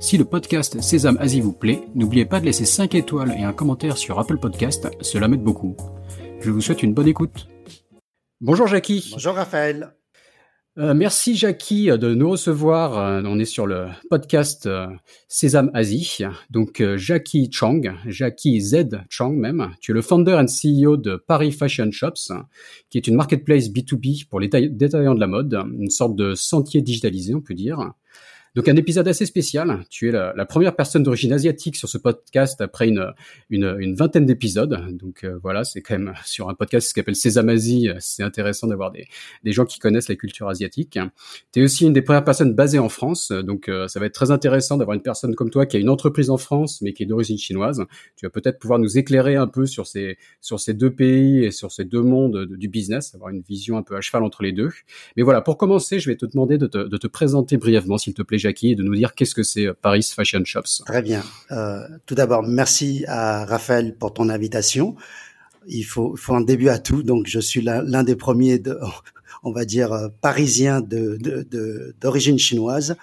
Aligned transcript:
Si 0.00 0.16
le 0.16 0.24
podcast 0.24 0.80
Sésame 0.80 1.18
Asie 1.18 1.40
vous 1.40 1.52
plaît, 1.52 1.82
n'oubliez 1.96 2.24
pas 2.24 2.38
de 2.38 2.44
laisser 2.44 2.64
5 2.64 2.94
étoiles 2.94 3.34
et 3.36 3.42
un 3.42 3.52
commentaire 3.52 3.98
sur 3.98 4.20
Apple 4.20 4.38
Podcast, 4.38 4.88
cela 5.00 5.26
m'aide 5.26 5.42
beaucoup. 5.42 5.76
Je 6.40 6.52
vous 6.52 6.60
souhaite 6.60 6.84
une 6.84 6.94
bonne 6.94 7.08
écoute. 7.08 7.48
Bonjour 8.40 8.68
Jackie. 8.68 9.08
Bonjour 9.10 9.34
Raphaël. 9.34 9.92
Euh, 10.78 10.94
merci 10.94 11.34
Jackie 11.34 11.86
de 11.86 12.14
nous 12.14 12.30
recevoir. 12.30 12.96
Euh, 12.96 13.22
on 13.24 13.40
est 13.40 13.44
sur 13.44 13.66
le 13.66 13.88
podcast 14.08 14.66
euh, 14.66 14.86
Sésame 15.26 15.72
Asie. 15.74 16.20
Donc 16.50 16.80
Jackie 16.94 17.50
Chang, 17.50 17.80
Jackie 18.06 18.60
Z 18.60 19.00
Chang 19.08 19.32
même. 19.32 19.72
Tu 19.80 19.90
es 19.90 19.94
le 19.94 20.02
founder 20.02 20.34
and 20.34 20.46
CEO 20.46 20.96
de 20.96 21.16
Paris 21.16 21.50
Fashion 21.50 21.90
Shops, 21.90 22.30
qui 22.88 22.98
est 22.98 23.08
une 23.08 23.16
marketplace 23.16 23.68
B2B 23.68 24.28
pour 24.28 24.38
les 24.38 24.46
détaillants 24.46 25.16
de 25.16 25.20
la 25.20 25.26
mode, 25.26 25.54
une 25.54 25.90
sorte 25.90 26.14
de 26.14 26.36
sentier 26.36 26.82
digitalisé 26.82 27.34
on 27.34 27.40
peut 27.40 27.54
dire. 27.54 27.94
Donc 28.54 28.68
un 28.68 28.76
épisode 28.76 29.06
assez 29.08 29.26
spécial. 29.26 29.84
Tu 29.90 30.08
es 30.08 30.12
la, 30.12 30.46
première 30.46 30.74
personne 30.74 31.02
d'origine 31.02 31.32
asiatique 31.32 31.76
sur 31.76 31.88
ce 31.88 31.98
podcast 31.98 32.60
après 32.60 32.88
une, 32.88 33.12
une, 33.50 33.94
vingtaine 33.94 34.26
d'épisodes. 34.26 34.96
Donc 34.96 35.24
euh, 35.24 35.38
voilà, 35.42 35.64
c'est 35.64 35.80
quand 35.80 35.98
même 35.98 36.14
sur 36.24 36.48
un 36.48 36.54
podcast 36.54 36.88
qui 36.88 36.94
s'appelle 36.94 37.16
Sésame 37.16 37.48
Asie, 37.48 37.88
c'est 37.98 38.22
intéressant 38.22 38.66
d'avoir 38.66 38.90
des, 38.90 39.06
des 39.44 39.52
gens 39.52 39.64
qui 39.64 39.78
connaissent 39.78 40.08
la 40.08 40.16
culture 40.16 40.48
asiatique. 40.48 40.98
Tu 41.52 41.60
es 41.60 41.62
aussi 41.62 41.86
une 41.86 41.92
des 41.92 42.02
premières 42.02 42.24
personnes 42.24 42.54
basées 42.54 42.78
en 42.78 42.88
France, 42.88 43.30
donc 43.30 43.68
euh, 43.68 43.88
ça 43.88 44.00
va 44.00 44.06
être 44.06 44.14
très 44.14 44.30
intéressant 44.30 44.76
d'avoir 44.76 44.94
une 44.94 45.02
personne 45.02 45.34
comme 45.34 45.50
toi 45.50 45.66
qui 45.66 45.76
a 45.76 45.80
une 45.80 45.90
entreprise 45.90 46.30
en 46.30 46.38
France 46.38 46.80
mais 46.82 46.92
qui 46.92 47.02
est 47.02 47.06
d'origine 47.06 47.38
chinoise. 47.38 47.84
Tu 48.16 48.26
vas 48.26 48.30
peut-être 48.30 48.58
pouvoir 48.58 48.78
nous 48.78 48.98
éclairer 48.98 49.36
un 49.36 49.46
peu 49.46 49.66
sur 49.66 49.86
ces, 49.86 50.16
sur 50.40 50.60
ces 50.60 50.74
deux 50.74 50.90
pays 50.90 51.44
et 51.44 51.50
sur 51.50 51.70
ces 51.72 51.84
deux 51.84 52.02
mondes 52.02 52.46
du 52.46 52.68
business, 52.68 53.14
avoir 53.14 53.30
une 53.30 53.42
vision 53.42 53.76
un 53.76 53.82
peu 53.82 53.96
à 53.96 54.00
cheval 54.00 54.22
entre 54.22 54.42
les 54.42 54.52
deux. 54.52 54.70
Mais 55.16 55.22
voilà, 55.22 55.40
pour 55.40 55.58
commencer, 55.58 55.98
je 55.98 56.08
vais 56.08 56.16
te 56.16 56.26
demander 56.26 56.58
de 56.58 56.66
te, 56.66 56.78
de 56.78 56.96
te 56.96 57.06
présenter 57.06 57.56
brièvement, 57.56 57.98
s'il 57.98 58.14
te 58.14 58.22
plaît, 58.22 58.37
Jackie, 58.38 58.74
de 58.76 58.82
nous 58.82 58.94
dire 58.94 59.14
qu'est-ce 59.14 59.34
que 59.34 59.42
c'est 59.42 59.66
euh, 59.66 59.74
Paris 59.80 60.08
Fashion 60.14 60.44
Shops. 60.44 60.82
Très 60.86 61.02
bien. 61.02 61.22
Euh, 61.50 61.86
tout 62.06 62.14
d'abord, 62.14 62.42
merci 62.42 63.04
à 63.06 63.44
Raphaël 63.44 63.96
pour 63.96 64.14
ton 64.14 64.28
invitation. 64.28 64.96
Il 65.66 65.84
faut, 65.84 66.16
faut 66.16 66.34
un 66.34 66.40
début 66.40 66.68
à 66.68 66.78
tout, 66.78 67.02
donc 67.02 67.26
je 67.26 67.40
suis 67.40 67.60
l'un 67.60 68.02
des 68.02 68.16
premiers, 68.16 68.58
de, 68.58 68.78
on 69.42 69.52
va 69.52 69.64
dire, 69.64 69.92
euh, 69.92 70.08
parisiens 70.20 70.80
d'origine 70.80 72.34
de, 72.34 72.36
de, 72.36 72.38
chinoise 72.38 72.96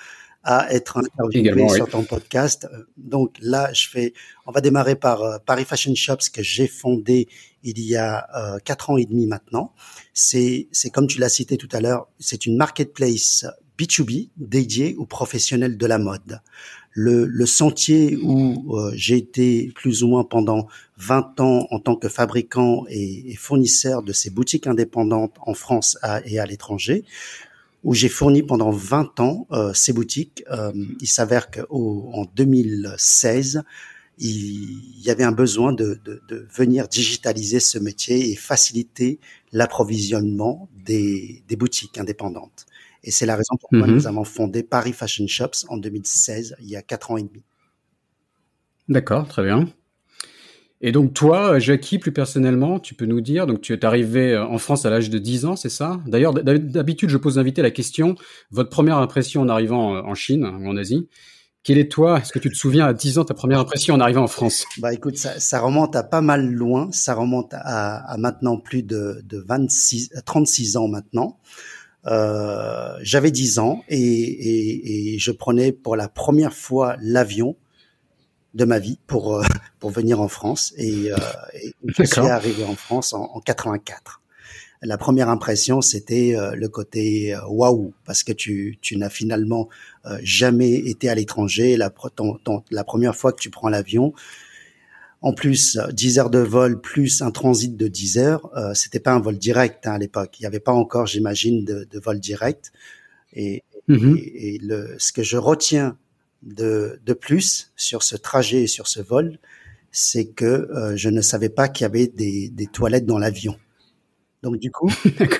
à 0.44 0.72
être 0.72 0.97
interviewé 0.97 1.67
sur 1.69 1.89
ton 1.89 2.03
podcast. 2.03 2.67
Donc 2.97 3.36
là, 3.41 3.73
je 3.73 3.89
fais, 3.89 4.13
on 4.45 4.52
va 4.52 4.61
démarrer 4.61 4.95
par 4.95 5.41
Paris 5.44 5.66
Fashion 5.66 5.95
Shops 5.95 6.30
que 6.31 6.44
j'ai 6.44 6.67
fondé 6.67 7.28
il 7.63 7.80
y 7.80 7.95
a 7.95 8.59
quatre 8.63 8.91
ans 8.91 8.97
et 8.97 9.06
demi 9.06 9.25
maintenant. 9.25 9.73
C'est, 10.13 10.67
c'est 10.72 10.91
comme 10.91 11.08
tu 11.08 11.19
l'as 11.19 11.30
cité 11.30 11.58
tout 11.58 11.69
à 11.72 11.81
l'heure, 11.81 12.09
c'est 12.19 12.45
une 12.45 12.58
marketplace 12.58 13.44
B2B 13.77 14.29
dédié 14.37 14.95
aux 14.95 15.05
professionnels 15.05 15.77
de 15.77 15.85
la 15.85 15.97
mode. 15.97 16.41
Le, 16.91 17.25
le 17.25 17.45
sentier 17.45 18.15
où 18.15 18.77
euh, 18.77 18.91
j'ai 18.95 19.17
été 19.17 19.71
plus 19.75 20.01
ou 20.03 20.07
moins 20.07 20.23
pendant 20.23 20.67
20 20.97 21.41
ans 21.41 21.67
en 21.69 21.79
tant 21.79 21.97
que 21.97 22.07
fabricant 22.07 22.85
et, 22.89 23.31
et 23.31 23.35
fournisseur 23.35 24.01
de 24.01 24.13
ces 24.13 24.29
boutiques 24.29 24.66
indépendantes 24.66 25.35
en 25.41 25.53
France 25.53 25.97
et 26.25 26.39
à 26.39 26.45
l'étranger, 26.45 27.03
où 27.85 27.94
j'ai 27.94 28.09
fourni 28.09 28.44
pendant 28.44 28.72
20 28.72 29.19
ans 29.19 29.47
euh, 29.51 29.73
ces 29.73 29.94
boutiques. 29.94 30.44
Euh, 30.51 30.71
il 31.00 31.07
s'avère 31.07 31.51
qu'en 31.51 32.25
2016, 32.35 33.63
il 34.17 35.05
y 35.05 35.09
avait 35.09 35.23
un 35.23 35.31
besoin 35.31 35.71
de, 35.71 36.00
de, 36.03 36.21
de, 36.27 36.47
venir 36.53 36.88
digitaliser 36.88 37.59
ce 37.59 37.77
métier 37.77 38.31
et 38.31 38.35
faciliter 38.35 39.19
l'approvisionnement 39.51 40.67
des, 40.85 41.44
des 41.47 41.55
boutiques 41.55 41.97
indépendantes. 41.97 42.66
Et 43.05 43.11
c'est 43.11 43.27
la 43.27 43.35
raison 43.35 43.55
pour 43.59 43.69
laquelle 43.71 43.91
mhm. 43.91 43.95
nous 43.95 44.07
avons 44.07 44.23
fondé 44.23 44.63
Paris 44.63 44.91
Fashion 44.91 45.27
Shops 45.27 45.66
en 45.69 45.77
2016, 45.77 46.57
il 46.59 46.69
y 46.69 46.75
a 46.75 46.81
quatre 46.81 47.11
ans 47.11 47.17
et 47.17 47.23
demi. 47.23 47.43
D'accord, 48.89 49.27
très 49.27 49.43
bien. 49.43 49.69
Et 50.81 50.91
donc 50.91 51.13
toi, 51.13 51.57
Jackie, 51.59 51.99
plus 51.99 52.11
personnellement, 52.11 52.79
tu 52.79 52.95
peux 52.95 53.05
nous 53.05 53.21
dire, 53.21 53.47
donc 53.47 53.61
tu 53.61 53.73
es 53.73 53.85
arrivé 53.85 54.33
euh, 54.33 54.45
en 54.45 54.57
France 54.57 54.85
à 54.85 54.89
l'âge 54.89 55.09
de 55.09 55.17
10 55.17 55.45
ans, 55.45 55.55
c'est 55.55 55.69
ça? 55.69 56.01
D'ailleurs, 56.05 56.33
d'habitude, 56.33 57.09
je 57.09 57.17
pose 57.17 57.38
l'invité 57.38 57.61
la 57.61 57.71
question, 57.71 58.15
votre 58.51 58.69
première 58.69 58.97
impression 58.97 59.41
en 59.41 59.49
arrivant 59.49 59.95
euh, 59.95 60.01
en 60.01 60.15
Chine 60.15 60.44
ou 60.44 60.67
en 60.67 60.75
Asie, 60.75 61.07
quelle 61.63 61.79
est 61.79 61.91
toi? 61.91 62.19
Est-ce 62.19 62.31
que 62.31 62.39
tu 62.39 62.49
te 62.49 62.55
souviens 62.55 62.85
à 62.85 62.94
10 62.94 63.17
ans 63.17 63.25
ta 63.25 63.33
première 63.33 63.59
impression 63.59 63.95
en 63.95 63.99
arrivant 63.99 64.23
en 64.23 64.27
France? 64.27 64.65
Bah 64.77 64.94
écoute, 64.94 65.17
ça, 65.17 65.39
ça, 65.39 65.59
remonte 65.59 65.95
à 65.95 66.03
pas 66.03 66.21
mal 66.21 66.45
loin, 66.45 66.89
ça 66.91 67.15
remonte 67.15 67.53
à, 67.53 67.95
à 67.95 68.17
maintenant 68.17 68.57
plus 68.57 68.83
de, 68.83 69.21
de 69.23 69.44
26, 69.47 70.11
36 70.25 70.77
ans 70.77 70.88
maintenant. 70.88 71.39
Euh, 72.07 72.97
j'avais 73.01 73.31
10 73.31 73.59
ans 73.59 73.83
et, 73.89 73.97
et, 73.97 75.16
et, 75.16 75.19
je 75.19 75.31
prenais 75.31 75.71
pour 75.71 75.95
la 75.95 76.07
première 76.07 76.53
fois 76.53 76.97
l'avion 77.01 77.55
de 78.53 78.63
ma 78.63 78.77
vie 78.77 78.99
pour 79.07 79.35
euh, 79.35 79.43
pour 79.79 79.89
venir 79.89 80.21
en 80.21 80.27
France 80.27 80.71
et, 80.77 81.11
euh, 81.11 81.17
et 81.53 81.73
je 81.83 82.03
suis 82.03 82.19
arrivé 82.21 82.63
en 82.63 82.75
France 82.75 83.13
en, 83.13 83.23
en 83.23 83.39
84. 83.39 84.21
La 84.81 84.99
première 84.99 85.29
impression, 85.29 85.81
c'était 85.81 86.35
le 86.53 86.67
côté 86.67 87.35
waouh, 87.49 87.94
parce 88.05 88.23
que 88.23 88.33
tu, 88.33 88.77
tu 88.81 88.97
n'as 88.97 89.09
finalement 89.09 89.67
jamais 90.21 90.73
été 90.73 91.09
à 91.09 91.15
l'étranger. 91.15 91.75
La, 91.75 91.91
la 92.69 92.83
première 92.83 93.15
fois 93.15 93.31
que 93.31 93.39
tu 93.39 93.49
prends 93.49 93.69
l'avion, 93.69 94.13
en 95.25 95.34
plus, 95.34 95.80
10 95.91 96.19
heures 96.19 96.30
de 96.30 96.38
vol 96.38 96.80
plus 96.80 97.24
un 97.24 97.31
transit 97.31 97.75
de 97.75 97.88
10 97.88 98.19
heures, 98.19 98.56
euh, 98.56 98.75
c'était 98.75 99.00
pas 99.00 99.12
un 99.12 99.19
vol 99.19 99.40
direct 99.40 99.88
hein, 99.88 99.94
à 99.94 99.97
l'époque. 99.97 100.40
Il 100.40 100.44
n'y 100.44 100.46
avait 100.46 100.59
pas 100.59 100.72
encore, 100.72 101.08
j'imagine, 101.08 101.66
de, 101.66 101.88
de, 101.90 102.00
vol 102.00 102.19
direct. 102.19 102.72
Et, 103.34 103.63
mhm. 103.88 104.19
et, 104.19 104.59
le, 104.62 104.96
ce 105.00 105.12
que 105.12 105.24
je 105.24 105.38
retiens 105.38 105.97
de, 106.44 107.00
de, 107.03 107.13
plus 107.13 107.72
sur 107.75 108.03
ce 108.03 108.16
trajet 108.16 108.62
et 108.62 108.68
sur 108.68 108.88
ce 108.88 109.02
vol, 109.02 109.40
c'est 109.90 110.28
que 110.28 110.46
euh, 110.46 110.96
je 110.96 111.09
ne 111.09 111.22
savais 111.22 111.50
pas 111.50 111.69
qu'il 111.69 111.86
y 111.86 111.88
avait 111.88 112.06
des, 112.06 112.50
des 112.50 112.68
toilettes 112.68 113.07
dans 113.07 113.18
l'avion. 113.18 113.57
Donc 114.44 114.57
du 114.57 114.69
coup, 114.69 114.92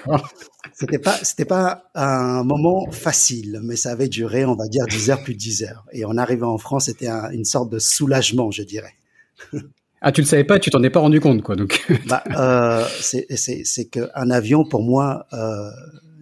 c'était 0.74 0.98
pas 0.98 1.16
c'était 1.22 1.46
pas 1.46 1.92
un 1.94 2.44
moment 2.44 2.90
facile, 2.90 3.60
mais 3.62 3.76
ça 3.76 3.92
avait 3.92 4.10
duré, 4.10 4.46
on 4.46 4.56
va 4.56 4.68
dire, 4.68 4.88
10 4.88 5.12
heures 5.12 5.24
plus 5.24 5.36
de 5.36 5.40
10 5.40 5.64
heures. 5.66 5.86
Et 5.92 6.06
en 6.06 6.18
arrivant 6.18 6.52
en 6.52 6.58
France, 6.58 6.86
c'était 6.86 7.08
une 7.08 7.46
sorte 7.46 7.70
de 7.70 7.78
soulagement, 7.78 8.50
je 8.50 8.64
dirais. 8.64 8.96
Ah, 10.02 10.12
tu 10.12 10.22
le 10.22 10.28
savais 10.28 10.44
pas, 10.44 10.60
tu 10.60 10.70
t'en 10.70 10.84
es 10.84 10.90
pas 10.90 11.00
rendu 11.00 11.20
compte, 11.20 11.42
quoi. 11.42 11.56
Donc. 11.56 11.84
bah, 12.08 12.24
euh, 12.38 12.86
c'est 13.00 13.26
c'est 13.36 13.86
qu'un 13.86 14.30
avion 14.30 14.64
pour 14.64 14.84
moi, 14.84 15.26
euh, 15.34 15.70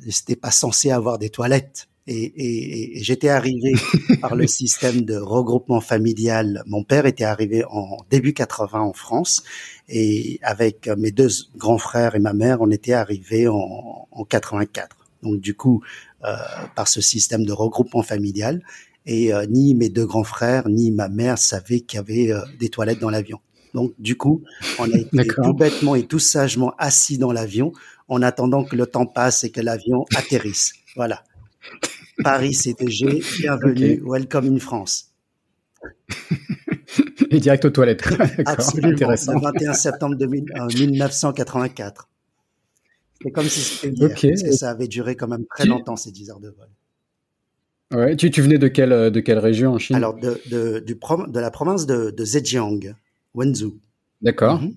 c'était 0.10 0.36
pas 0.36 0.52
censé 0.52 0.92
avoir 0.92 1.18
des 1.18 1.30
toilettes. 1.30 1.88
Et, 2.06 2.24
et, 2.24 3.00
et 3.00 3.04
j'étais 3.04 3.30
arrivé 3.30 3.74
par 4.22 4.36
le 4.36 4.46
système 4.46 5.02
de 5.02 5.16
regroupement 5.16 5.80
familial. 5.80 6.62
Mon 6.66 6.84
père 6.84 7.06
était 7.06 7.24
arrivé 7.24 7.64
en 7.70 7.98
début 8.10 8.34
80 8.34 8.80
en 8.80 8.92
France 8.92 9.44
et 9.88 10.38
avec 10.44 10.90
mes 10.98 11.12
deux 11.12 11.30
grands 11.56 11.78
frères 11.78 12.16
et 12.16 12.20
ma 12.20 12.34
mère, 12.34 12.62
on 12.62 12.72
était 12.72 12.92
arrivés 12.92 13.48
en, 13.48 14.08
en 14.12 14.24
84. 14.26 14.98
Donc 15.24 15.40
du 15.40 15.56
coup, 15.56 15.82
euh, 16.26 16.36
par 16.76 16.88
ce 16.88 17.02
système 17.02 17.46
de 17.46 17.52
regroupement 17.52 18.04
familial, 18.04 18.62
et 19.06 19.34
euh, 19.34 19.46
ni 19.46 19.76
mes 19.76 19.90
deux 19.90 20.06
grands 20.06 20.24
frères 20.24 20.70
ni 20.70 20.92
ma 20.92 21.10
mère 21.10 21.38
savaient 21.38 21.82
qu'il 21.82 21.98
y 21.98 22.00
avait 22.00 22.32
euh, 22.32 22.42
des 22.60 22.70
toilettes 22.70 23.00
dans 23.00 23.10
l'avion. 23.10 23.40
Donc 23.74 23.94
du 24.00 24.16
coup, 24.16 24.44
on 24.80 24.92
a 24.92 24.98
été 24.98 25.26
tout 25.26 25.54
bêtement 25.54 25.96
et 25.96 26.06
tout 26.06 26.20
sagement 26.20 26.74
assis 26.78 27.18
dans 27.18 27.32
l'avion 27.32 27.74
en 28.08 28.22
attendant 28.22 28.64
que 28.64 28.76
le 28.76 28.86
temps 28.86 29.06
passe 29.06 29.44
et 29.44 29.50
que 29.50 29.62
l'avion 29.62 30.06
atterrisse. 30.16 30.74
Voilà. 30.96 31.24
Paris 32.24 32.54
CTG, 32.54 33.24
bienvenue, 33.40 34.02
welcome 34.06 34.46
in 34.46 34.60
France. 34.60 35.12
et 37.32 37.40
direct 37.40 37.66
aux 37.66 37.72
toilettes. 37.72 38.04
Absolument. 38.46 38.94
Intéressant. 38.94 39.34
Le 39.34 39.42
21 39.42 39.74
septembre 39.74 40.16
1984. 40.16 42.10
C'est 43.24 43.32
comme 43.32 43.48
si 43.48 43.62
c'était 43.62 43.90
hier, 43.90 44.10
parce 44.10 44.44
que 44.44 44.52
ça 44.52 44.70
avait 44.70 44.88
duré 44.88 45.16
quand 45.16 45.28
même 45.28 45.46
très 45.46 45.66
longtemps 45.66 45.96
ces 45.96 46.12
10 46.12 46.30
heures 46.30 46.40
de 46.40 46.50
vol. 46.50 46.68
Ouais, 47.92 48.16
tu, 48.16 48.32
tu 48.32 48.42
venais 48.42 48.58
de 48.58 48.68
quelle, 48.68 49.12
de 49.12 49.20
quelle 49.20 49.40
région 49.40 49.74
en 49.74 49.80
Chine? 49.80 49.96
Alors, 49.96 50.16
de, 50.16 50.40
de, 50.50 50.80
du 50.80 50.96
de 50.96 51.40
la 51.40 51.52
province 51.52 51.86
de, 51.86 52.12
de 52.12 52.26
Zhejiang, 52.26 52.96
Wenzhou. 53.34 53.80
D'accord. 54.22 54.62
Mhm. 54.62 54.76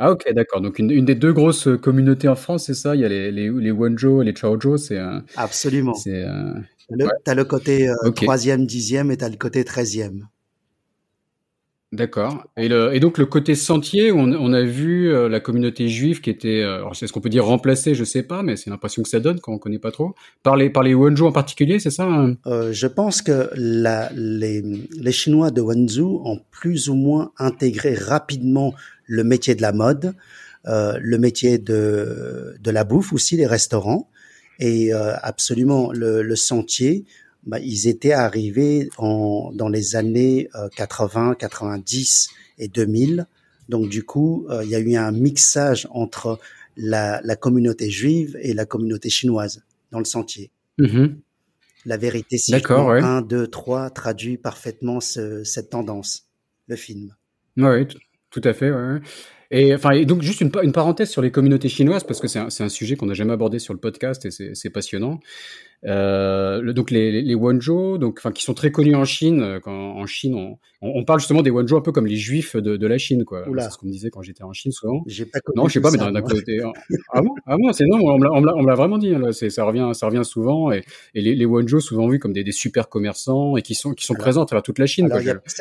Ah 0.00 0.12
ok, 0.12 0.32
d'accord. 0.32 0.60
Donc 0.60 0.78
une, 0.78 0.90
une, 0.90 1.04
des 1.04 1.16
deux 1.16 1.32
grosses 1.32 1.68
communautés 1.82 2.28
en 2.28 2.36
France, 2.36 2.66
c'est 2.66 2.74
ça? 2.74 2.94
Il 2.94 3.00
y 3.00 3.04
a 3.04 3.08
les, 3.08 3.32
les, 3.32 3.50
les 3.50 3.72
Wenzhou 3.72 4.22
et 4.22 4.24
les 4.24 4.34
Chaozhou, 4.34 4.76
c'est... 4.76 5.00
Absolument. 5.36 5.94
C'est... 5.94 6.22
Euh... 6.24 6.54
Tu 6.88 6.94
as, 7.26 7.34
le, 7.34 7.44
côté 7.44 7.86
3 7.86 8.04
le 8.04 8.12
côté 8.12 8.56
10e 8.56 9.10
et 9.10 9.16
tu 9.16 9.24
as 9.24 9.28
le 9.28 9.36
côté 9.36 9.62
13e. 9.62 10.22
13e. 11.92 11.96
D'accord. 11.96 12.44
Et, 12.56 12.66
et, 12.66 13.00
donc 13.00 13.18
le 13.18 13.26
côté 13.26 13.54
sentier, 13.54 14.12
on, 14.12 14.24
on 14.32 14.52
a 14.52 14.62
vu 14.62 15.10
euh, 15.10 15.28
la 15.28 15.40
communauté 15.40 15.88
juive 15.88 16.20
qui 16.20 16.30
était, 16.30 16.62
euh, 16.62 16.84
c'est 16.92 17.06
ce 17.06 17.12
qu'on 17.12 17.20
peut 17.20 17.28
dire 17.28 17.46
remplacée, 17.46 17.94
je 17.94 18.04
sais 18.04 18.22
pas, 18.22 18.42
mais 18.42 18.56
c'est 18.56 18.70
l'impression 18.70 19.02
que 19.02 19.08
ça 19.08 19.20
donne 19.20 19.40
quand 19.40 19.52
on 19.52 19.58
connaît 19.58 19.78
pas 19.78 19.90
trop. 19.90 20.14
Par 20.42 20.56
les, 20.56 20.70
par 20.70 20.82
les 20.82 20.94
Wenzhou 20.94 21.26
en 21.26 21.32
particulier, 21.32 21.78
c'est 21.78 21.90
ça 21.90 22.04
hein? 22.04 22.36
Euh, 22.46 22.72
Je 22.72 22.86
pense 22.86 23.22
que 23.22 23.50
la, 23.54 24.10
les, 24.14 24.62
les 24.62 25.12
Chinois 25.12 25.50
de 25.50 25.60
Wenzhou 25.60 26.20
ont 26.24 26.40
plus 26.50 26.88
ou 26.88 26.94
moins 26.94 27.32
intégré 27.38 27.94
rapidement 27.94 28.74
le 29.06 29.24
métier 29.24 29.54
de 29.54 29.62
la 29.62 29.72
mode, 29.72 30.14
euh, 30.66 30.98
le 31.00 31.18
métier 31.18 31.58
de, 31.58 32.56
de 32.60 32.70
la 32.70 32.84
bouffe 32.84 33.12
aussi, 33.12 33.36
les 33.36 33.46
restaurants, 33.46 34.10
et 34.60 34.92
absolument 34.92 35.92
le, 35.92 36.20
le 36.20 36.34
sentier 36.34 37.04
bah, 37.46 37.58
ils 37.60 37.88
étaient 37.88 38.12
arrivés 38.12 38.88
en, 38.98 39.52
dans 39.54 39.68
les 39.68 39.96
années 39.96 40.48
80, 40.76 41.30
euh, 41.30 41.34
90 41.34 42.28
et 42.58 42.68
2000. 42.68 43.26
Donc 43.68 43.88
du 43.88 44.02
coup, 44.04 44.46
euh, 44.50 44.64
il 44.64 44.70
y 44.70 44.74
a 44.74 44.78
eu 44.78 44.96
un 44.96 45.12
mixage 45.12 45.88
entre 45.90 46.38
la, 46.76 47.20
la, 47.22 47.36
communauté 47.36 47.90
juive 47.90 48.38
et 48.40 48.54
la 48.54 48.64
communauté 48.64 49.10
chinoise 49.10 49.62
dans 49.90 49.98
le 49.98 50.04
sentier. 50.04 50.50
Mm-hmm. 50.78 51.14
La 51.86 51.96
vérité, 51.96 52.38
si 52.38 52.50
D'accord, 52.50 52.90
1, 52.92 53.22
2, 53.22 53.46
3 53.46 53.90
traduit 53.90 54.36
parfaitement 54.36 55.00
ce, 55.00 55.44
cette 55.44 55.70
tendance, 55.70 56.28
le 56.66 56.76
film. 56.76 57.14
Oui, 57.56 57.86
tout 58.30 58.42
à 58.44 58.52
fait. 58.52 58.70
Ouais. 58.70 59.00
Et 59.50 59.74
enfin, 59.74 60.02
donc 60.02 60.22
juste 60.22 60.40
une, 60.40 60.50
une, 60.62 60.72
parenthèse 60.72 61.08
sur 61.08 61.22
les 61.22 61.30
communautés 61.30 61.68
chinoises 61.68 62.04
parce 62.04 62.20
que 62.20 62.28
c'est 62.28 62.38
un, 62.38 62.48
un, 62.58 62.68
sujet 62.68 62.96
qu'on 62.96 63.06
n'a 63.06 63.14
jamais 63.14 63.32
abordé 63.32 63.58
sur 63.58 63.72
le 63.72 63.80
podcast 63.80 64.26
et 64.26 64.30
c'est 64.30 64.70
passionnant. 64.70 65.20
Euh, 65.86 66.60
le, 66.60 66.74
donc 66.74 66.90
les, 66.90 67.22
les 67.22 67.34
Wanzhou, 67.36 67.98
donc 67.98 68.18
enfin 68.18 68.32
qui 68.32 68.42
sont 68.42 68.54
très 68.54 68.72
connus 68.72 68.96
en 68.96 69.04
Chine. 69.04 69.42
Euh, 69.42 69.60
quand, 69.60 69.72
en 69.72 70.06
Chine, 70.06 70.34
on, 70.34 70.58
on, 70.80 71.04
parle 71.04 71.20
justement 71.20 71.40
des 71.40 71.50
Wanzhou 71.50 71.76
un 71.76 71.80
peu 71.80 71.92
comme 71.92 72.06
les 72.06 72.16
Juifs 72.16 72.56
de, 72.56 72.76
de 72.76 72.86
la 72.86 72.98
Chine, 72.98 73.24
quoi. 73.24 73.44
C'est 73.46 73.70
ce 73.70 73.78
qu'on 73.78 73.86
me 73.86 73.92
disait 73.92 74.10
quand 74.10 74.22
j'étais 74.22 74.42
en 74.42 74.52
Chine 74.52 74.72
souvent. 74.72 75.04
J'ai 75.06 75.24
pas 75.24 75.38
non, 75.54 75.68
je 75.68 75.74
sais 75.74 75.80
pas, 75.80 75.92
mais 75.92 75.98
d'un 75.98 76.20
côté. 76.20 76.58
ah 77.12 77.22
bon, 77.22 77.30
ah 77.46 77.56
bon, 77.56 77.72
c'est 77.72 77.84
non, 77.86 77.98
on 78.00 78.18
me 78.18 78.66
l'a 78.66 78.74
vraiment 78.74 78.98
dit. 78.98 79.14
Hein, 79.14 79.20
là, 79.20 79.32
ça 79.32 79.64
revient, 79.64 79.90
ça 79.94 80.06
revient 80.06 80.24
souvent. 80.24 80.72
Et, 80.72 80.82
et 81.14 81.20
les, 81.20 81.36
les 81.36 81.44
Wanzhou 81.44 81.80
souvent 81.80 82.08
vus 82.08 82.18
comme 82.18 82.32
des, 82.32 82.42
des, 82.42 82.52
super 82.52 82.88
commerçants 82.88 83.56
et 83.56 83.62
qui 83.62 83.76
sont 83.76 83.92
qui 83.92 84.04
sont 84.04 84.14
présents 84.14 84.42
à 84.42 84.46
travers 84.46 84.64
toute 84.64 84.80
la 84.80 84.86
Chine. 84.86 85.08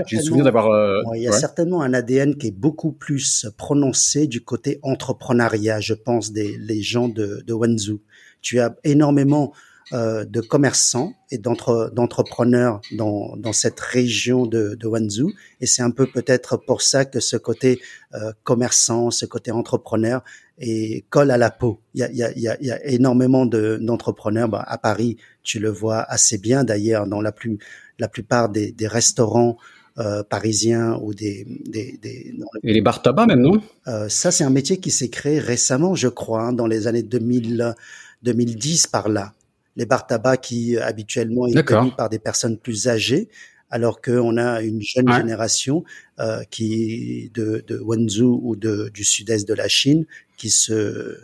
J'ai 0.07 0.17
le 0.17 0.21
souvenir 0.23 0.45
d'avoir. 0.45 0.71
Euh, 0.71 0.99
il 1.15 1.21
y 1.21 1.27
a 1.27 1.31
certainement 1.31 1.81
un 1.83 1.93
ADN 1.93 2.37
qui 2.37 2.47
est 2.47 2.57
beaucoup 2.57 2.91
plus 2.91 3.45
prononcé 3.55 4.25
du 4.25 4.41
côté 4.41 4.79
entrepreneuriat, 4.81 5.79
je 5.79 5.93
pense, 5.93 6.31
des 6.31 6.57
les 6.57 6.81
gens 6.81 7.07
de, 7.07 7.43
de 7.45 7.53
Wenzhou. 7.53 8.01
Tu 8.41 8.59
as 8.59 8.75
énormément 8.83 9.51
euh, 9.53 9.76
de 9.91 10.41
commerçants 10.41 11.13
et 11.31 11.37
d'entrepreneurs 11.37 12.81
dans, 12.97 13.35
dans 13.37 13.53
cette 13.53 13.79
région 13.79 14.45
de, 14.45 14.75
de 14.75 14.87
Wanzhou. 14.87 15.31
Et 15.61 15.65
c'est 15.65 15.81
un 15.81 15.91
peu 15.91 16.05
peut-être 16.05 16.57
pour 16.57 16.81
ça 16.81 17.05
que 17.05 17.19
ce 17.19 17.37
côté 17.37 17.79
euh, 18.13 18.31
commerçant, 18.43 19.11
ce 19.11 19.25
côté 19.25 19.51
entrepreneur 19.51 20.23
et 20.59 21.05
colle 21.09 21.31
à 21.31 21.37
la 21.37 21.51
peau. 21.51 21.81
Il 21.93 21.99
y 21.99 22.03
a, 22.03 22.09
il 22.09 22.17
y 22.17 22.47
a, 22.47 22.57
il 22.59 22.67
y 22.67 22.71
a 22.71 22.85
énormément 22.85 23.45
d'entrepreneurs. 23.45 24.49
Bah, 24.49 24.63
à 24.65 24.77
Paris, 24.77 25.17
tu 25.43 25.59
le 25.59 25.69
vois 25.69 26.01
assez 26.01 26.37
bien 26.37 26.63
d'ailleurs 26.63 27.07
dans 27.07 27.21
la, 27.21 27.31
plus, 27.31 27.57
la 27.99 28.07
plupart 28.07 28.49
des, 28.49 28.71
des 28.71 28.87
restaurants 28.87 29.57
euh, 29.99 30.23
parisiens 30.23 30.99
ou 31.01 31.13
des, 31.13 31.47
des, 31.65 31.97
des 32.01 32.35
et 32.63 32.73
les 32.73 32.81
bars 32.81 33.01
tabac 33.01 33.25
même 33.25 33.41
non? 33.41 33.59
Euh, 33.87 34.07
ça 34.09 34.29
c'est 34.29 34.43
un 34.43 34.51
métier 34.51 34.77
qui 34.77 34.91
s'est 34.91 35.09
créé 35.09 35.39
récemment 35.39 35.95
je 35.95 36.07
crois 36.07 36.43
hein, 36.43 36.53
dans 36.53 36.67
les 36.67 36.85
années 36.85 37.01
2000 37.01 37.73
2010 38.21 38.85
par 38.87 39.09
là 39.09 39.33
les 39.77 39.85
bars 39.85 40.05
tabac 40.05 40.37
qui 40.37 40.77
habituellement 40.77 41.47
est 41.47 41.63
connu 41.63 41.91
par 41.91 42.09
des 42.09 42.19
personnes 42.19 42.57
plus 42.57 42.89
âgées, 42.89 43.29
alors 43.69 44.01
qu'on 44.01 44.37
a 44.37 44.61
une 44.61 44.81
jeune 44.81 45.11
génération 45.13 45.83
euh, 46.19 46.43
qui 46.49 47.31
de, 47.33 47.63
de 47.65 47.79
Wenzhou 47.79 48.41
ou 48.43 48.55
de, 48.55 48.89
du 48.93 49.03
sud-est 49.03 49.47
de 49.47 49.53
la 49.53 49.67
Chine 49.69 50.05
qui 50.35 50.49
se 50.49 51.17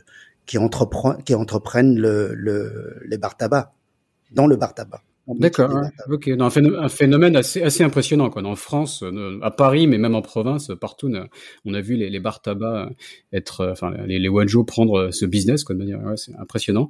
qui 0.46 0.58
entreprend 0.58 1.16
qui 1.16 1.36
entreprennent 1.36 2.00
le, 2.00 2.34
le, 2.34 3.02
les 3.06 3.18
bars 3.18 3.38
tabac 3.38 3.74
dans 4.32 4.48
le 4.48 4.56
bar 4.56 4.74
tabac. 4.74 5.02
D'accord. 5.28 5.72
Ok. 6.10 6.28
un 6.28 6.90
phénomène 6.90 7.38
assez, 7.38 7.62
assez 7.62 7.82
impressionnant 7.82 8.30
quoi. 8.30 8.44
En 8.44 8.58
France, 8.58 9.04
euh, 9.04 9.40
à 9.42 9.52
Paris, 9.52 9.88
mais 9.88 9.98
même 9.98 10.16
en 10.16 10.22
province, 10.22 10.72
partout, 10.80 11.10
on 11.64 11.74
a 11.74 11.82
vu 11.82 11.96
les, 11.96 12.10
les 12.10 12.20
bars 12.20 12.42
tabac 12.42 12.90
être, 13.32 13.62
euh, 13.62 13.72
enfin 13.72 13.94
les, 14.06 14.20
les 14.20 14.28
Wanjo 14.28 14.66
prendre 14.66 15.00
euh, 15.00 15.12
ce 15.12 15.26
business 15.26 15.64
quoi. 15.64 15.78
Ouais, 15.78 16.18
c'est 16.18 16.36
impressionnant. 16.38 16.90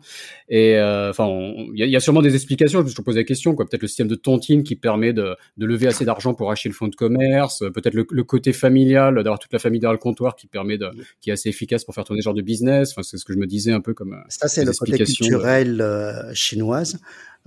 Et 0.50 0.80
enfin, 0.80 1.28
il 1.76 1.86
y 1.88 1.96
a, 1.96 2.00
sûrement 2.00 2.24
des 2.24 2.34
explications. 2.34 2.84
Je 2.86 3.00
me 3.00 3.06
pose 3.06 3.18
la 3.18 3.24
question 3.24 3.54
quoi. 3.54 3.66
Peut-être 3.66 3.84
le 3.84 3.88
système 3.88 4.08
de 4.08 4.16
tontine 4.16 4.64
qui 4.64 4.76
permet 4.76 5.14
de, 5.14 5.36
de 5.58 5.66
lever 5.68 5.86
assez 5.86 6.04
d'argent 6.04 6.34
pour 6.34 6.50
acheter 6.50 6.70
le 6.70 6.76
fonds 6.76 6.88
de 6.88 6.96
commerce. 6.96 7.60
Peut-être 7.60 7.94
le, 7.94 8.08
le, 8.10 8.24
côté 8.24 8.52
familial, 8.52 9.16
d'avoir 9.16 9.38
toute 9.38 9.54
la 9.54 9.60
famille 9.60 9.80
derrière 9.80 9.94
le 9.94 10.00
comptoir 10.00 10.36
qui 10.36 10.48
permet 10.48 10.80
de, 10.80 10.90
qui 11.22 11.30
est 11.30 11.34
assez 11.34 11.50
efficace 11.50 11.84
pour 11.84 11.94
faire 11.94 12.04
tourner 12.04 12.22
ce 12.22 12.26
genre 12.26 12.34
de 12.34 12.42
business. 12.42 12.92
Enfin, 12.92 13.04
c'est 13.04 13.18
ce 13.18 13.26
que 13.26 13.34
je 13.34 13.38
me 13.38 13.46
disais 13.46 13.74
un 13.74 13.82
peu 13.82 13.94
comme. 13.94 14.18
Ça 14.30 14.48
c'est 14.48 14.66
le 14.66 14.72
côté 14.72 14.98
culturel 14.98 16.32
chinoise. 16.34 17.00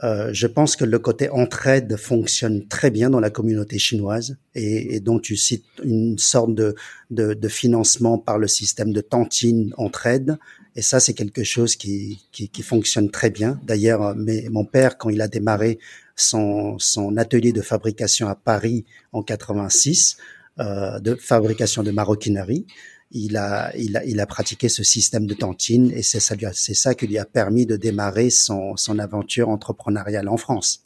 Euh, 0.05 0.29
je 0.33 0.47
pense 0.47 0.77
que 0.77 0.85
le 0.85 0.99
côté 0.99 1.31
entraide 1.31 1.97
fonctionne 1.97 2.69
très 2.69 2.91
bien 2.91 3.09
dans 3.09 3.21
la 3.21 3.31
communauté 3.31 3.79
chinoise 3.79 4.37
et, 4.55 4.95
et 4.95 5.01
donc 5.01 5.23
tu 5.23 5.37
cites 5.37 5.65
une 5.83 6.19
sorte 6.19 6.55
de, 6.55 6.75
de, 7.11 7.33
de, 7.33 7.49
financement 7.49 8.19
par 8.19 8.39
le 8.39 8.47
système 8.47 8.93
de 8.93 9.01
tantine 9.01 9.73
entraide 9.79 10.37
et 10.75 10.83
ça 10.83 11.01
c'est 11.01 11.15
quelque 11.15 11.45
chose 11.45 11.77
qui, 11.77 12.27
qui, 12.31 12.51
qui, 12.51 12.63
fonctionne 12.63 13.11
très 13.11 13.31
bien. 13.31 13.59
D'ailleurs, 13.65 14.15
mon 14.51 14.67
père 14.67 14.99
quand 14.99 15.09
il 15.09 15.23
a 15.23 15.29
démarré 15.29 15.79
son, 16.15 16.79
son 16.79 17.17
atelier 17.17 17.53
de 17.53 17.63
fabrication 17.63 18.29
à 18.29 18.35
Paris 18.35 18.85
en 19.13 19.23
86, 19.23 20.19
euh, 20.59 20.99
de 21.01 21.15
fabrication 21.15 21.83
de 21.83 21.91
maroquinerie, 21.91 22.67
il 23.11 23.37
a, 23.37 23.75
il 23.77 23.97
a, 23.97 24.05
il 24.05 24.21
a 24.21 24.27
pratiqué 24.27 24.69
ce 24.69 24.83
système 24.83 25.27
de 25.27 25.35
tantine 25.35 25.91
et 25.93 26.03
c'est 26.03 26.21
ça, 26.21 26.35
c'est 26.53 26.75
ça 26.75 26.95
qui 26.95 27.07
lui 27.07 27.19
a 27.19 27.25
permis 27.25 27.67
de 27.67 27.77
démarrer 27.77 28.31
son, 28.31 28.77
son 28.77 28.99
aventure 28.99 29.49
entrepreneuriale 29.49 30.29
en 30.29 30.37
France. 30.37 30.86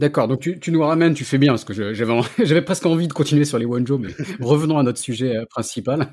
D'accord, 0.00 0.26
donc 0.26 0.40
tu, 0.40 0.58
tu, 0.58 0.72
nous 0.72 0.82
ramènes, 0.82 1.14
tu 1.14 1.24
fais 1.24 1.38
bien, 1.38 1.52
parce 1.52 1.64
que 1.64 1.72
j'avais 1.94 2.62
presque 2.62 2.84
envie 2.84 3.06
de 3.06 3.12
continuer 3.12 3.44
sur 3.44 3.58
les 3.58 3.64
Wonjo, 3.64 3.96
mais 3.96 4.08
revenons 4.40 4.76
à 4.76 4.82
notre 4.82 4.98
sujet 4.98 5.36
euh, 5.36 5.46
principal. 5.46 6.08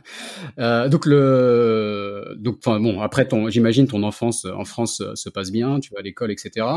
Euh, 0.60 0.88
donc 0.88 1.08
le, 1.08 2.36
donc 2.38 2.60
bon, 2.64 3.02
après 3.02 3.28
ton, 3.28 3.50
j'imagine 3.50 3.88
ton 3.88 4.04
enfance 4.04 4.46
en 4.46 4.66
France 4.66 5.02
euh, 5.02 5.16
se 5.16 5.30
passe 5.32 5.52
bien, 5.52 5.80
tu 5.80 5.92
vas 5.96 6.00
à 6.02 6.04
l'école, 6.04 6.32
etc. 6.32 6.68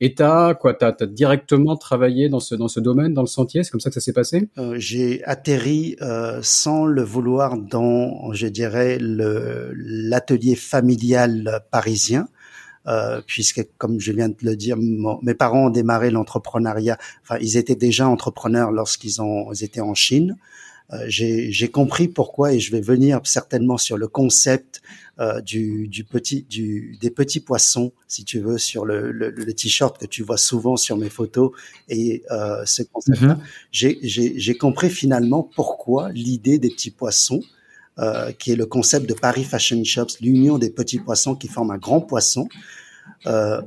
Et 0.00 0.14
t'as 0.14 0.52
quoi, 0.52 0.74
t'as 0.74 0.92
as 1.00 1.06
directement 1.06 1.76
travaillé 1.76 2.28
dans 2.28 2.40
ce 2.40 2.54
dans 2.54 2.68
ce 2.68 2.80
domaine, 2.80 3.14
dans 3.14 3.22
le 3.22 3.26
sentier, 3.26 3.64
c'est 3.64 3.70
comme 3.70 3.80
ça 3.80 3.88
que 3.88 3.94
ça 3.94 4.02
s'est 4.02 4.12
passé? 4.12 4.50
Euh, 4.58 4.74
J'ai 4.76 5.24
atterri 5.24 5.96
euh, 6.02 6.40
sans 6.42 6.84
le 6.84 7.02
vouloir 7.02 7.56
dans, 7.56 8.34
je 8.34 8.46
dirais, 8.46 8.98
l'atelier 9.00 10.56
familial 10.56 11.62
parisien. 11.70 12.28
Euh, 12.86 13.20
puisque 13.26 13.66
comme 13.76 14.00
je 14.00 14.10
viens 14.10 14.30
de 14.30 14.36
le 14.40 14.56
dire, 14.56 14.76
mes 14.78 15.34
parents 15.34 15.66
ont 15.66 15.70
démarré 15.70 16.10
l'entrepreneuriat. 16.10 16.96
Enfin, 17.22 17.36
ils 17.40 17.58
étaient 17.58 17.74
déjà 17.74 18.08
entrepreneurs 18.08 18.70
lorsqu'ils 18.72 19.20
ont 19.20 19.52
ils 19.52 19.64
étaient 19.64 19.82
en 19.82 19.94
Chine. 19.94 20.38
Euh, 20.92 21.04
j'ai 21.06 21.68
compris 21.68 22.08
pourquoi 22.08 22.52
et 22.54 22.58
je 22.58 22.72
vais 22.72 22.80
venir 22.80 23.20
certainement 23.24 23.78
sur 23.78 23.96
le 23.96 24.08
concept 24.08 24.82
euh, 25.20 25.40
du, 25.40 25.86
du, 25.86 26.02
petit 26.04 26.46
du 26.48 26.96
des 27.00 27.10
petits 27.10 27.40
poissons, 27.40 27.92
si 28.08 28.24
tu 28.24 28.40
veux, 28.40 28.58
sur 28.58 28.84
le, 28.84 29.12
le, 29.12 29.30
le 29.30 29.52
t-shirt 29.52 29.98
que 29.98 30.06
tu 30.06 30.22
vois 30.22 30.38
souvent 30.38 30.76
sur 30.76 30.96
mes 30.96 31.10
photos 31.10 31.52
et 31.88 32.22
euh, 32.30 32.64
ce 32.64 32.82
concept-là. 32.82 33.38
Mm-hmm. 33.72 34.38
J'ai 34.38 34.56
compris 34.56 34.90
finalement 34.90 35.48
pourquoi 35.54 36.10
l'idée 36.12 36.58
des 36.58 36.70
petits 36.70 36.90
poissons. 36.90 37.42
Euh, 38.00 38.32
qui 38.32 38.52
est 38.52 38.56
le 38.56 38.64
concept 38.64 39.06
de 39.06 39.12
Paris 39.12 39.44
Fashion 39.44 39.84
Shops, 39.84 40.20
l'union 40.22 40.56
des 40.56 40.70
petits 40.70 40.98
poissons 40.98 41.34
qui 41.34 41.48
forment 41.48 41.72
un 41.72 41.76
grand 41.76 42.00
poisson. 42.00 42.48
Euh, 43.26 43.60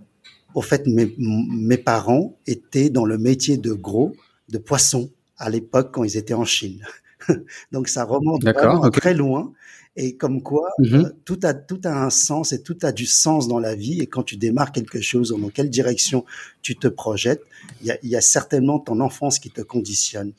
au 0.56 0.62
fait, 0.63 0.88
mes, 0.88 1.13
mes, 1.20 1.78
parents 1.78 2.36
étaient 2.48 2.90
dans 2.90 3.06
le 3.06 3.20
métier 3.20 3.58
de 3.58 3.74
gros, 3.74 4.16
de 4.50 4.58
poisson, 4.58 5.12
à 5.38 5.52
l'époque 5.52 5.92
quand 5.94 6.04
ils 6.04 6.18
étaient 6.18 6.34
en 6.34 6.46
Chine. 6.46 6.84
Donc 7.72 7.88
ça 7.88 8.06
remonte 8.06 8.44
vraiment 8.44 8.90
très 8.90 9.13
loin. 9.13 9.54
Et 9.98 10.16
comme 10.16 10.42
quoi, 10.42 10.68
mm-hmm. 10.80 11.06
euh, 11.06 11.10
tout, 11.25 11.40
a, 11.44 11.54
tout 11.54 11.82
a 11.84 11.94
un 11.96 12.10
sens 12.10 12.54
et 12.54 12.63
tout 12.63 12.78
a 12.82 12.92
du 12.92 13.06
sens 13.06 13.48
dans 13.48 13.60
la 13.60 13.75
vie. 13.75 14.00
Et 14.02 14.08
quand 14.08 14.24
tu 14.24 14.38
démarres 14.38 14.72
quelque 14.72 15.00
chose, 15.00 15.30
dans 15.30 15.50
quelle 15.50 15.70
direction 15.70 16.25
tu 16.63 16.75
te 16.75 16.88
projettes, 16.88 17.44
il 17.82 17.88
y 17.88 17.92
a, 17.92 18.00
y 18.02 18.16
a 18.16 18.22
certainement 18.22 18.80
ton 18.80 19.00
enfance 19.00 19.38
qui 19.38 19.52
te 19.52 19.62
conditionne. 19.62 20.34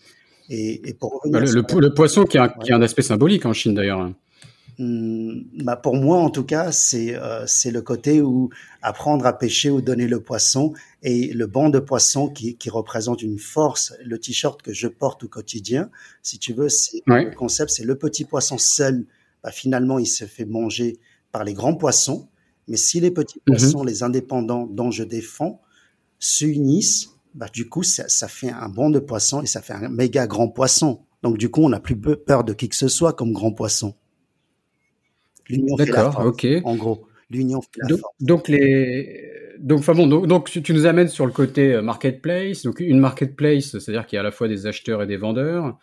Et, 0.50 0.88
et 0.88 0.94
pour 0.94 1.20
bah, 1.24 1.40
le, 1.40 1.50
le, 1.50 1.94
poisson 1.94 2.24
qui 2.24 2.38
a, 2.38 2.48
qui 2.48 2.72
a, 2.72 2.76
un 2.76 2.82
aspect 2.82 3.02
symbolique 3.02 3.46
en 3.46 3.52
Chine 3.52 3.74
d'ailleurs. 3.74 4.10
Hmm, 4.78 5.42
bah 5.62 5.76
pour 5.76 5.94
moi, 5.94 6.18
en 6.18 6.30
tout 6.30 6.42
cas, 6.42 6.72
c'est 6.72 7.14
euh, 7.14 7.46
c'est 7.46 7.70
le 7.70 7.80
côté 7.80 8.20
où 8.20 8.50
apprendre 8.82 9.24
à 9.24 9.38
pêcher 9.38 9.70
ou 9.70 9.80
donner 9.80 10.08
le 10.08 10.20
poisson 10.20 10.72
et 11.02 11.32
le 11.32 11.46
banc 11.46 11.68
de 11.68 11.78
poisson 11.78 12.28
qui, 12.28 12.56
qui 12.56 12.70
représente 12.70 13.22
une 13.22 13.38
force. 13.38 13.94
Le 14.04 14.18
t-shirt 14.18 14.60
que 14.62 14.72
je 14.72 14.88
porte 14.88 15.24
au 15.24 15.28
quotidien, 15.28 15.90
si 16.22 16.38
tu 16.38 16.52
veux, 16.52 16.68
c'est 16.68 17.02
le 17.06 17.34
concept, 17.34 17.70
c'est 17.70 17.84
le 17.84 17.94
petit 17.96 18.24
poisson 18.24 18.58
seul. 18.58 19.06
Bah, 19.44 19.52
finalement, 19.52 19.98
il 19.98 20.06
se 20.06 20.24
fait 20.24 20.44
manger 20.44 20.98
par 21.30 21.44
les 21.44 21.54
grands 21.54 21.74
poissons. 21.74 22.28
Mais 22.66 22.76
si 22.76 22.98
les 22.98 23.10
petits 23.12 23.38
mm-hmm. 23.38 23.56
poissons, 23.56 23.84
les 23.84 24.02
indépendants 24.02 24.66
dont 24.66 24.90
je 24.90 25.04
défends, 25.04 25.60
s'unissent 26.18 27.13
bah, 27.34 27.48
du 27.52 27.68
coup, 27.68 27.82
ça, 27.82 28.08
ça 28.08 28.28
fait 28.28 28.50
un 28.50 28.68
bon 28.68 28.90
de 28.90 29.00
poisson 29.00 29.42
et 29.42 29.46
ça 29.46 29.60
fait 29.60 29.72
un 29.72 29.88
méga 29.88 30.26
grand 30.26 30.48
poisson. 30.48 31.00
Donc, 31.22 31.36
du 31.36 31.50
coup, 31.50 31.62
on 31.64 31.68
n'a 31.68 31.80
plus 31.80 31.96
peur 31.96 32.44
de 32.44 32.52
qui 32.52 32.68
que 32.68 32.76
ce 32.76 32.88
soit 32.88 33.12
comme 33.12 33.32
grand 33.32 33.52
poisson. 33.52 33.94
L'union 35.48 35.76
force. 35.76 36.16
ok. 36.24 36.46
En 36.64 36.76
gros, 36.76 37.06
l'union 37.30 37.60
donc, 38.20 38.48
les, 38.48 39.30
donc, 39.58 39.80
enfin 39.80 39.94
bon, 39.94 40.06
donc, 40.06 40.26
donc, 40.26 40.50
tu 40.50 40.72
nous 40.72 40.86
amènes 40.86 41.08
sur 41.08 41.26
le 41.26 41.32
côté 41.32 41.74
euh, 41.74 41.82
marketplace. 41.82 42.62
Donc, 42.62 42.80
une 42.80 43.00
marketplace, 43.00 43.78
c'est-à-dire 43.78 44.06
qu'il 44.06 44.16
y 44.16 44.18
a 44.18 44.20
à 44.20 44.24
la 44.24 44.30
fois 44.30 44.48
des 44.48 44.66
acheteurs 44.66 45.02
et 45.02 45.06
des 45.06 45.16
vendeurs. 45.16 45.78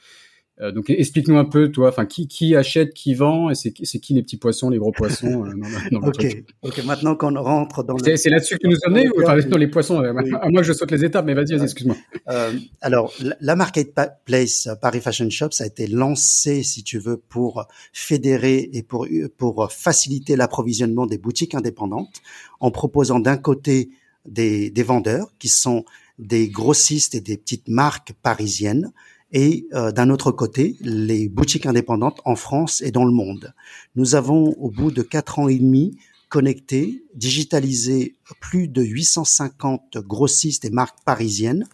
Euh, 0.59 0.71
donc 0.71 0.89
explique-nous 0.89 1.37
un 1.37 1.45
peu, 1.45 1.71
toi, 1.71 1.89
enfin 1.89 2.05
qui, 2.05 2.27
qui 2.27 2.55
achète, 2.55 2.93
qui 2.93 3.15
vend, 3.15 3.49
et 3.49 3.55
c'est 3.55 3.71
qui 3.71 4.13
les 4.13 4.21
petits 4.21 4.37
poissons, 4.37 4.69
les 4.69 4.77
gros 4.77 4.91
poissons 4.91 5.45
euh, 5.45 5.53
dans, 5.91 6.01
dans 6.01 6.07
Ok, 6.07 6.25
ok. 6.61 6.83
Maintenant 6.83 7.15
qu'on 7.15 7.33
rentre 7.41 7.83
dans 7.83 7.97
c'est 7.97 8.29
là-dessus 8.29 8.55
que 8.55 8.67
tu 8.67 8.67
nous 8.67 8.77
amenais 8.85 9.07
ou 9.09 9.23
enfin, 9.23 9.39
dans 9.39 9.57
les 9.57 9.69
poissons 9.69 10.03
euh, 10.03 10.13
À 10.41 10.49
moi, 10.49 10.61
je 10.61 10.73
saute 10.73 10.91
les 10.91 11.05
étapes, 11.05 11.25
mais 11.25 11.33
vas-y, 11.33 11.55
vas 11.55 11.63
excuse-moi. 11.63 11.95
Euh, 12.29 12.51
alors, 12.81 13.13
la 13.39 13.55
marketplace 13.55 14.67
Paris 14.81 14.99
Fashion 14.99 15.29
Shops 15.29 15.61
a 15.61 15.65
été 15.65 15.87
lancée, 15.87 16.63
si 16.63 16.83
tu 16.83 16.99
veux, 16.99 17.17
pour 17.17 17.65
fédérer 17.93 18.69
et 18.73 18.83
pour 18.83 19.07
pour 19.37 19.71
faciliter 19.71 20.35
l'approvisionnement 20.35 21.05
des 21.05 21.17
boutiques 21.17 21.55
indépendantes, 21.55 22.21
en 22.59 22.71
proposant 22.71 23.19
d'un 23.19 23.37
côté 23.37 23.89
des, 24.27 24.69
des 24.69 24.83
vendeurs 24.83 25.33
qui 25.39 25.47
sont 25.47 25.85
des 26.19 26.49
grossistes 26.49 27.15
et 27.15 27.21
des 27.21 27.37
petites 27.37 27.67
marques 27.67 28.13
parisiennes 28.21 28.91
et 29.31 29.67
euh, 29.73 29.91
d'un 29.91 30.09
autre 30.09 30.31
côté, 30.31 30.75
les 30.81 31.29
boutiques 31.29 31.65
indépendantes 31.65 32.19
en 32.25 32.35
France 32.35 32.81
et 32.81 32.91
dans 32.91 33.05
le 33.05 33.11
monde. 33.11 33.53
Nous 33.95 34.15
avons, 34.15 34.53
au 34.59 34.69
bout 34.69 34.91
de 34.91 35.01
quatre 35.01 35.39
ans 35.39 35.47
et 35.47 35.57
demi, 35.57 35.97
connecté, 36.29 37.03
digitalisé 37.15 38.15
plus 38.39 38.67
de 38.67 38.81
850 38.81 39.97
grossistes 39.97 40.65
et 40.65 40.69
marques 40.69 40.99
parisiennes, 41.05 41.67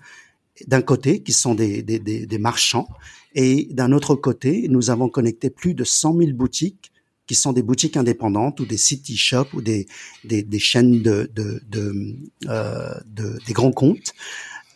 d'un 0.65 0.81
côté, 0.81 1.21
qui 1.21 1.33
sont 1.33 1.53
des, 1.53 1.83
des, 1.83 1.99
des, 1.99 2.25
des 2.25 2.37
marchands, 2.39 2.87
et 3.35 3.67
d'un 3.71 3.91
autre 3.91 4.15
côté, 4.15 4.67
nous 4.69 4.89
avons 4.89 5.09
connecté 5.09 5.51
plus 5.51 5.75
de 5.75 5.83
100 5.83 6.17
000 6.17 6.31
boutiques 6.33 6.91
qui 7.27 7.35
sont 7.35 7.53
des 7.53 7.61
boutiques 7.61 7.97
indépendantes 7.97 8.59
ou 8.59 8.65
des 8.65 8.77
city 8.77 9.17
shops 9.17 9.53
ou 9.53 9.61
des, 9.61 9.85
des, 10.23 10.41
des 10.41 10.59
chaînes 10.59 11.03
de, 11.03 11.29
de, 11.35 11.61
de, 11.69 12.15
euh, 12.47 12.95
de, 13.05 13.37
des 13.45 13.53
grands 13.53 13.71
comptes. 13.71 14.13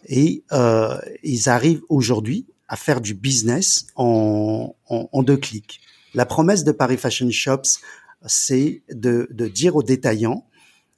Et 0.07 0.43
euh, 0.51 0.97
ils 1.23 1.50
arrivent 1.50 1.81
aujourd'hui 1.89 2.45
à 2.71 2.77
faire 2.77 3.01
du 3.01 3.13
business 3.13 3.87
en, 3.97 4.73
en, 4.87 5.09
en, 5.11 5.23
deux 5.23 5.35
clics. 5.35 5.81
La 6.13 6.25
promesse 6.25 6.63
de 6.63 6.71
Paris 6.71 6.95
Fashion 6.95 7.29
Shops, 7.29 7.81
c'est 8.25 8.81
de, 8.89 9.27
de 9.29 9.49
dire 9.49 9.75
aux 9.75 9.83
détaillants, 9.83 10.47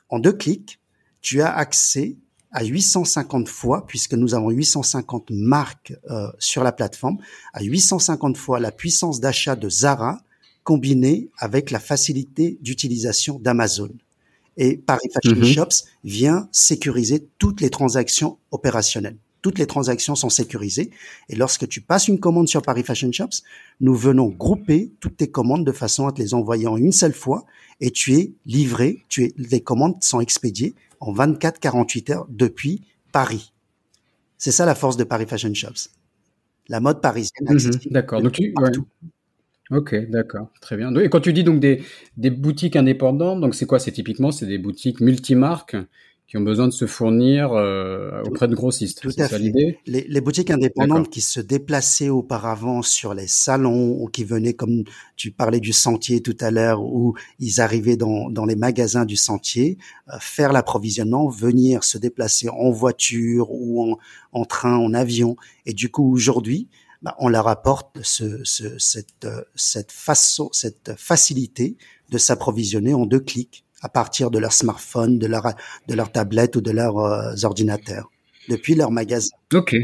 en 0.09 0.19
deux 0.19 0.33
clics, 0.33 0.79
tu 1.21 1.41
as 1.41 1.51
accès 1.51 2.15
à 2.51 2.63
850 2.63 3.49
fois, 3.49 3.87
puisque 3.87 4.13
nous 4.13 4.35
avons 4.35 4.51
850 4.51 5.31
marques 5.31 5.93
euh, 6.11 6.27
sur 6.37 6.63
la 6.63 6.71
plateforme, 6.71 7.17
à 7.53 7.63
850 7.63 8.37
fois 8.37 8.59
la 8.59 8.71
puissance 8.71 9.19
d'achat 9.19 9.55
de 9.55 9.67
Zara 9.67 10.21
combinée 10.63 11.31
avec 11.39 11.71
la 11.71 11.79
facilité 11.79 12.59
d'utilisation 12.61 13.39
d'Amazon. 13.39 13.89
Et 14.57 14.77
Paris 14.77 15.09
Fashion 15.11 15.41
mm-hmm. 15.41 15.53
Shops 15.55 15.87
vient 16.03 16.47
sécuriser 16.51 17.27
toutes 17.39 17.61
les 17.61 17.71
transactions 17.71 18.37
opérationnelles 18.51 19.17
toutes 19.43 19.59
les 19.59 19.67
transactions 19.67 20.15
sont 20.15 20.29
sécurisées. 20.29 20.89
Et 21.29 21.35
lorsque 21.35 21.67
tu 21.67 21.81
passes 21.81 22.07
une 22.07 22.19
commande 22.19 22.47
sur 22.47 22.63
Paris 22.63 22.81
Fashion 22.81 23.11
Shops, 23.11 23.43
nous 23.81 23.93
venons 23.93 24.29
grouper 24.29 24.91
toutes 24.99 25.17
tes 25.17 25.29
commandes 25.29 25.65
de 25.65 25.71
façon 25.71 26.07
à 26.07 26.11
te 26.11 26.19
les 26.19 26.33
envoyer 26.33 26.65
en 26.65 26.77
une 26.77 26.93
seule 26.93 27.13
fois 27.13 27.45
et 27.79 27.91
tu 27.91 28.15
es 28.15 28.33
livré, 28.47 29.03
tu 29.09 29.25
es, 29.25 29.33
les 29.37 29.61
commandes 29.61 30.01
sont 30.01 30.21
expédiées 30.21 30.73
en 30.99 31.13
24-48 31.13 32.11
heures 32.13 32.25
depuis 32.29 32.81
Paris. 33.11 33.53
C'est 34.37 34.51
ça 34.51 34.65
la 34.65 34.75
force 34.75 34.97
de 34.97 35.03
Paris 35.03 35.25
Fashion 35.27 35.53
Shops. 35.53 35.89
La 36.69 36.79
mode 36.79 37.01
parisienne. 37.01 37.47
Mhm, 37.49 37.91
d'accord. 37.91 38.21
Donc 38.21 38.31
tu, 38.31 38.53
Ok, 39.71 39.95
d'accord, 40.09 40.49
très 40.61 40.77
bien. 40.77 40.93
Et 40.95 41.09
quand 41.09 41.21
tu 41.21 41.33
dis 41.33 41.43
donc 41.43 41.59
des, 41.59 41.81
des 42.17 42.29
boutiques 42.29 42.75
indépendantes, 42.75 43.41
donc 43.41 43.55
c'est 43.55 43.65
quoi? 43.65 43.79
C'est 43.79 43.91
typiquement 43.91 44.31
c'est 44.31 44.45
des 44.45 44.57
boutiques 44.57 44.99
multimarques 44.99 45.75
qui 46.27 46.37
ont 46.37 46.41
besoin 46.41 46.67
de 46.67 46.73
se 46.73 46.87
fournir 46.87 47.51
euh, 47.51 48.21
auprès 48.23 48.47
de 48.47 48.55
grossistes. 48.55 49.01
Tout 49.01 49.11
à 49.17 49.27
fait. 49.27 49.37
l'idée? 49.37 49.77
Les, 49.85 50.05
les, 50.07 50.21
boutiques 50.21 50.49
indépendantes 50.49 51.09
qui 51.09 51.21
se 51.21 51.39
déplaçaient 51.39 52.09
auparavant 52.09 52.81
sur 52.81 53.13
les 53.13 53.27
salons 53.27 53.97
ou 54.01 54.07
qui 54.07 54.23
venaient, 54.23 54.53
comme 54.53 54.83
tu 55.15 55.31
parlais 55.31 55.59
du 55.59 55.73
sentier 55.73 56.21
tout 56.21 56.37
à 56.39 56.49
l'heure, 56.49 56.81
où 56.81 57.13
ils 57.39 57.61
arrivaient 57.61 57.97
dans, 57.97 58.29
dans 58.29 58.45
les 58.45 58.55
magasins 58.55 59.05
du 59.05 59.15
sentier, 59.15 59.77
euh, 60.09 60.17
faire 60.19 60.53
l'approvisionnement, 60.53 61.27
venir 61.27 61.83
se 61.83 61.97
déplacer 61.97 62.49
en 62.49 62.71
voiture 62.71 63.51
ou 63.51 63.91
en, 63.91 63.97
en 64.31 64.45
train, 64.45 64.77
en 64.77 64.93
avion. 64.93 65.35
Et 65.65 65.73
du 65.73 65.91
coup, 65.91 66.11
aujourd'hui, 66.11 66.67
bah, 67.03 67.15
on 67.19 67.27
leur 67.27 67.49
apporte 67.49 67.99
ce, 68.01 68.39
ce, 68.43 68.79
cette, 68.79 69.27
cette 69.55 69.91
façon, 69.91 70.49
cette 70.53 70.93
facilité 70.97 71.75
de 72.09 72.17
s'approvisionner 72.17 72.93
en 72.93 73.05
deux 73.05 73.19
clics 73.19 73.65
à 73.83 73.89
partir 73.89 74.31
de 74.31 74.39
leur 74.39 74.53
smartphone, 74.53 75.19
de 75.19 75.27
leur, 75.27 75.53
de 75.87 75.93
leur 75.93 76.11
tablette 76.11 76.55
ou 76.55 76.61
de 76.61 76.71
leurs 76.71 76.97
euh, 76.97 77.33
ordinateurs, 77.43 78.09
depuis 78.49 78.75
leur 78.75 78.91
magasin. 78.91 79.35
Ok. 79.53 79.75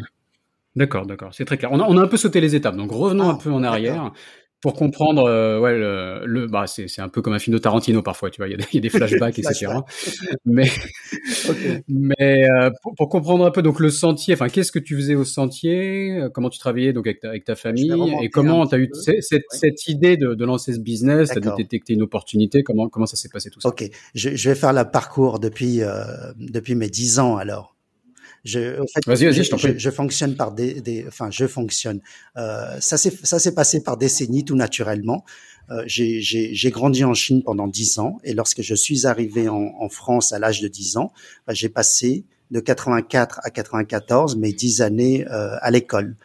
D'accord, 0.75 1.06
d'accord, 1.06 1.34
c'est 1.34 1.46
très 1.46 1.58
clair. 1.58 1.72
On 1.72 1.79
a, 1.79 1.84
on 1.84 1.98
a 1.98 2.01
un 2.01 2.08
peu 2.08 2.18
sauté 2.18 2.39
les 2.41 2.56
étapes, 2.56 2.75
donc 2.75 2.91
revenons 2.91 3.29
ah, 3.29 3.34
un 3.34 3.36
peu 3.36 3.51
en 3.51 3.63
arrière 3.63 4.13
pour 4.62 4.74
comprendre, 4.74 5.24
euh, 5.24 5.60
ouais, 5.60 5.78
le, 5.78 6.25
le 6.25 6.48
bah 6.48 6.68
c'est 6.68 6.89
c'est 6.89 7.01
un 7.01 7.08
peu 7.08 7.22
comme 7.22 7.34
un 7.34 7.39
film 7.39 7.56
de 7.56 7.62
Tarantino 7.62 8.01
parfois, 8.01 8.30
tu 8.30 8.42
vois, 8.42 8.48
il 8.50 8.51
y 8.51 8.62
a, 8.62 8.66
il 8.74 8.75
y 8.75 8.78
a 8.80 8.82
des 8.82 8.89
flashbacks, 8.98 9.39
etc. 9.39 9.68
Mais 10.46 10.70
okay. 11.50 11.84
mais 11.88 12.50
euh, 12.50 12.70
pour, 12.82 12.94
pour, 12.96 13.10
comprendre 13.10 13.46
un 13.46 13.51
peu 13.51 13.62
donc 13.62 13.80
le 13.80 13.89
sentier, 13.89 14.34
enfin 14.34 14.50
qu'est-ce 14.50 14.72
que 14.72 14.80
tu 14.80 14.96
faisais 14.96 15.16
au 15.16 15.24
sentier, 15.24 16.20
euh, 16.20 16.30
comment 16.30 16.50
tu 16.50 16.60
travaillais 16.60 16.92
donc 16.92 17.08
avec 17.08 17.22
ta, 17.22 17.30
avec 17.30 17.46
ta 17.46 17.56
famille? 17.56 18.18
Et 18.22 18.30
comment 18.30 18.68
tu 18.68 18.75
as 18.75 18.80
eu 18.80 18.89
cette, 19.22 19.88
idée 19.88 20.18
de, 20.18 20.34
de, 20.34 20.46
lancer 20.46 20.74
ce 20.74 20.80
business, 20.80 21.30
tu 21.30 21.48
as 21.48 21.56
détecté 21.56 21.94
une 21.94 22.01
opportunité, 22.01 22.63
comment 22.63 22.89
comment 22.89 23.06
ça 23.06 23.16
s'est 23.16 23.30
passé 23.30 23.50
tout 23.50 23.62
ça? 23.62 23.70
Ok, 23.70 23.89
je, 24.13 24.36
je 24.36 24.50
vais 24.50 24.56
faire 24.56 24.74
le 24.74 24.84
parcours 24.84 25.39
depuis 25.39 25.82
euh, 25.84 26.04
depuis 26.38 26.75
mes 26.75 26.89
dix 26.89 27.20
ans 27.20 27.38
alors. 27.38 27.79
Je, 28.50 28.82
en 28.82 28.86
fait, 28.88 29.06
vas-y, 29.06 29.25
vas-y, 29.25 29.44
je, 29.44 29.58
je, 29.58 29.77
je, 29.77 29.89
fonctionne 29.89 30.36
par 30.36 30.51
des, 30.51 30.82
des 30.82 31.06
enfin, 31.08 31.29
je 31.32 31.46
fonctionne. 31.48 32.00
Euh, 32.38 32.77
ça 32.79 32.98
s'est, 32.98 33.13
ça 33.24 33.39
s'est 33.39 33.53
passé 33.53 33.84
par 33.84 33.98
décennies 33.98 34.46
tout 34.46 34.56
naturellement. 34.56 35.24
Euh, 35.72 35.84
j'ai, 35.86 36.20
j'ai, 36.22 36.72
grandi 36.72 37.03
en 37.03 37.13
Chine 37.13 37.44
pendant 37.44 37.68
dix 37.68 38.00
ans 38.00 38.18
et 38.24 38.34
lorsque 38.34 38.63
je 38.63 38.74
suis 38.74 39.06
arrivé 39.06 39.50
en, 39.50 39.75
en 39.79 39.89
France 39.89 40.34
à 40.34 40.39
l'âge 40.39 40.62
de 40.62 40.68
dix 40.68 40.98
ans, 40.98 41.13
bah, 41.46 41.53
j'ai 41.53 41.70
passé 41.70 42.24
de 42.50 42.60
84 42.60 43.41
à 43.44 43.51
94 43.51 44.36
mes 44.38 44.51
dix 44.51 44.82
années 44.82 45.27
euh, 45.27 45.56
à 45.62 45.70
l'école 45.70 46.15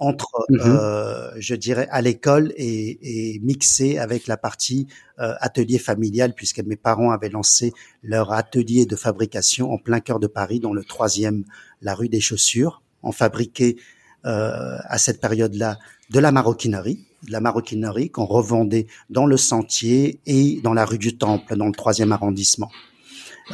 entre, 0.00 0.46
mmh 0.48 0.56
euh, 0.64 1.30
je 1.38 1.54
dirais, 1.54 1.86
à 1.90 2.00
l'école 2.00 2.52
et, 2.56 3.34
et, 3.34 3.38
mixé 3.40 3.98
avec 3.98 4.26
la 4.26 4.38
partie 4.38 4.86
euh, 5.20 5.34
atelier 5.40 5.78
familial, 5.78 6.32
puisque 6.34 6.60
mes 6.60 6.76
parents 6.76 7.10
avaient 7.10 7.28
lancé 7.28 7.72
leur 8.02 8.32
atelier 8.32 8.86
de 8.86 8.96
fabrication 8.96 9.72
en 9.72 9.78
plein 9.78 10.00
cœur 10.00 10.18
de 10.18 10.26
Paris, 10.26 10.58
dans 10.58 10.72
le 10.72 10.84
troisième, 10.84 11.44
la 11.82 11.94
rue 11.94 12.08
des 12.08 12.20
Chaussures. 12.20 12.82
On 13.02 13.12
fabriquait 13.12 13.76
euh, 14.24 14.78
à 14.84 14.98
cette 14.98 15.20
période-là 15.20 15.78
de 16.10 16.18
la 16.18 16.32
maroquinerie, 16.32 17.04
de 17.26 17.32
la 17.32 17.40
maroquinerie 17.40 18.10
qu'on 18.10 18.26
revendait 18.26 18.86
dans 19.10 19.26
le 19.26 19.36
Sentier 19.36 20.18
et 20.24 20.60
dans 20.62 20.74
la 20.74 20.86
rue 20.86 20.98
du 20.98 21.18
Temple, 21.18 21.56
dans 21.56 21.66
le 21.66 21.72
troisième 21.72 22.12
arrondissement. 22.12 22.70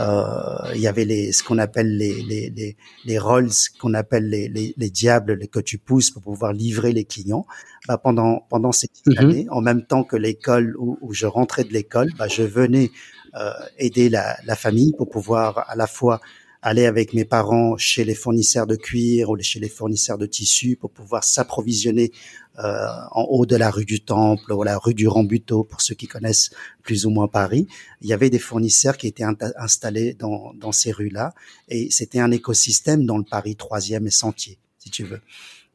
Euh, 0.00 0.72
il 0.74 0.80
y 0.80 0.86
avait 0.86 1.04
les, 1.04 1.32
ce 1.32 1.42
qu'on 1.42 1.58
appelle 1.58 1.96
les, 1.96 2.22
les, 2.22 2.50
les, 2.50 2.76
les 3.04 3.18
rolls, 3.18 3.50
qu'on 3.80 3.94
appelle 3.94 4.28
les, 4.28 4.48
les, 4.48 4.74
les, 4.76 4.90
diables 4.90 5.48
que 5.48 5.60
tu 5.60 5.78
pousses 5.78 6.10
pour 6.10 6.22
pouvoir 6.22 6.52
livrer 6.52 6.92
les 6.92 7.04
clients. 7.04 7.46
Bah, 7.88 7.98
pendant, 7.98 8.46
pendant 8.50 8.72
ces 8.72 8.88
mm 9.06 9.18
années, 9.18 9.46
en 9.50 9.60
même 9.60 9.86
temps 9.86 10.04
que 10.04 10.16
l'école 10.16 10.76
où, 10.78 10.98
où, 11.00 11.12
je 11.14 11.26
rentrais 11.26 11.64
de 11.64 11.72
l'école, 11.72 12.10
bah, 12.18 12.28
je 12.28 12.42
venais 12.42 12.90
euh, 13.36 13.50
aider 13.78 14.08
la, 14.08 14.36
la 14.44 14.56
famille 14.56 14.92
pour 14.96 15.08
pouvoir 15.08 15.64
à 15.68 15.76
la 15.76 15.86
fois 15.86 16.20
aller 16.62 16.86
avec 16.86 17.12
mes 17.14 17.24
parents 17.24 17.76
chez 17.76 18.04
les 18.04 18.14
fournisseurs 18.14 18.66
de 18.66 18.74
cuir 18.74 19.30
ou 19.30 19.38
chez 19.40 19.60
les 19.60 19.68
fournisseurs 19.68 20.18
de 20.18 20.26
tissus 20.26 20.76
pour 20.76 20.90
pouvoir 20.90 21.22
s'approvisionner 21.22 22.10
euh, 22.58 22.86
en 23.10 23.22
haut 23.24 23.46
de 23.46 23.56
la 23.56 23.70
rue 23.70 23.84
du 23.84 24.00
Temple 24.00 24.52
ou 24.52 24.62
la 24.62 24.78
rue 24.78 24.94
du 24.94 25.08
Rambuteau 25.08 25.64
pour 25.64 25.80
ceux 25.80 25.94
qui 25.94 26.06
connaissent 26.06 26.50
plus 26.82 27.06
ou 27.06 27.10
moins 27.10 27.28
Paris. 27.28 27.66
Il 28.00 28.08
y 28.08 28.12
avait 28.12 28.30
des 28.30 28.38
fournisseurs 28.38 28.96
qui 28.96 29.06
étaient 29.06 29.24
installés 29.56 30.14
dans, 30.14 30.52
dans 30.54 30.72
ces 30.72 30.92
rues-là 30.92 31.34
et 31.68 31.88
c'était 31.90 32.20
un 32.20 32.30
écosystème 32.30 33.04
dans 33.04 33.18
le 33.18 33.24
Paris 33.24 33.56
troisième 33.56 34.06
et 34.06 34.10
Sentier, 34.10 34.58
si 34.78 34.90
tu 34.90 35.04
veux. 35.04 35.20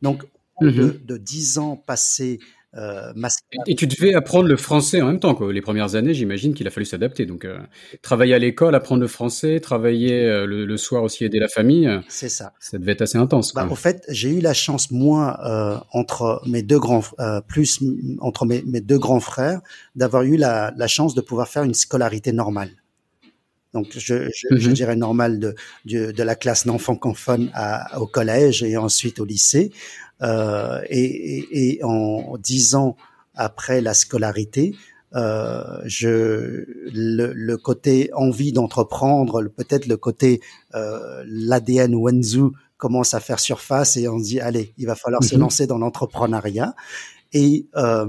Donc, 0.02 0.24
mm-hmm. 0.62 1.06
de 1.06 1.18
dix 1.18 1.58
ans 1.58 1.76
passés 1.76 2.40
euh, 2.78 3.12
et 3.68 3.76
tu 3.76 3.86
devais 3.86 4.14
apprendre 4.14 4.48
le 4.48 4.56
français 4.56 5.02
en 5.02 5.08
même 5.08 5.20
temps. 5.20 5.36
Quoi. 5.36 5.52
Les 5.52 5.62
premières 5.62 5.96
années, 5.96 6.14
j'imagine 6.14 6.54
qu'il 6.54 6.68
a 6.68 6.72
fallu 6.72 6.86
s'adapter. 6.86 7.26
Donc, 7.26 7.44
euh, 7.44 7.60
travailler 8.02 8.34
à 8.34 8.40
l'école, 8.40 8.76
apprendre 8.76 9.02
le 9.02 9.08
français, 9.08 9.60
travailler 9.60 10.24
euh, 10.24 10.46
le, 10.46 10.66
le, 10.66 10.78
soir 10.78 11.04
aussi, 11.04 11.26
aider 11.26 11.40
la 11.40 11.50
famille. 11.50 11.88
Euh, 11.88 12.00
c'est 12.08 12.30
ça. 12.30 12.54
Ça 12.60 12.78
devait 12.78 12.94
être 12.94 13.02
assez 13.02 13.18
intense. 13.18 13.54
Bah, 13.54 13.68
en 13.70 13.76
fait, 13.76 14.06
j'ai 14.08 14.30
eu 14.30 14.40
la 14.40 14.54
chance, 14.54 14.90
moi, 14.90 15.38
euh, 15.46 15.78
entre 15.92 16.42
mes 16.48 16.64
deux 16.64 16.80
grands, 16.80 17.02
plus 17.48 17.80
entre 18.20 18.46
mes, 18.46 18.64
mes, 18.66 18.80
deux 18.80 19.00
grands 19.00 19.20
frères, 19.20 19.60
d'avoir 19.96 20.24
eu 20.24 20.38
la, 20.38 20.74
la 20.78 20.88
chance 20.88 21.14
de 21.14 21.22
pouvoir 21.22 21.50
faire 21.50 21.64
une 21.64 21.74
scolarité 21.74 22.32
normale. 22.32 22.70
Donc, 23.74 23.88
je, 23.94 24.30
je, 24.36 24.56
je, 24.56 24.68
mhm. 24.68 24.74
dirais 24.74 24.96
normal 24.96 25.40
de, 25.40 25.56
de, 25.86 26.12
de 26.12 26.24
la 26.24 26.36
classe 26.36 26.66
non 26.66 26.78
francophone 26.78 27.52
au 27.98 28.06
collège 28.06 28.64
et 28.64 28.78
ensuite 28.78 29.20
au 29.20 29.26
lycée. 29.26 29.72
Euh, 30.22 30.82
et, 30.90 31.04
et, 31.04 31.78
et, 31.78 31.84
en 31.84 32.38
dix 32.38 32.76
ans 32.76 32.96
après 33.34 33.82
la 33.82 33.94
scolarité, 33.94 34.76
euh, 35.16 35.82
je, 35.86 36.66
le, 36.94 37.34
le, 37.34 37.58
côté 37.58 38.12
envie 38.14 38.54
d'entreprendre, 38.54 39.44
peut-être 39.48 39.88
le 39.88 39.98
côté 39.98 40.40
euh, 40.76 41.24
l'ADN 41.26 41.96
Wenzu 41.96 42.52
commence 42.78 43.14
à 43.14 43.20
faire 43.20 43.40
surface 43.40 43.98
et 43.98 44.08
on 44.08 44.20
se 44.20 44.24
dit 44.24 44.40
allez, 44.40 44.74
il 44.78 44.86
va 44.86 44.96
falloir 44.96 45.24
se 45.24 45.36
mhm. 45.36 45.42
lancer 45.42 45.68
dans 45.68 45.80
l'entrepreneuriat. 45.80 46.76
Et 47.34 47.68
euh, 47.76 48.06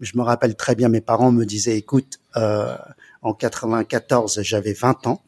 je 0.00 0.16
me 0.16 0.22
rappelle 0.22 0.54
très 0.54 0.74
bien, 0.74 0.88
mes 0.88 1.00
parents 1.00 1.32
me 1.32 1.44
disaient, 1.44 1.78
écoute, 1.78 2.20
euh, 2.36 2.76
en 3.22 3.32
94, 3.32 4.40
j'avais 4.42 4.74
20 4.74 5.06
ans, 5.06 5.22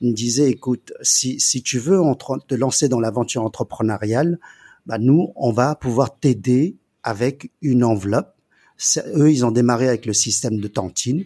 ils 0.00 0.10
me 0.10 0.14
disaient, 0.14 0.48
écoute, 0.48 0.92
si, 1.02 1.38
si 1.38 1.62
tu 1.62 1.78
veux 1.78 2.00
te 2.48 2.54
lancer 2.54 2.88
dans 2.88 3.00
l'aventure 3.00 3.42
entrepreneuriale, 3.42 4.38
bah 4.86 4.98
nous, 4.98 5.32
on 5.36 5.52
va 5.52 5.74
pouvoir 5.74 6.18
t'aider 6.18 6.76
avec 7.02 7.50
une 7.60 7.84
enveloppe. 7.84 8.34
Eux, 9.14 9.30
ils 9.30 9.44
ont 9.44 9.50
démarré 9.50 9.88
avec 9.88 10.06
le 10.06 10.14
système 10.14 10.58
de 10.58 10.68
tantine. 10.68 11.24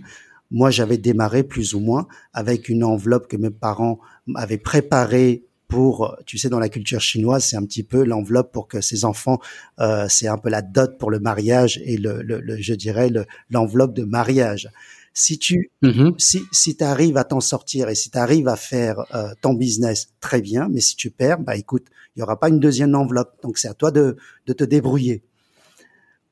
Moi, 0.51 0.71
j'avais 0.71 0.99
démarré 0.99 1.45
plus 1.45 1.75
ou 1.75 1.81
moins 1.81 2.09
avec 2.33 2.69
une 2.69 2.83
enveloppe 2.83 3.29
que 3.29 3.37
mes 3.37 3.51
parents 3.51 4.01
avaient 4.35 4.59
préparée 4.59 5.45
pour, 5.75 6.17
tu 6.25 6.39
sais, 6.39 6.49
dans 6.49 6.61
la 6.61 6.69
culture 6.69 7.01
chinoise, 7.01 7.45
c'est 7.45 7.57
un 7.57 7.65
petit 7.65 7.83
peu 7.83 8.05
l'enveloppe 8.05 8.53
pour 8.53 8.69
que 8.69 8.81
ces 8.81 9.05
enfants, 9.05 9.41
euh, 9.81 10.07
c'est 10.09 10.29
un 10.29 10.39
peu 10.39 10.49
la 10.49 10.63
dot 10.63 10.99
pour 10.99 11.11
le 11.11 11.19
mariage 11.19 11.81
et 11.85 11.97
le, 11.97 12.23
le, 12.23 12.39
le 12.39 12.57
je 12.63 12.75
dirais, 12.75 13.11
l'enveloppe 13.51 13.93
de 13.93 14.05
mariage. 14.05 14.71
Si 15.15 15.37
tu, 15.37 15.73
mm-hmm. 15.83 16.15
si, 16.17 16.43
si 16.53 16.77
tu 16.77 16.85
arrives 16.85 17.17
à 17.17 17.25
t'en 17.25 17.41
sortir 17.41 17.89
et 17.89 17.97
si 17.97 18.11
tu 18.11 18.19
arrives 18.19 18.47
à 18.47 18.55
faire 18.55 19.05
euh, 19.17 19.33
ton 19.41 19.55
business 19.55 20.11
très 20.21 20.41
bien, 20.41 20.69
mais 20.71 20.81
si 20.81 20.95
tu 20.95 21.11
perds, 21.11 21.41
bah 21.41 21.57
écoute, 21.57 21.87
il 22.15 22.21
y 22.21 22.23
aura 22.23 22.39
pas 22.39 22.49
une 22.49 22.61
deuxième 22.61 22.95
enveloppe. 22.95 23.33
Donc 23.43 23.59
c'est 23.59 23.69
à 23.69 23.75
toi 23.75 23.91
de, 23.91 24.17
de 24.47 24.53
te 24.53 24.63
débrouiller. 24.63 25.25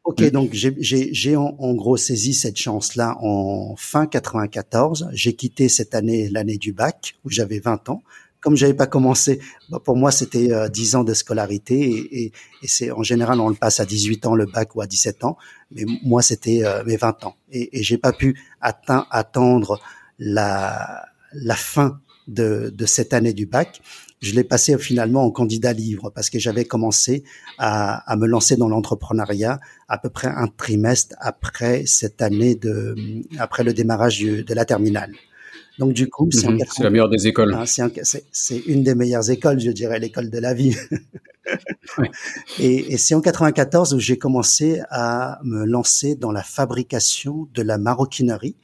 Ok, 0.05 0.21
mm. 0.21 0.31
donc 0.31 0.51
j'ai 0.53 1.37
en, 1.37 1.57
en, 1.59 1.75
gros 1.75 1.97
saisi 1.97 2.33
cette 2.33 2.59
chance-là 2.59 3.17
en 3.21 3.75
fin 3.77 4.07
94. 4.07 5.11
J'ai 5.13 5.35
quitté 5.35 5.69
cette 5.69 5.97
année, 5.97 6.29
l'année 6.29 6.59
du 6.59 6.73
bac, 6.73 7.17
où 7.25 7.31
j'avais 7.31 7.59
20 7.59 7.89
ans 7.89 8.03
comme 8.43 8.57
j'avais 8.57 8.75
pas 8.75 8.87
commencé, 8.87 9.41
bah, 9.71 9.81
pour 9.83 9.97
moi 9.97 10.11
c'était 10.11 10.53
euh, 10.53 10.69
10 10.69 10.97
ans 10.97 11.05
de 11.05 11.15
scolarité 11.15 11.81
et, 11.81 12.25
et, 12.25 12.33
et 12.63 12.69
c'est 12.69 12.91
en 12.91 13.03
général 13.03 13.41
on 13.41 13.49
le 13.49 13.55
passe 13.55 13.81
à 13.81 13.87
18 13.87 14.27
ans 14.27 14.35
le 14.35 14.47
bac 14.47 14.77
ou 14.77 14.83
à 14.83 14.87
17 14.87 15.25
ans, 15.25 15.39
mais 15.71 15.85
moi 16.03 16.21
c'était 16.21 16.65
euh, 16.65 16.85
mes 16.85 16.97
20 16.97 17.25
ans 17.25 17.37
et, 17.51 17.79
et 17.79 17.83
j'ai 17.83 17.99
pas 17.99 18.13
pu 18.13 18.39
atteindre, 18.61 19.07
attendre 19.11 19.81
la, 20.19 21.07
la 21.33 21.55
fin 21.55 22.01
de, 22.29 22.73
de 22.75 22.87
cette 22.87 23.15
année 23.15 23.33
du 23.33 23.47
bac. 23.47 23.81
Je 24.21 24.35
l'ai 24.35 24.45
passé 24.45 24.79
finalement 24.79 25.25
en 25.25 25.31
candidat 25.33 25.73
livre 25.73 26.11
parce 26.11 26.31
que 26.31 26.39
j'avais 26.39 26.65
commencé 26.65 27.25
à, 27.59 28.09
à 28.11 28.17
me 28.17 28.27
lancer 28.27 28.57
dans 28.57 28.69
l'entrepreneuriat 28.69 29.59
à 29.89 29.99
peu 29.99 30.11
près 30.11 30.29
un 30.29 30.47
trimestre 30.47 31.17
après 31.19 31.87
cette 31.87 32.23
année 32.23 32.55
de 32.55 32.95
après 33.39 33.65
le 33.65 33.73
démarrage 33.73 34.21
de 34.21 34.55
la 34.55 34.65
terminale. 34.65 35.13
Donc 35.79 35.93
du 35.93 36.09
coup, 36.09 36.29
c'est 36.31 36.49
mhm, 36.49 36.61
la 36.81 36.91
meilleure 36.91 37.09
des 37.09 37.27
écoles. 37.27 37.57
C'est 37.67 38.59
une 38.67 38.83
des 38.83 38.95
meilleures 38.95 39.31
écoles, 39.31 39.59
je 39.59 39.71
dirais, 39.71 39.99
l'école 39.99 40.31
de 40.31 40.39
la 40.39 40.55
vie. 40.55 40.77
Et, 42.61 42.93
et 42.93 42.99
c'est 42.99 43.17
en 43.17 43.21
94 43.21 43.95
où 43.95 43.99
j'ai 43.99 44.17
commencé 44.17 44.81
à 44.91 45.41
me 45.43 45.65
lancer 45.65 46.15
dans 46.15 46.31
la 46.31 46.45
fabrication 46.45 47.49
de 47.53 47.63
la 47.63 47.79
maroquinerie, 47.79 48.55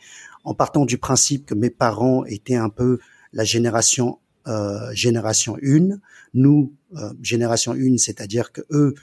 en 0.45 0.55
partant 0.55 0.87
du 0.87 0.97
principe 0.97 1.45
que 1.45 1.55
mes 1.55 1.71
parents 1.71 2.25
étaient 2.25 2.55
un 2.55 2.69
peu 2.71 3.01
la 3.33 3.43
génération 3.43 4.21
euh, 4.49 4.91
génération 4.95 5.59
1, 5.63 5.99
nous 6.33 6.73
euh, 6.97 7.13
génération 7.21 7.73
1, 7.73 7.99
c'est-à-dire 7.99 8.51
que 8.51 8.63
eux, 8.71 8.95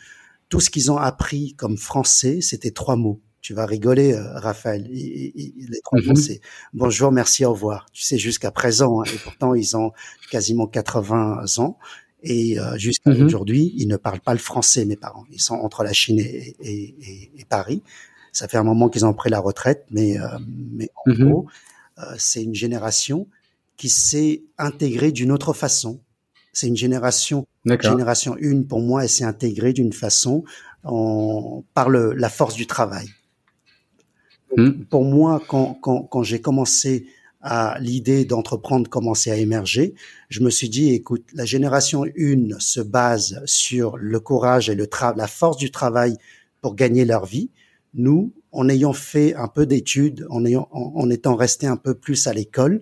tout 0.50 0.60
ce 0.60 0.72
qu'ils 0.72 0.92
ont 0.92 0.98
appris 0.98 1.54
comme 1.54 1.78
français, 1.78 2.40
c'était 2.42 2.72
trois 2.72 2.96
mots 2.96 3.22
tu 3.46 3.54
vas 3.54 3.68
rigoler, 3.68 4.14
euh, 4.14 4.40
Raphaël. 4.40 4.88
Il, 4.90 5.70
est 5.72 5.82
trop 5.84 5.98
mm 5.98 6.16
c'est 6.16 6.42
bonjour, 6.74 7.12
merci, 7.12 7.46
au 7.46 7.52
revoir. 7.52 7.86
Tu 7.94 8.02
sais, 8.02 8.18
jusqu'à 8.18 8.50
présent, 8.50 9.02
hein, 9.02 9.04
et 9.06 9.18
pourtant 9.24 9.54
ils 9.54 9.78
ont 9.78 9.92
quasiment 10.32 10.66
80 10.66 11.44
ans, 11.60 11.78
et 12.24 12.58
euh, 12.60 12.76
jusqu'à 12.76 13.12
mhm. 13.12 13.24
aujourd'hui, 13.24 13.72
ils 13.78 13.88
ne 13.88 13.98
parlent 13.98 14.20
pas 14.20 14.34
le 14.34 14.40
français, 14.40 14.84
mes 14.86 14.96
parents. 14.96 15.26
Ils 15.32 15.40
sont 15.40 15.54
entre 15.54 15.84
la 15.84 15.94
Chine 15.94 16.18
et, 16.20 16.56
et, 16.60 17.32
et 17.38 17.46
Paris. 17.46 17.84
Ça 18.32 18.48
fait 18.48 18.58
un 18.58 18.64
moment 18.64 18.90
qu'ils 18.90 19.06
ont 19.06 19.14
pris 19.14 19.30
la 19.30 19.40
retraite, 19.40 19.86
mais, 19.92 20.20
euh, 20.20 20.26
mais 20.72 20.90
en 21.06 21.12
mhm. 21.12 21.30
gros, 21.30 21.46
euh, 22.00 22.16
c'est 22.18 22.42
une 22.42 22.56
génération 22.56 23.28
qui 23.78 23.90
s'est 23.90 24.42
intégrée 24.58 25.12
d'une 25.12 25.32
autre 25.32 25.54
façon. 25.54 26.02
C'est 26.52 26.68
une 26.68 26.78
génération, 26.78 27.46
génération 27.64 28.38
une 28.40 28.66
pour 28.66 28.82
moi, 28.82 29.04
elle 29.04 29.10
s'est 29.10 29.24
intégrée 29.24 29.74
d'une 29.74 29.94
façon 29.94 30.44
en, 30.84 31.64
par 31.76 31.90
le, 31.90 32.14
la 32.14 32.30
force 32.30 32.56
du 32.56 32.66
travail. 32.66 33.08
Hmm. 34.58 34.84
Pour 34.90 35.04
moi, 35.04 35.42
quand, 35.48 35.78
quand, 35.82 36.04
quand 36.04 36.24
j'ai 36.24 36.42
commencé 36.42 37.08
à 37.42 37.78
l'idée 37.80 38.26
d'entreprendre 38.26 38.90
commencer 38.90 39.30
à 39.30 39.36
émerger, 39.38 39.94
je 40.30 40.42
me 40.42 40.50
suis 40.50 40.68
dit, 40.68 40.94
écoute, 40.94 41.26
la 41.34 41.46
génération 41.46 42.04
1 42.04 42.60
se 42.60 42.82
base 42.82 43.42
sur 43.46 43.98
le 43.98 44.20
courage 44.20 44.70
et 44.70 44.76
le 44.76 44.90
la 45.16 45.28
force 45.28 45.58
du 45.58 45.70
travail 45.70 46.18
pour 46.62 46.76
gagner 46.76 47.06
leur 47.06 47.28
vie. 47.28 47.52
Nous, 47.94 48.34
en 48.52 48.68
ayant 48.68 48.94
fait 48.94 49.36
un 49.36 49.48
peu 49.48 49.68
d'études, 49.68 50.26
en, 50.32 50.44
ayant, 50.44 50.68
en, 50.72 51.10
étant 51.12 51.36
resté 51.36 51.68
un 51.68 51.78
peu 51.78 51.94
plus 51.94 52.26
à 52.26 52.34
l'école, 52.34 52.82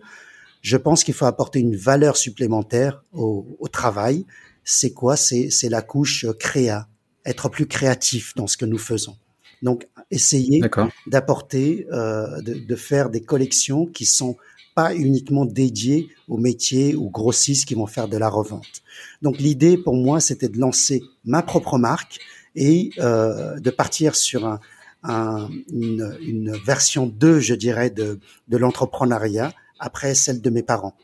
je 0.61 0.77
pense 0.77 1.03
qu'il 1.03 1.13
faut 1.13 1.25
apporter 1.25 1.59
une 1.59 1.75
valeur 1.75 2.15
supplémentaire 2.15 3.03
au, 3.11 3.45
au 3.59 3.67
travail. 3.67 4.25
C'est 4.63 4.93
quoi? 4.93 5.17
C'est 5.17 5.69
la 5.69 5.81
couche 5.81 6.25
créa, 6.39 6.87
être 7.25 7.49
plus 7.49 7.67
créatif 7.67 8.33
dans 8.35 8.47
ce 8.47 8.55
que 8.55 8.65
nous 8.65 8.77
faisons. 8.77 9.17
Donc, 9.61 9.87
essayer 10.13 10.61
d'apporter, 11.07 11.87
euh, 11.91 12.41
de, 12.41 12.53
de, 12.53 12.75
faire 12.75 13.09
des 13.09 13.21
collections 13.21 13.85
qui 13.85 14.05
sont 14.05 14.37
pas 14.75 14.95
uniquement 14.95 15.45
dédiées 15.45 16.09
aux 16.27 16.37
métiers 16.37 16.95
ou 16.95 17.09
grossistes 17.09 17.67
qui 17.67 17.75
vont 17.75 17.87
faire 17.87 18.07
de 18.07 18.17
la 18.17 18.29
revente. 18.29 18.83
Donc, 19.21 19.39
l'idée 19.39 19.77
pour 19.77 19.95
moi, 19.95 20.19
c'était 20.19 20.49
de 20.49 20.59
lancer 20.59 21.01
ma 21.25 21.41
propre 21.41 21.77
marque 21.77 22.19
et 22.55 22.91
euh, 22.99 23.59
de 23.59 23.69
partir 23.69 24.15
sur 24.15 24.45
un, 24.45 24.59
un, 25.03 25.49
une, 25.71 26.17
une, 26.21 26.55
version 26.65 27.07
2, 27.07 27.39
je 27.39 27.55
dirais, 27.55 27.89
de, 27.89 28.19
de 28.47 28.57
l'entrepreneuriat 28.57 29.53
après 29.79 30.15
celle 30.15 30.41
de 30.41 30.49
mes 30.49 30.63
parents. 30.63 30.95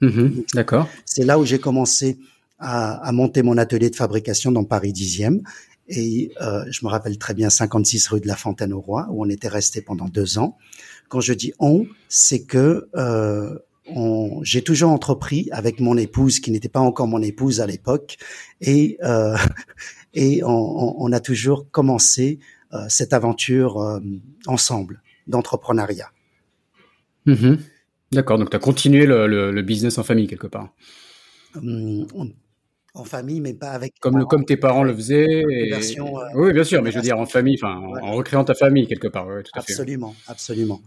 Mmh 0.00 0.42
D'accord. 0.54 0.88
C'est 1.04 1.24
là 1.24 1.38
où 1.38 1.44
j'ai 1.44 1.58
commencé 1.58 2.18
à, 2.58 3.06
à, 3.06 3.12
monter 3.12 3.42
mon 3.42 3.56
atelier 3.58 3.90
de 3.90 3.96
fabrication 3.96 4.52
dans 4.52 4.64
Paris 4.64 4.92
10e 4.92 5.40
et 5.88 6.32
euh, 6.40 6.64
je 6.70 6.84
me 6.84 6.90
rappelle 6.90 7.18
très 7.18 7.34
bien 7.34 7.50
56 7.50 8.08
rue 8.08 8.20
de 8.20 8.26
la 8.26 8.36
Fontaine 8.36 8.72
au 8.72 8.80
Roi, 8.80 9.06
où 9.10 9.24
on 9.24 9.28
était 9.28 9.48
resté 9.48 9.82
pendant 9.82 10.08
deux 10.08 10.38
ans. 10.38 10.56
Quand 11.08 11.20
je 11.20 11.32
dis 11.32 11.52
on, 11.58 11.86
c'est 12.08 12.44
que 12.44 12.88
euh, 12.96 13.58
j'ai 14.42 14.62
toujours 14.62 14.90
entrepris 14.90 15.48
avec 15.52 15.80
mon 15.80 15.96
épouse, 15.96 16.40
qui 16.40 16.50
n'était 16.50 16.68
pas 16.68 16.80
encore 16.80 17.06
mon 17.06 17.20
épouse 17.20 17.60
à 17.60 17.66
l'époque, 17.66 18.16
et, 18.60 18.98
euh, 19.02 19.36
et 20.14 20.42
on, 20.42 21.02
on, 21.02 21.12
a 21.12 21.20
toujours 21.20 21.70
commencé 21.70 22.38
euh, 22.72 22.86
cette 22.88 23.12
aventure 23.12 23.80
euh, 23.80 24.00
ensemble 24.46 25.02
d'entrepreneuriat. 25.26 26.10
Mmh 27.26 27.54
D'accord, 28.12 28.38
donc 28.38 28.50
tu 28.50 28.56
as 28.56 28.60
continué 28.60 29.06
le, 29.06 29.26
le, 29.26 29.50
le, 29.50 29.62
business 29.62 29.98
en 29.98 30.04
famille 30.04 30.28
quelque 30.28 30.46
part. 30.46 30.68
Hum, 31.56 32.06
en 32.94 33.04
famille, 33.04 33.40
mais 33.40 33.54
pas 33.54 33.70
avec. 33.70 33.94
Comme, 34.00 34.18
le, 34.18 34.24
comme 34.24 34.44
tes 34.44 34.56
parents 34.56 34.84
le 34.84 34.94
faisaient. 34.94 35.44
Et... 35.50 35.70
Version, 35.70 36.18
euh, 36.18 36.24
oui, 36.34 36.52
bien 36.52 36.64
sûr, 36.64 36.82
mais 36.82 36.90
je 36.90 36.96
veux 36.96 37.02
dire 37.02 37.18
en 37.18 37.26
famille, 37.26 37.58
enfin, 37.60 37.80
en 38.02 38.12
recréant 38.12 38.44
ta 38.44 38.54
famille 38.54 38.86
quelque 38.86 39.08
part. 39.08 39.26
Oui, 39.26 39.42
tout 39.42 39.50
à 39.54 39.60
absolument, 39.60 40.14
fait. 40.24 40.32
absolument. 40.32 40.80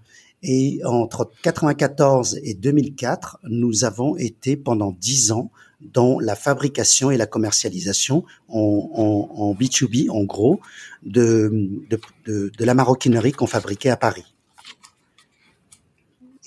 Et 0.44 0.80
entre 0.86 1.32
94 1.44 2.40
et 2.44 2.54
2004, 2.54 3.40
nous 3.44 3.84
avons 3.86 4.16
été 4.18 4.56
pendant 4.56 4.92
dix 4.92 5.32
ans 5.32 5.52
dans 5.82 6.20
la 6.20 6.36
fabrication 6.36 7.12
et 7.12 7.18
la 7.18 7.28
commercialisation 7.28 8.24
en, 8.48 8.90
en, 8.94 9.42
en 9.42 9.54
B2B, 9.54 10.10
en 10.10 10.24
gros, 10.24 10.60
de, 11.04 11.52
de, 11.90 12.00
de, 12.26 12.52
de 12.56 12.66
la 12.66 12.74
maroquinerie 12.74 13.32
qu'on 13.32 13.48
fabriquait 13.48 13.90
à 13.90 13.98
Paris. 13.98 14.37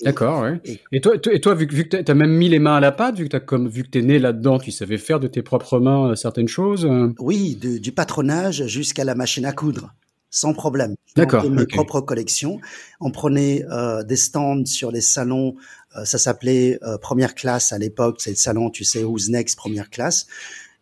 D'accord, 0.03 0.41
ouais. 0.41 0.59
Et, 0.91 1.01
toi, 1.01 1.13
et 1.31 1.41
toi, 1.41 1.53
vu, 1.53 1.67
vu 1.67 1.87
que 1.87 1.97
tu 1.97 2.11
as 2.11 2.15
même 2.15 2.31
mis 2.31 2.49
les 2.49 2.59
mains 2.59 2.75
à 2.75 2.79
la 2.79 2.91
pâte, 2.91 3.17
vu 3.17 3.27
que 3.27 3.37
tu 3.37 3.45
comme 3.45 3.67
vu 3.67 3.83
que 3.83 3.89
t'es 3.89 4.01
né 4.01 4.19
là-dedans, 4.19 4.59
tu 4.59 4.71
savais 4.71 4.97
faire 4.97 5.19
de 5.19 5.27
tes 5.27 5.41
propres 5.41 5.79
mains 5.79 6.11
euh, 6.11 6.15
certaines 6.15 6.47
choses. 6.47 6.85
Euh? 6.85 7.13
Oui, 7.19 7.55
du 7.55 7.91
patronage 7.91 8.65
jusqu'à 8.67 9.03
la 9.03 9.15
machine 9.15 9.45
à 9.45 9.51
coudre, 9.51 9.93
sans 10.29 10.53
problème. 10.53 10.95
D'accord. 11.15 11.49
Mes 11.49 11.65
propres 11.65 12.01
collections. 12.01 12.59
On 12.99 13.11
prenait 13.11 13.65
euh, 13.69 14.03
des 14.03 14.15
stands 14.15 14.65
sur 14.65 14.91
les 14.91 15.01
salons. 15.01 15.55
Euh, 15.95 16.05
ça 16.05 16.17
s'appelait 16.17 16.79
première 17.01 17.35
classe 17.35 17.73
à 17.73 17.77
l'époque. 17.77 18.17
C'est 18.19 18.31
le 18.31 18.35
salon, 18.37 18.69
tu 18.69 18.83
sais, 18.83 19.03
Who's 19.03 19.29
Next 19.29 19.57
première 19.57 19.89
classe. 19.89 20.27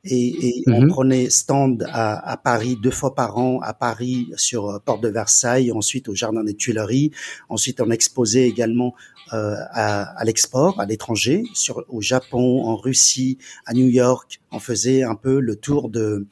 Et, 0.05 0.63
on 0.67 0.81
mhm. 0.81 0.88
prenait 0.88 1.29
stand 1.29 1.85
à, 1.91 2.38
Paris 2.38 2.77
deux 2.81 2.91
fois 2.91 3.15
par 3.15 3.38
an, 3.38 3.59
à 3.62 3.73
Paris 3.73 4.29
sur 4.38 4.69
euh, 4.69 4.79
Porte 4.79 5.01
de 5.01 5.09
Versailles, 5.09 5.71
ensuite 5.71 6.07
au 6.07 6.15
Jardin 6.15 6.43
des 6.43 6.55
Tuileries, 6.55 7.12
ensuite 7.49 7.81
on 7.81 7.91
exposait 7.91 8.47
également 8.47 8.95
euh, 9.33 9.55
à, 9.71 10.23
l'export, 10.23 10.79
à 10.79 10.85
l'étranger, 10.85 11.43
sur 11.53 11.83
au 11.89 12.01
Japon, 12.01 12.63
en 12.65 12.75
Russie, 12.77 13.38
à 13.65 13.73
New 13.73 13.88
York. 13.88 14.39
On 14.51 14.59
faisait 14.59 15.03
un 15.03 15.15
peu 15.15 15.39
le 15.39 15.55
tour 15.55 15.89
de 15.89 16.27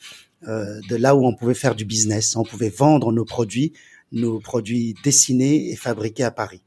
euh, 0.47 0.79
de 0.89 0.95
là 0.95 1.15
où 1.15 1.25
on 1.25 1.35
pouvait 1.35 1.53
faire 1.53 1.75
du 1.75 1.83
business. 1.83 2.35
On 2.35 2.43
pouvait 2.43 2.69
vendre 2.69 3.11
nos 3.11 3.25
produits, 3.25 3.73
nos 4.11 4.39
produits 4.39 4.95
dessinés 5.03 5.71
et 5.71 5.75
fabriqués 5.75 6.23
à 6.23 6.31
Paris 6.31 6.61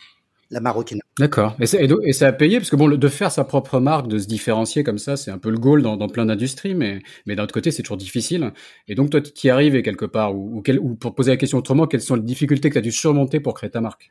la 0.51 0.61
maroquinerie. 0.61 1.07
D'accord. 1.19 1.57
Et, 1.61 1.65
et, 2.05 2.13
ça 2.13 2.27
a 2.27 2.33
payé 2.33 2.59
parce 2.59 2.71
que 2.71 2.77
bon, 2.77 2.89
de 2.89 3.09
faire 3.09 3.31
sa 3.31 3.45
propre 3.45 3.79
marque, 3.79 4.09
de 4.09 4.19
se 4.19 4.27
différencier 4.27 4.83
comme 4.83 4.99
ça, 4.99 5.17
c'est 5.17 5.31
un 5.31 5.39
peu 5.39 5.51
le 5.51 5.59
goal 5.59 5.83
dans, 5.83 6.09
plein 6.09 6.27
d'industries, 6.27 6.75
mais 6.75 7.01
mais 7.27 7.37
d'un 7.37 7.45
autre 7.45 7.55
côté, 7.55 7.71
c'est 7.71 7.83
toujours 7.83 7.97
difficile. 7.97 8.53
Et 8.89 8.95
donc 8.95 9.11
toi, 9.11 9.21
tu 9.21 9.47
y 9.47 9.51
arrives 9.51 9.81
quelque 9.83 10.07
part 10.07 10.35
ou, 10.35 10.63
ou, 10.81 10.95
pour 10.95 11.15
poser 11.15 11.31
la 11.31 11.37
question 11.37 11.59
autrement, 11.59 11.87
quelles 11.87 12.01
sont 12.01 12.17
les 12.17 12.23
difficultés 12.23 12.69
que 12.69 12.75
tu 12.75 12.79
as 12.79 12.83
dû 12.83 12.93
surmonter 12.93 13.41
pour 13.41 13.55
créer 13.55 13.71
ta 13.71 13.81
marque? 13.81 14.11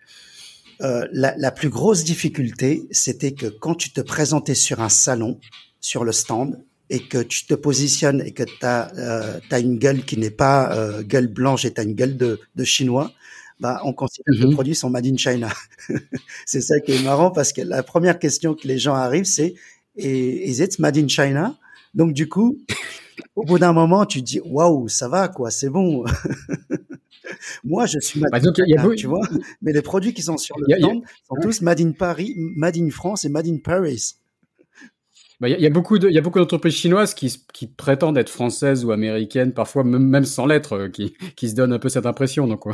Euh, 0.82 1.06
la, 1.12 1.36
la, 1.38 1.52
plus 1.52 1.69
grosse 1.69 2.06
difficulté, 2.06 2.88
c'était 2.91 3.34
que 3.34 3.47
quand 3.47 3.75
tu 3.75 3.91
te 3.91 3.99
présentais 3.99 4.56
sur 4.56 4.80
un 4.80 4.88
salon, 4.88 5.38
sur 5.82 6.06
le 6.06 6.13
stand, 6.13 6.63
et 6.89 6.99
que 6.99 7.21
tu 7.21 7.45
te 7.45 7.54
positionnes 7.54 8.21
et 8.21 8.32
que 8.32 8.43
tu 8.43 8.65
as, 8.65 8.91
euh, 8.97 9.39
as, 9.52 9.60
une 9.60 9.78
gueule 9.78 10.04
qui 10.04 10.17
n'est 10.17 10.32
pas 10.32 10.73
euh, 10.73 11.04
gueule 11.04 11.28
blanche 11.28 11.65
et 11.65 11.73
tu 11.73 11.80
as 11.80 11.84
une 11.84 11.93
gueule 11.93 12.17
de, 12.17 12.39
de 12.56 12.63
chinois, 12.63 13.12
bah, 13.60 13.82
on 13.84 13.93
considère 13.93 14.34
que 14.34 14.41
les 14.41 14.48
mhm. 14.48 14.54
produits 14.54 14.76
sont 14.76 14.89
made 14.89 15.06
in 15.06 15.17
China. 15.17 15.50
c'est 16.45 16.62
ça 16.62 16.80
qui 16.80 16.93
est 16.93 17.04
marrant 17.04 17.32
parce 17.32 17.52
que 17.52 17.62
la 17.62 17.84
première 17.84 18.19
question 18.19 18.54
que 18.54 18.67
les 18.67 18.78
gens 18.78 18.95
arrivent, 18.95 19.26
c'est 19.26 19.56
Is 19.98 20.63
it 20.63 20.80
made 20.80 20.98
in 20.98 21.08
China? 21.08 21.58
Donc 21.93 22.13
du 22.13 22.30
coup, 22.30 22.58
au 23.36 23.43
bout 23.43 23.60
d'un 23.60 23.74
moment, 23.74 24.06
tu 24.06 24.22
dis 24.22 24.39
waouh, 24.43 24.88
ça 24.88 25.10
va 25.10 25.28
quoi, 25.28 25.52
c'est 25.52 25.69
bon. 25.69 26.06
Moi, 27.63 27.86
je 27.86 28.00
suis 28.00 28.19
made 28.19 28.32
bah, 28.32 28.39
in 28.41 28.54
China, 28.54 28.95
tu 28.95 29.08
vois. 29.08 29.28
Mais 29.62 29.74
les 29.74 29.82
produits 29.82 30.13
qui 30.13 30.22
sont 30.22 30.38
sur 30.38 30.56
le 30.58 30.78
stand 30.78 31.04
sont 31.28 31.36
tous 31.41 31.62
made 31.62 31.82
in 31.82 31.91
Paris, 31.91 32.36
made 32.38 32.78
in 32.78 32.89
France 32.89 33.26
et 33.26 33.30
made 33.30 33.48
in 33.48 33.58
Paris. 33.58 34.15
Bah, 35.39 35.47
il 35.47 35.60
y, 35.60 35.65
a 35.65 35.69
beaucoup 35.69 35.99
de, 35.99 36.10
il 36.10 36.13
y 36.13 36.17
a 36.17 36.21
beaucoup 36.21 36.39
d'entreprises 36.39 36.73
chinoises 36.73 37.13
qui, 37.13 37.34
qui 37.54 37.67
prétendent 37.67 38.17
être 38.17 38.30
françaises 38.30 38.84
ou 38.84 38.91
américaines, 38.91 39.54
parfois 39.54 39.86
même, 39.86 40.25
sans 40.25 40.45
l'être, 40.45 40.73
euh, 40.73 40.89
qui, 40.89 41.15
qui 41.38 41.49
se 41.49 41.56
donnent 41.56 41.71
un 41.71 41.80
peu 41.80 41.88
cette 41.88 42.06
impression. 42.06 42.45
Donc, 42.45 42.65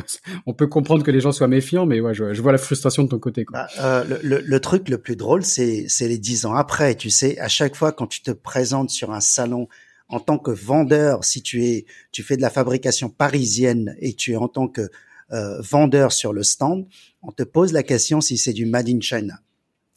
on 0.46 0.52
peut 0.52 0.66
comprendre 0.66 1.04
que 1.04 1.12
les 1.12 1.20
gens 1.20 1.30
soient 1.30 1.46
méfiants, 1.46 1.86
mais 1.86 2.00
ouais, 2.00 2.12
je, 2.12 2.34
je 2.34 2.42
vois 2.42 2.50
la 2.50 2.58
frustration 2.58 3.04
de 3.04 3.08
ton 3.08 3.20
côté. 3.20 3.44
Quoi. 3.44 3.60
Bah, 3.60 3.68
euh, 3.78 4.18
le, 4.22 4.40
le, 4.40 4.60
truc 4.60 4.88
le 4.88 4.98
plus 4.98 5.14
drôle, 5.14 5.44
c'est, 5.44 5.84
c'est 5.88 6.08
les 6.08 6.18
dix 6.18 6.44
ans 6.44 6.54
après. 6.54 6.96
Tu 6.96 7.08
sais, 7.08 7.38
à 7.38 7.46
chaque 7.46 7.76
fois 7.76 7.92
quand 7.92 8.08
tu 8.08 8.22
te 8.22 8.32
présentes 8.32 8.90
sur 8.90 9.12
un 9.12 9.20
salon 9.20 9.68
en 10.08 10.18
tant 10.18 10.38
que 10.38 10.50
vendeur, 10.50 11.24
si 11.24 11.42
tu 11.42 11.64
es, 11.64 11.86
tu 12.10 12.22
fais 12.22 12.36
de 12.36 12.42
la 12.42 12.50
fabrication 12.50 13.08
parisienne 13.08 13.96
et 14.00 14.14
tu 14.14 14.32
es 14.32 14.36
en 14.36 14.48
tant 14.48 14.68
que 14.68 14.88
euh, 15.32 15.60
vendeur 15.60 16.12
sur 16.12 16.32
le 16.32 16.42
stand, 16.42 16.86
on 17.22 17.32
te 17.32 17.42
pose 17.42 17.72
la 17.72 17.82
question 17.82 18.20
si 18.20 18.38
c'est 18.38 18.52
du 18.52 18.66
made 18.66 18.88
in 18.88 19.00
China. 19.00 19.34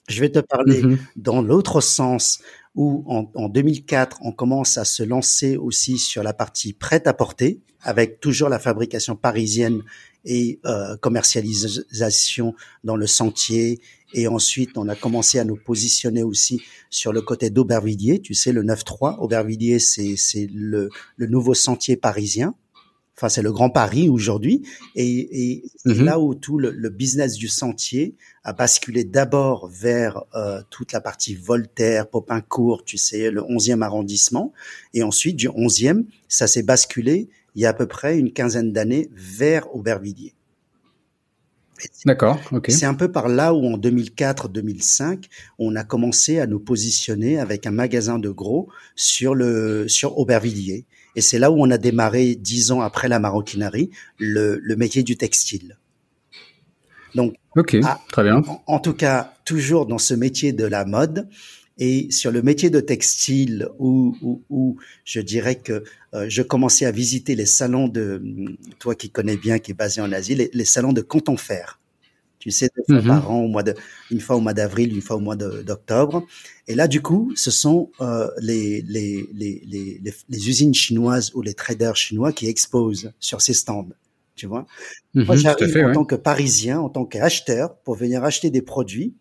Je 0.08 0.21
vais 0.21 0.29
te 0.29 0.39
parler 0.39 0.82
mm-hmm. 0.82 0.97
dans 1.17 1.41
l'autre 1.41 1.82
sens 1.82 2.41
où 2.75 3.03
en, 3.08 3.29
en, 3.36 3.49
2004, 3.49 4.19
on 4.21 4.32
commence 4.32 4.77
à 4.77 4.86
se 4.86 5.03
lancer 5.03 5.58
aussi 5.58 5.97
sur 5.97 6.23
la 6.23 6.34
partie 6.34 6.73
prête 6.73 7.08
à 7.08 7.13
porter, 7.13 7.62
avec 7.82 8.19
toujours 8.19 8.49
la 8.49 8.60
fabrication 8.60 9.15
parisienne 9.15 9.82
et 10.25 10.60
euh, 10.65 10.97
commercialisation 10.97 12.53
dans 12.84 12.95
le 12.95 13.08
sentier. 13.08 13.79
Et 14.13 14.27
ensuite, 14.27 14.77
on 14.77 14.89
a 14.89 14.95
commencé 14.95 15.39
à 15.39 15.45
nous 15.45 15.55
positionner 15.55 16.23
aussi 16.23 16.62
sur 16.89 17.13
le 17.13 17.21
côté 17.21 17.49
d'Aubervilliers. 17.49 18.19
Tu 18.19 18.34
sais, 18.34 18.51
le 18.51 18.63
9-3, 18.63 19.17
Aubervilliers, 19.19 19.79
c'est 19.79 20.47
le, 20.53 20.89
le 21.15 21.27
nouveau 21.27 21.53
sentier 21.53 21.95
parisien 21.95 22.55
Enfin, 23.19 23.27
c'est 23.27 23.41
le 23.41 23.51
Grand 23.51 23.69
Paris 23.69 24.08
aujourd'hui, 24.08 24.63
et, 24.95 25.51
et 25.51 25.63
mhm. 25.84 26.05
là 26.05 26.21
où 26.21 26.36
tout 26.36 26.58
le, 26.58 26.71
le, 26.71 26.89
business 26.89 27.34
du 27.36 27.49
sentier 27.49 28.15
a 28.45 28.53
basculé 28.53 29.03
d'abord 29.03 29.67
vers 29.67 30.23
euh, 30.36 30.62
toute 30.69 30.93
la 30.93 31.01
partie 31.01 31.36
Voltaire, 31.36 32.10
Popincourt, 32.10 32.86
tu 32.86 32.97
sais, 32.97 33.29
le 33.29 33.41
11e 33.41 33.82
arrondissement, 33.82 34.53
et 34.93 35.03
ensuite 35.03 35.36
du 35.36 35.49
11e, 35.49 36.05
ça 36.29 36.47
s'est 36.47 36.63
basculé 36.63 37.27
il 37.55 37.62
y 37.62 37.65
a 37.65 37.69
à 37.71 37.73
peu 37.73 37.88
près 37.88 38.17
une 38.17 38.32
quinzaine 38.32 38.71
d'années 38.71 39.10
vers 39.13 39.75
Aubervilliers. 39.75 40.34
D'accord. 42.05 42.39
C'est 42.69 42.86
un 42.86 42.93
peu 42.93 43.12
par 43.12 43.27
là 43.27 43.53
où 43.53 43.65
en 43.65 43.77
2004-2005, 43.77 45.25
on 45.60 45.75
a 45.75 45.84
commencé 45.84 46.39
à 46.39 46.47
nous 46.47 46.60
positionner 46.60 47.38
avec 47.38 47.67
un 47.67 47.71
magasin 47.71 48.17
de 48.17 48.29
gros 48.29 48.69
sur 48.95 49.36
le 49.36 49.89
sur 49.89 50.17
Aubervilliers. 50.17 50.86
Et 51.19 51.21
c'est 51.21 51.38
là 51.38 51.51
où 51.51 51.62
on 51.62 51.69
a 51.69 51.77
démarré, 51.77 52.36
dix 52.36 52.71
ans 52.71 52.79
après 52.79 53.10
la 53.10 53.19
maroquinerie, 53.19 53.89
le, 54.19 54.58
le 54.63 54.75
métier 54.77 55.03
du 55.03 55.17
textile. 55.17 55.77
Donc, 57.13 57.36
ok, 57.58 57.75
très 58.10 58.23
bien. 58.23 58.41
En, 58.67 58.79
tout 58.79 58.93
cas, 58.93 59.34
toujours 59.43 59.86
dans 59.86 59.97
ce 59.97 60.13
métier 60.13 60.53
de 60.53 60.63
la 60.63 60.86
mode 60.86 61.27
et 61.77 62.10
sur 62.10 62.32
le 62.32 62.41
métier 62.41 62.69
de 62.69 62.79
textile 62.79 63.67
où, 63.79 64.15
où, 64.21 64.43
où 64.49 64.77
je 65.03 65.19
dirais 65.19 65.55
que 65.55 65.84
euh, 66.13 66.27
je 66.29 66.41
commençais 66.41 66.86
à 66.86 66.91
visiter 66.91 67.36
les 67.36 67.45
salons 67.45 67.89
de, 67.89 68.23
toi 68.79 68.95
qui 68.95 69.10
connais 69.10 69.36
bien, 69.36 69.60
qui 69.60 69.71
est 69.71 69.73
basé 69.73 69.99
en 69.99 70.13
Asie, 70.13 70.36
les, 70.36 70.49
les 70.53 70.63
salons 70.63 70.93
de 70.93 71.01
Canton 71.01 71.36
Fer 71.36 71.82
tu 72.39 72.52
sais, 72.52 72.69
deux 72.75 72.84
fois 72.86 73.02
mhm. 73.02 73.08
par 73.08 73.32
an, 73.32 73.41
au 73.41 73.47
mois 73.47 73.63
de, 73.63 73.75
une 74.12 74.21
fois 74.21 74.38
au 74.38 74.39
mois 74.39 74.54
d'avril, 74.54 74.93
une 74.93 75.02
fois 75.02 75.17
au 75.17 75.19
mois 75.19 75.36
d'octobre. 75.36 76.25
Et 76.67 76.75
là, 76.75 76.88
du 76.88 77.02
coup, 77.02 77.34
ce 77.36 77.52
sont 77.52 77.91
euh, 77.99 78.30
les, 78.41 78.82
les, 78.84 79.28
les, 79.34 79.62
les, 79.67 80.02
les 80.30 80.49
usines 80.49 80.73
chinoises 80.73 81.32
ou 81.36 81.41
les 81.41 81.54
traders 81.54 81.97
chinois 81.97 82.32
qui 82.32 82.47
exposent 82.47 83.12
sur 83.19 83.41
ces 83.41 83.54
stands. 83.54 83.89
Tu 84.36 84.47
vois 84.47 84.65
mhm, 85.15 85.25
Moi, 85.25 85.36
j'arrive 85.36 85.78
en 85.86 85.93
tant 85.93 86.06
que 86.06 86.15
Parisien, 86.15 86.80
en 86.80 86.89
tant 86.89 87.06
qu'acheteur, 87.06 87.75
pour 87.80 87.95
venir 87.95 88.23
acheter 88.23 88.49
des 88.49 88.62
produits. 88.62 89.15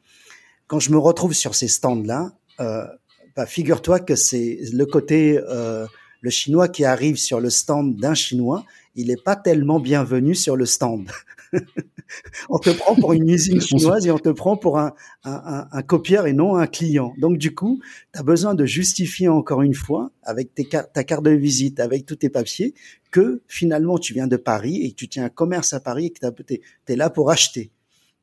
Quand 0.68 0.78
je 0.78 0.92
me 0.92 0.98
retrouve 0.98 1.32
sur 1.32 1.54
ces 1.54 1.68
stands-là, 1.68 2.32
euh, 2.60 2.86
bah, 3.34 3.46
figure-toi 3.46 4.00
que 4.00 4.14
c'est 4.14 4.60
le 4.72 4.86
côté... 4.86 5.38
Euh, 5.38 5.86
le 6.20 6.30
Chinois 6.30 6.68
qui 6.68 6.84
arrive 6.84 7.16
sur 7.16 7.40
le 7.40 7.50
stand 7.50 7.96
d'un 7.96 8.14
Chinois, 8.14 8.64
il 8.96 9.08
n'est 9.08 9.16
pas 9.16 9.36
tellement 9.36 9.78
bienvenu 9.78 10.34
sur 10.34 10.56
le 10.56 10.66
stand. 10.66 11.08
on 12.48 12.58
te 12.58 12.70
prend 12.70 12.94
pour 12.94 13.12
une 13.12 13.28
usine 13.28 13.60
chinoise 13.60 14.06
et 14.06 14.10
on 14.10 14.18
te 14.18 14.28
prend 14.28 14.56
pour 14.56 14.78
un, 14.78 14.94
un, 15.24 15.82
copieur 15.82 16.26
et 16.26 16.32
non 16.32 16.56
un 16.56 16.66
client. 16.66 17.12
Donc 17.18 17.38
du 17.38 17.54
coup, 17.54 17.80
tu 18.12 18.20
as 18.20 18.22
besoin 18.22 18.54
de 18.54 18.66
justifier 18.66 19.28
encore 19.28 19.62
une 19.62 19.74
fois 19.74 20.10
avec 20.22 20.54
tes, 20.54 20.68
ta 20.68 21.04
carte 21.04 21.24
de 21.24 21.30
visite, 21.30 21.80
avec 21.80 22.06
tous 22.06 22.16
tes 22.16 22.30
papiers, 22.30 22.74
que 23.10 23.42
finalement 23.48 23.98
tu 23.98 24.14
viens 24.14 24.26
de 24.26 24.36
Paris 24.36 24.82
et 24.82 24.90
que 24.90 24.96
tu 24.96 25.08
tiens 25.08 25.24
un 25.24 25.30
commerce 25.30 25.72
à 25.72 25.80
Paris 25.80 26.06
et 26.06 26.10
que 26.10 26.42
tu 26.42 26.60
es 26.88 26.96
là 26.96 27.10
pour 27.10 27.30
acheter. 27.30 27.70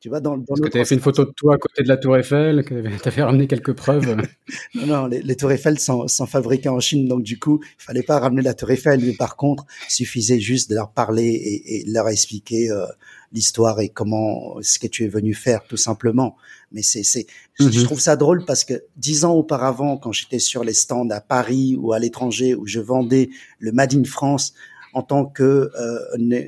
Tu 0.05 0.09
vois, 0.09 0.19
dans, 0.19 0.37
dans 0.37 0.53
que 0.53 0.69
tu 0.69 0.77
avais 0.77 0.85
fait 0.85 0.93
une 0.93 1.01
photo 1.01 1.25
de 1.25 1.31
toi 1.31 1.55
à 1.55 1.57
côté 1.57 1.81
de 1.81 1.87
la 1.87 1.97
Tour 1.97 2.15
Eiffel, 2.15 2.63
tu 2.63 2.75
avais 2.75 3.23
ramené 3.23 3.47
quelques 3.47 3.73
preuves. 3.73 4.15
non, 4.75 4.85
non, 4.85 5.07
les, 5.07 5.23
les 5.23 5.35
Tours 5.35 5.51
Eiffel 5.51 5.79
sont, 5.79 6.07
sont 6.07 6.27
fabriquées 6.27 6.69
en 6.69 6.79
Chine, 6.79 7.07
donc 7.07 7.23
du 7.23 7.39
coup, 7.39 7.59
il 7.63 7.83
fallait 7.83 8.03
pas 8.03 8.19
ramener 8.19 8.43
la 8.43 8.53
Tour 8.53 8.69
Eiffel, 8.69 8.99
mais 9.03 9.13
par 9.13 9.35
contre, 9.35 9.65
il 9.89 9.91
suffisait 9.91 10.39
juste 10.39 10.69
de 10.69 10.75
leur 10.75 10.91
parler 10.91 11.25
et, 11.25 11.79
et 11.79 11.85
leur 11.87 12.07
expliquer 12.07 12.69
euh, 12.69 12.85
l'histoire 13.31 13.79
et 13.79 13.89
comment 13.89 14.57
ce 14.61 14.77
que 14.77 14.85
tu 14.85 15.05
es 15.05 15.07
venu 15.07 15.33
faire 15.33 15.63
tout 15.67 15.75
simplement. 15.75 16.35
Mais 16.71 16.83
c'est 16.83 17.01
c'est 17.01 17.25
je 17.55 17.65
mhm. 17.65 17.85
trouve 17.85 17.99
ça 17.99 18.15
drôle 18.15 18.45
parce 18.45 18.63
que 18.63 18.83
dix 18.97 19.25
ans 19.25 19.33
auparavant, 19.33 19.97
quand 19.97 20.11
j'étais 20.11 20.37
sur 20.37 20.63
les 20.63 20.73
stands 20.73 21.09
à 21.09 21.19
Paris 21.19 21.75
ou 21.79 21.93
à 21.93 21.97
l'étranger 21.97 22.53
où 22.53 22.67
je 22.67 22.79
vendais 22.79 23.31
le 23.57 23.71
Made 23.71 23.95
in 23.95 24.03
France 24.03 24.53
en 24.93 25.01
tant 25.01 25.25
que 25.25 25.71
euh, 25.75 26.45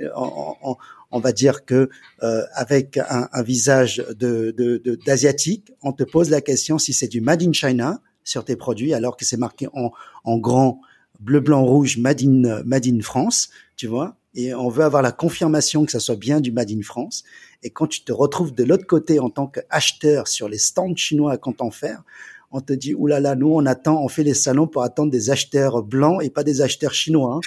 on 1.11 1.19
va 1.19 1.31
dire 1.31 1.65
que 1.65 1.89
euh, 2.23 2.43
avec 2.53 2.97
un, 2.97 3.29
un, 3.31 3.43
visage 3.43 4.03
de 4.15 4.81
d'asiatique, 5.05 5.71
on 5.81 5.93
te 5.93 6.03
pose 6.03 6.29
la 6.29 6.41
question 6.41 6.77
si 6.77 6.93
c'est 6.93 7.07
du 7.07 7.21
Made 7.21 7.43
in 7.43 7.53
China 7.53 8.01
sur 8.23 8.43
tes 8.43 8.55
produits 8.55 8.93
alors 8.93 9.15
que 9.15 9.25
c'est 9.25 9.37
marqué 9.37 9.67
en, 9.73 9.91
en 10.23 10.37
grand 10.37 10.81
bleu 11.19 11.39
blanc 11.39 11.63
rouge 11.63 11.97
Made 11.97 12.21
in 12.21 12.63
Made 12.63 12.87
in 12.87 13.01
France, 13.01 13.49
tu 13.75 13.87
vois 13.87 14.17
et 14.37 14.53
on 14.53 14.69
veut 14.69 14.83
avoir 14.83 15.01
la 15.01 15.11
confirmation 15.11 15.83
que 15.83 15.91
ça 15.91 15.99
soit 15.99 16.15
bien 16.15 16.39
du 16.39 16.51
Made 16.51 16.69
in 16.69 16.83
France. 16.83 17.23
Et 17.63 17.71
quand 17.71 17.87
tu 17.87 18.03
te 18.03 18.11
retrouves 18.11 18.53
de 18.53 18.63
l'autre 18.63 18.85
côté 18.85 19.19
en 19.19 19.31
tant 19.31 19.47
qu'acheteur 19.47 20.27
sur 20.27 20.47
les 20.47 20.59
stands 20.59 20.95
chinois 20.95 21.33
à 21.33 21.37
Canton 21.37 21.71
Fer, 21.71 22.03
on 22.51 22.61
te 22.61 22.71
dit, 22.71 22.93
oulala, 22.93 23.35
nous, 23.35 23.51
on 23.51 23.65
attend, 23.65 24.01
on 24.01 24.07
fait 24.07 24.23
les 24.23 24.35
salons 24.35 24.67
pour 24.67 24.83
attendre 24.83 25.11
des 25.11 25.31
acheteurs 25.31 25.81
blancs 25.81 26.23
et 26.23 26.29
pas 26.29 26.43
des 26.43 26.61
acheteurs 26.61 26.93
chinois. 26.93 27.35
Hein. 27.35 27.39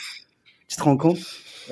Tu 0.66 0.76
te 0.76 0.82
rends 0.82 0.96
compte? 0.96 1.20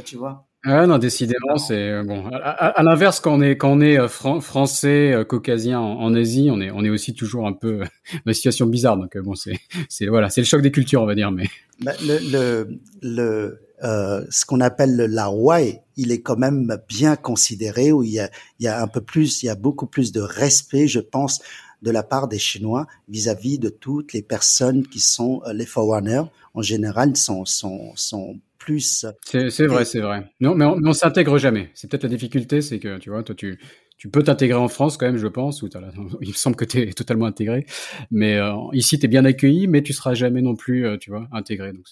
Tu 0.04 0.16
vois 0.16 0.47
ah 0.70 0.86
non, 0.86 0.98
décidément, 0.98 1.56
c'est 1.56 1.90
euh, 1.90 2.02
bon. 2.02 2.28
À, 2.30 2.82
l'inverse, 2.82 3.20
quand 3.20 3.32
on 3.32 3.40
est 3.40 3.56
quand 3.56 3.72
on 3.72 3.80
est 3.80 3.98
euh, 3.98 4.06
français, 4.08 5.12
euh, 5.12 5.24
caucasien 5.24 5.80
en, 5.80 6.14
Asie, 6.14 6.50
on 6.52 6.60
est 6.60 6.70
on 6.70 6.84
est 6.84 6.90
aussi 6.90 7.14
toujours 7.14 7.46
un 7.46 7.54
peu 7.54 7.78
dans 8.12 8.20
une 8.26 8.34
situation 8.34 8.66
bizarre. 8.66 8.98
Donc 8.98 9.16
bon, 9.16 9.34
c'est 9.34 9.58
c'est 9.88 10.06
voilà, 10.06 10.28
c'est 10.28 10.42
le 10.42 10.46
choc 10.46 10.60
des 10.60 10.70
cultures, 10.70 11.00
on 11.00 11.06
va 11.06 11.14
dire. 11.14 11.30
Mais 11.30 11.46
bah, 11.80 11.92
le 12.02 12.18
le, 12.30 12.80
le 13.00 13.60
euh, 13.82 14.26
ce 14.28 14.44
qu'on 14.44 14.60
appelle 14.60 14.94
le 14.94 15.06
Larouai, 15.06 15.80
il 15.96 16.12
est 16.12 16.20
quand 16.20 16.36
même 16.36 16.76
bien 16.86 17.16
considéré, 17.16 17.90
où 17.90 18.02
il 18.02 18.10
y 18.10 18.20
a, 18.20 18.30
il 18.58 18.64
y 18.64 18.68
a 18.68 18.82
un 18.82 18.88
peu 18.88 19.00
plus, 19.00 19.42
il 19.42 19.46
y 19.46 19.50
a 19.50 19.54
beaucoup 19.54 19.86
plus 19.86 20.12
de 20.12 20.20
respect, 20.20 20.86
je 20.86 21.00
pense, 21.00 21.40
de 21.80 21.90
la 21.90 22.02
part 22.02 22.28
des 22.28 22.40
Chinois 22.40 22.86
vis-à-vis 23.08 23.58
de 23.58 23.70
toutes 23.70 24.12
les 24.12 24.22
personnes 24.22 24.86
qui 24.86 25.00
sont 25.00 25.40
les 25.54 25.66
forerunners. 25.66 26.24
En 26.52 26.60
général, 26.60 27.16
sont 27.16 27.44
sont 27.46 27.92
sont 27.94 28.38
plus. 28.68 29.06
C'est 29.24 29.66
vrai, 29.66 29.84
c'est 29.84 30.00
vrai. 30.00 30.30
Non, 30.40 30.54
mais 30.54 30.64
on, 30.64 30.78
on 30.84 30.92
s'intègre 30.92 31.38
jamais. 31.38 31.70
C'est 31.74 31.90
peut-être 31.90 32.02
la 32.02 32.08
difficulté, 32.08 32.60
c'est 32.60 32.78
que 32.78 32.98
tu 32.98 33.10
vois, 33.10 33.22
toi 33.22 33.34
tu 33.34 33.58
tu 33.98 34.08
peux 34.08 34.22
t'intégrer 34.22 34.58
en 34.58 34.68
France 34.68 34.96
quand 34.96 35.06
même, 35.06 35.16
je 35.16 35.26
pense, 35.26 35.62
où 35.62 35.68
il 36.22 36.28
me 36.28 36.32
semble 36.34 36.56
que 36.56 36.64
tu 36.64 36.80
es 36.80 36.92
totalement 36.92 37.26
intégré. 37.26 37.66
Mais 38.10 38.36
euh, 38.36 38.54
ici, 38.72 38.98
tu 38.98 39.06
es 39.06 39.08
bien 39.08 39.24
accueilli, 39.24 39.66
mais 39.66 39.82
tu 39.82 39.92
seras 39.92 40.14
jamais 40.14 40.40
non 40.40 40.54
plus, 40.54 40.86
euh, 40.86 40.96
tu 40.96 41.10
vois, 41.10 41.28
intégré. 41.32 41.72
Donc 41.72 41.86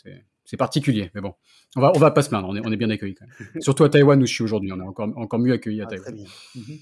c'est 0.44 0.56
particulier, 0.56 1.10
mais 1.14 1.20
bon, 1.20 1.34
on 1.74 1.80
va 1.80 1.92
on 1.94 1.98
va 1.98 2.12
pas 2.12 2.22
se 2.22 2.28
plaindre, 2.28 2.48
on 2.48 2.54
est, 2.54 2.60
on 2.64 2.70
est 2.70 2.76
bien 2.76 2.90
accueilli 2.90 3.14
quand 3.14 3.26
même. 3.26 3.50
Surtout 3.62 3.82
à 3.82 3.88
Taïwan 3.88 4.22
où 4.22 4.26
je 4.26 4.32
suis 4.32 4.44
aujourd'hui, 4.44 4.70
on 4.72 4.78
est 4.78 4.86
encore 4.86 5.08
encore 5.16 5.40
mieux 5.40 5.52
accueilli 5.52 5.80
à 5.80 5.86
ah, 5.86 5.90
Taïwan. 5.90 6.14
Mhm. 6.54 6.78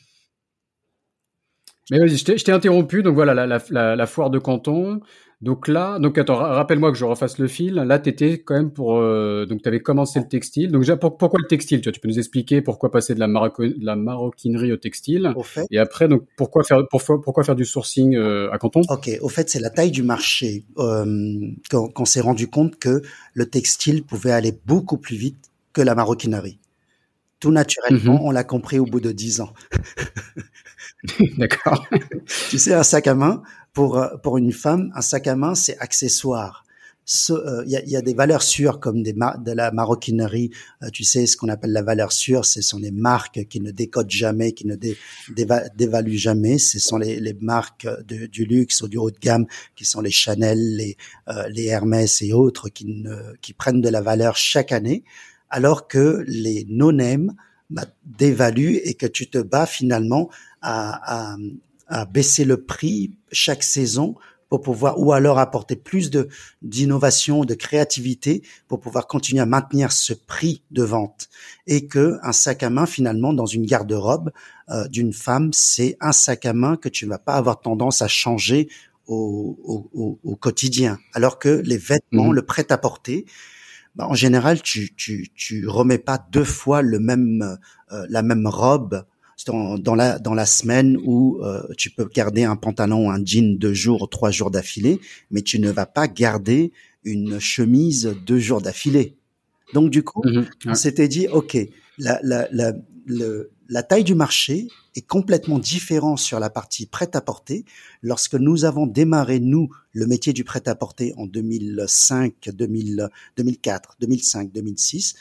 Mais 1.91 1.99
vas-y, 1.99 2.17
je 2.17 2.45
t'ai 2.45 2.53
interrompu. 2.53 3.03
Donc 3.03 3.15
voilà, 3.15 3.35
la, 3.35 3.47
la, 3.47 3.97
la, 3.97 4.07
foire 4.07 4.31
de 4.31 4.39
Canton. 4.39 5.01
Donc 5.45 5.69
là, 5.69 5.99
donc 5.99 6.17
attends, 6.17 6.37
rappelle-moi 6.37 6.91
que 6.91 6.97
je 6.97 7.05
refasse 7.05 7.37
le 7.37 7.49
fil. 7.49 7.75
Là, 7.75 7.99
tu 7.99 8.09
étais 8.09 8.39
quand 8.39 8.55
même 8.55 8.71
pour. 8.71 8.97
Euh, 8.97 9.45
donc 9.45 9.61
tu 9.61 9.69
avais 9.69 9.81
commencé 9.81 10.19
le 10.19 10.27
textile. 10.27 10.73
Donc 10.73 10.81
déjà, 10.81 10.97
pourquoi 10.97 11.39
le 11.39 11.47
textile 11.47 11.83
tu, 11.83 11.91
vois, 11.91 11.93
tu 11.93 12.01
peux 12.01 12.09
nous 12.09 12.19
expliquer 12.19 12.63
pourquoi 12.63 12.91
passer 12.91 13.15
de 13.15 13.21
la, 13.21 13.27
de 13.27 13.85
la 13.85 13.95
maroquinerie 13.95 14.73
au 14.73 14.79
textile 14.79 15.35
au 15.37 15.43
fait, 15.43 15.67
Et 15.71 15.79
après, 15.79 16.09
donc 16.09 16.23
pourquoi 16.39 16.65
faire, 16.65 16.89
pourquoi, 16.89 17.21
pourquoi 17.21 17.45
faire 17.45 17.57
du 17.57 17.67
sourcing 17.67 18.17
euh, 18.17 18.51
à 18.53 18.59
Canton? 18.59 18.81
Ok, 18.89 19.11
au 19.21 19.29
fait, 19.29 19.51
c'est 19.51 19.61
la 19.61 19.69
taille 19.69 19.91
du 19.91 20.03
marché 20.03 20.65
euh, 20.79 21.05
qu'on 21.71 22.05
s'est 22.07 22.23
rendu 22.23 22.49
compte 22.49 22.79
que 22.79 23.03
le 23.35 23.45
textile 23.45 24.03
pouvait 24.03 24.33
aller 24.33 24.59
beaucoup 24.65 24.97
plus 24.97 25.17
vite 25.17 25.51
que 25.75 25.83
la 25.83 25.95
maroquinerie. 25.95 26.59
Tout 27.39 27.51
naturellement, 27.51 28.15
mhm. 28.15 28.21
on 28.23 28.31
l'a 28.31 28.45
compris 28.45 28.79
au 28.79 28.87
bout 28.87 29.03
de 29.03 29.13
dix 29.13 29.43
ans. 29.43 29.53
D'accord. 31.39 31.87
tu 32.49 32.59
sais, 32.59 32.73
un 32.73 32.83
sac 32.83 33.07
à 33.07 33.15
main, 33.15 33.43
pour, 33.75 33.99
euh, 33.99 34.17
pour 34.23 34.39
une 34.39 34.53
femme, 34.53 34.91
un 34.95 35.03
sac 35.03 35.27
à 35.27 35.37
main, 35.37 35.55
c'est 35.55 35.77
accessoire. 35.79 36.65
Il 37.07 37.35
euh, 37.35 37.65
y, 37.67 37.77
a, 37.77 37.85
y, 37.85 37.97
a, 37.97 38.01
des 38.01 38.15
valeurs 38.15 38.43
sûres 38.43 38.81
comme 38.81 39.03
des 39.03 39.13
de 39.13 39.53
la 39.53 39.71
maroquinerie. 39.73 40.53
Euh, 40.83 40.89
tu 40.91 41.05
sais, 41.05 41.27
ce 41.27 41.37
qu'on 41.37 41.51
appelle 41.51 41.73
la 41.73 41.83
valeur 41.83 42.13
sûre, 42.13 42.47
ce 42.47 42.63
sont 42.63 42.79
les 42.79 42.93
marques 42.93 43.47
qui 43.49 43.61
ne 43.61 43.71
décodent 43.73 44.11
jamais, 44.11 44.53
qui 44.53 44.67
ne 44.67 44.75
dé, 44.75 44.97
dévaluent 45.77 46.17
jamais. 46.17 46.57
Ce 46.57 46.79
sont 46.79 46.97
les, 46.97 47.37
marques 47.43 47.87
du 48.07 48.47
luxe 48.47 48.81
ou 48.81 48.89
du 48.89 48.97
haut 48.97 49.11
de 49.11 49.19
gamme, 49.19 49.45
qui 49.77 49.85
sont 49.85 50.01
les 50.01 50.11
Chanel, 50.11 50.77
les, 50.77 50.97
les 51.51 51.67
Hermès 51.67 52.23
et 52.23 52.33
autres, 52.33 52.71
qui, 52.71 52.87
ne, 52.87 53.35
qui 53.43 53.53
prennent 53.53 53.83
de 53.83 53.91
la 53.91 54.01
valeur 54.01 54.37
chaque 54.37 54.73
année, 54.73 55.05
alors 55.51 55.89
que 55.89 56.25
les 56.27 56.65
no-name 56.71 57.35
bah, 57.69 57.85
dévaluent 58.07 58.81
et 58.83 58.95
que 58.95 59.07
tu 59.07 59.29
te 59.29 59.39
bats 59.39 59.67
finalement 59.67 60.31
à, 60.63 61.33
à, 61.33 61.37
à 61.87 62.05
baisser 62.05 62.45
le 62.45 62.65
prix 62.65 63.13
chaque 63.33 63.63
saison 63.63 64.15
pour 64.49 64.61
pouvoir 64.61 65.01
ou 65.01 65.13
alors 65.13 65.39
apporter 65.39 65.75
plus 65.75 66.11
de 66.11 66.29
d'innovation, 66.63 67.45
de 67.45 67.55
créativité 67.55 68.43
pour 68.69 68.81
pouvoir 68.81 69.07
continuer 69.07 69.41
à 69.41 69.47
maintenir 69.47 69.91
ce 69.91 70.13
prix 70.13 70.63
de 70.71 70.83
vente 70.83 71.29
et 71.67 71.87
que 71.87 72.19
un 72.23 72.33
sac 72.33 72.63
à 72.63 72.71
main 72.71 72.87
finalement 72.87 73.33
dans 73.33 73.47
une 73.47 73.67
garde-robe 73.67 74.31
euh, 74.71 74.87
d'une 74.89 75.13
femme, 75.13 75.53
c'est 75.53 75.97
un 76.01 76.13
sac 76.13 76.47
à 76.47 76.53
main 76.53 76.77
que 76.77 76.89
tu 76.89 77.05
ne 77.07 77.11
vas 77.11 77.19
pas 77.19 77.35
avoir 77.35 77.61
tendance 77.61 78.03
à 78.03 78.09
changer 78.09 78.69
au, 79.07 79.59
au, 79.93 80.19
au 80.23 80.37
quotidien 80.37 80.99
alors 81.13 81.39
que 81.39 81.61
les 81.65 81.77
vêtements, 81.77 82.29
mmh. 82.29 82.35
le 82.35 82.43
prêt-à-porter 82.43 83.27
bah, 83.95 84.07
en 84.09 84.15
général, 84.15 84.61
tu, 84.61 84.95
tu, 84.95 85.29
tu 85.35 85.69
remets 85.69 85.99
pas 85.99 86.19
deux 86.33 86.45
fois 86.45 86.83
le 86.83 86.99
même, 86.99 87.59
euh, 87.93 88.07
la 88.09 88.23
même 88.23 88.47
robe 88.47 89.05
dans, 89.47 89.79
dans, 89.79 89.95
la 89.95 90.19
dans 90.19 90.35
la 90.35 90.47
semaine 90.47 90.99
où 91.05 91.41
euh, 91.43 91.63
tu 91.77 91.91
peux 91.91 92.07
garder 92.07 92.45
un 92.45 92.57
pantalon 92.57 93.11
un 93.11 93.25
jean 93.25 93.59
deux 93.59 93.75
jours, 93.75 94.09
trois 94.09 94.31
jours 94.31 94.51
d'affilée, 94.51 95.01
mais 95.31 95.43
tu 95.43 95.59
ne 95.59 95.71
vas 95.71 95.87
pas 95.87 96.09
garder 96.09 96.73
une 97.05 97.39
chemise 97.39 98.15
deux 98.27 98.39
jours 98.39 98.61
d'affilée. 98.61 99.17
Donc 99.73 99.91
du 99.91 100.03
coup, 100.03 100.23
mmh 100.25 100.45
on 100.67 100.75
s'était 100.75 101.09
dit, 101.09 101.29
ok, 101.29 101.57
la, 101.99 102.19
la, 102.23 102.49
la, 102.53 102.73
le, 103.07 103.51
la 103.69 103.83
taille 103.83 104.05
du 104.05 104.15
marché 104.15 104.69
est 104.95 105.07
complètement 105.07 105.59
différente 105.59 106.19
sur 106.19 106.39
la 106.39 106.51
partie 106.51 106.87
prêt-à-porter. 106.87 107.65
Lorsque 108.03 108.35
nous 108.35 108.65
avons 108.65 108.87
démarré, 108.87 109.41
nous, 109.41 109.71
le 109.93 110.07
métier 110.07 110.33
du 110.33 110.45
prêt-à-porter 110.45 111.15
en 111.17 111.27
2005, 111.27 112.51
2000, 112.53 113.09
2004, 113.37 113.97
2005, 114.01 114.53
2006, 114.53 115.15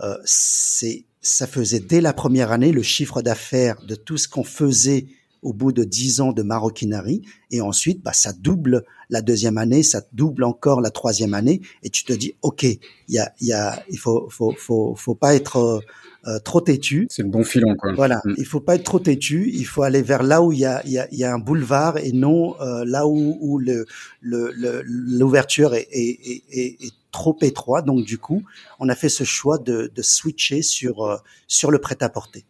euh, 0.00 0.16
c'est 0.24 1.04
ça 1.28 1.46
faisait 1.46 1.80
dès 1.80 2.00
la 2.00 2.12
première 2.12 2.52
année 2.52 2.72
le 2.72 2.82
chiffre 2.82 3.22
d'affaires 3.22 3.80
de 3.86 3.94
tout 3.94 4.16
ce 4.16 4.28
qu'on 4.28 4.44
faisait 4.44 5.06
au 5.42 5.52
bout 5.52 5.70
de 5.72 5.84
dix 5.84 6.20
ans 6.20 6.32
de 6.32 6.42
maroquinerie. 6.42 7.22
Et 7.50 7.60
ensuite 7.60 8.02
bah 8.02 8.12
ça 8.12 8.32
double 8.32 8.84
la 9.10 9.22
deuxième 9.22 9.58
année 9.58 9.82
ça 9.82 10.02
double 10.12 10.44
encore 10.44 10.80
la 10.80 10.90
troisième 10.90 11.34
année. 11.34 11.60
Et 11.82 11.90
tu 11.90 12.04
te 12.04 12.12
dis 12.12 12.34
ok 12.42 12.64
il 12.64 12.78
y 13.08 13.18
a 13.18 13.32
il 13.40 13.46
y 13.46 13.52
a 13.52 13.82
il 13.90 13.98
faut 13.98 14.28
faut 14.30 14.54
faut 14.56 14.94
faut 14.96 15.14
pas 15.14 15.34
être 15.34 15.82
euh, 16.26 16.38
trop 16.40 16.60
têtu. 16.60 17.06
C'est 17.10 17.22
le 17.22 17.28
bon 17.28 17.44
filon 17.44 17.76
quoi. 17.76 17.92
Voilà 17.94 18.20
mm. 18.24 18.34
il 18.38 18.46
faut 18.46 18.60
pas 18.60 18.74
être 18.74 18.84
trop 18.84 18.98
têtu. 18.98 19.50
Il 19.52 19.66
faut 19.66 19.82
aller 19.82 20.02
vers 20.02 20.22
là 20.22 20.42
où 20.42 20.50
il 20.52 20.58
y 20.60 20.64
a 20.64 20.82
il 20.86 20.92
y 20.92 20.98
a, 20.98 21.06
il 21.12 21.18
y 21.18 21.24
a 21.24 21.32
un 21.32 21.38
boulevard 21.38 21.98
et 21.98 22.12
non 22.12 22.60
euh, 22.60 22.84
là 22.86 23.06
où 23.06 23.38
où 23.40 23.58
le 23.58 23.86
l'ouverture 24.22 25.70
le, 25.70 25.76
est, 25.76 25.88
est, 25.92 26.42
est, 26.50 26.84
est 26.84 26.92
trop 27.10 27.36
étroit. 27.42 27.82
Donc 27.82 28.04
du 28.04 28.18
coup, 28.18 28.42
on 28.78 28.88
a 28.88 28.94
fait 28.94 29.08
ce 29.08 29.24
choix 29.24 29.58
de, 29.58 29.90
switcher 30.00 30.62
sur 30.62 31.04
euh, 31.04 31.16
sur 31.46 31.70
le 31.70 31.78
prêt-à-porter, 31.78 32.44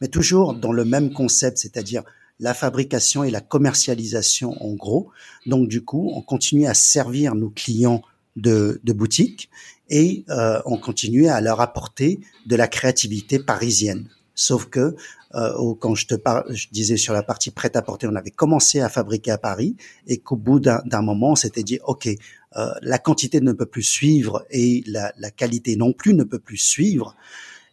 mais 0.00 0.08
toujours 0.08 0.54
dans 0.54 0.72
le 0.72 0.84
même 0.84 1.12
concept, 1.12 1.58
c'est-à-dire 1.58 2.02
la 2.40 2.54
fabrication 2.54 3.22
et 3.24 3.30
la 3.30 3.40
commercialisation 3.40 4.60
en 4.62 4.74
gros. 4.74 5.10
Donc 5.46 5.68
du 5.68 5.84
coup, 5.84 6.10
on 6.14 6.22
continue 6.22 6.66
à 6.66 6.74
servir 6.74 7.34
nos 7.34 7.50
clients 7.50 8.02
de, 8.36 8.80
de 8.82 8.92
boutique 8.92 9.50
et 9.88 10.24
euh, 10.30 10.60
on 10.64 10.76
continue 10.76 11.28
à 11.28 11.40
leur 11.40 11.60
apporter 11.60 12.20
de 12.46 12.56
la 12.56 12.66
créativité 12.66 13.38
parisienne. 13.38 14.08
Sauf 14.34 14.66
que 14.66 14.96
euh, 15.34 15.74
quand 15.80 15.94
je 15.94 16.06
te 16.06 16.14
parle, 16.14 16.44
je 16.54 16.68
disais 16.70 16.96
sur 16.96 17.12
la 17.12 17.22
partie 17.22 17.50
prêt 17.50 17.76
à 17.76 17.82
porter, 17.82 18.06
on 18.06 18.14
avait 18.14 18.30
commencé 18.30 18.80
à 18.80 18.88
fabriquer 18.88 19.32
à 19.32 19.38
Paris 19.38 19.76
et 20.06 20.18
qu'au 20.18 20.36
bout 20.36 20.60
d'un 20.60 21.02
moment, 21.02 21.32
on 21.32 21.36
s'était 21.36 21.62
dit, 21.62 21.78
ok, 21.84 22.08
euh, 22.56 22.70
la 22.82 22.98
quantité 22.98 23.40
ne 23.40 23.52
peut 23.52 23.66
plus 23.66 23.82
suivre 23.82 24.44
et 24.50 24.84
la, 24.86 25.12
la, 25.18 25.30
qualité 25.30 25.76
non 25.76 25.92
plus 25.92 26.14
ne 26.14 26.24
peut 26.24 26.38
plus 26.38 26.56
suivre. 26.56 27.16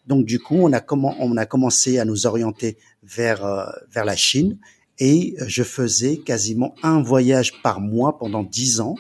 Donc 0.08 0.26
du 0.26 0.40
coup, 0.40 0.58
on 0.58 0.74
a, 0.74 0.82
on 0.90 1.38
a 1.38 1.46
commencé 1.46 2.00
à 2.00 2.06
nous 2.06 2.26
orienter 2.26 2.78
vers 3.04 3.46
euh, 3.46 3.66
vers 3.92 4.06
la 4.06 4.16
Chine 4.16 4.58
et 4.98 5.36
je 5.46 5.64
faisais 5.64 6.18
quasiment 6.18 6.74
un 6.84 7.02
voyage 7.02 7.62
par 7.62 7.80
mois 7.80 8.18
pendant 8.18 8.44
dix 8.44 8.80
ans 8.80 8.96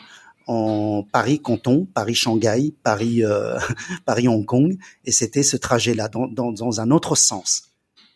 en 0.48 1.04
Paris-Canton, 1.12 1.88
Paris-Shanghai, 1.94 2.74
Paris, 2.84 3.24
euh, 3.24 3.58
Paris-Hong 4.06 4.46
Kong, 4.46 4.78
et 5.06 5.12
c'était 5.12 5.44
ce 5.44 5.58
trajet-là 5.58 6.10
dans, 6.10 6.28
dans, 6.28 6.52
dans, 6.52 6.82
un 6.82 6.92
autre 6.92 7.16
sens 7.16 7.71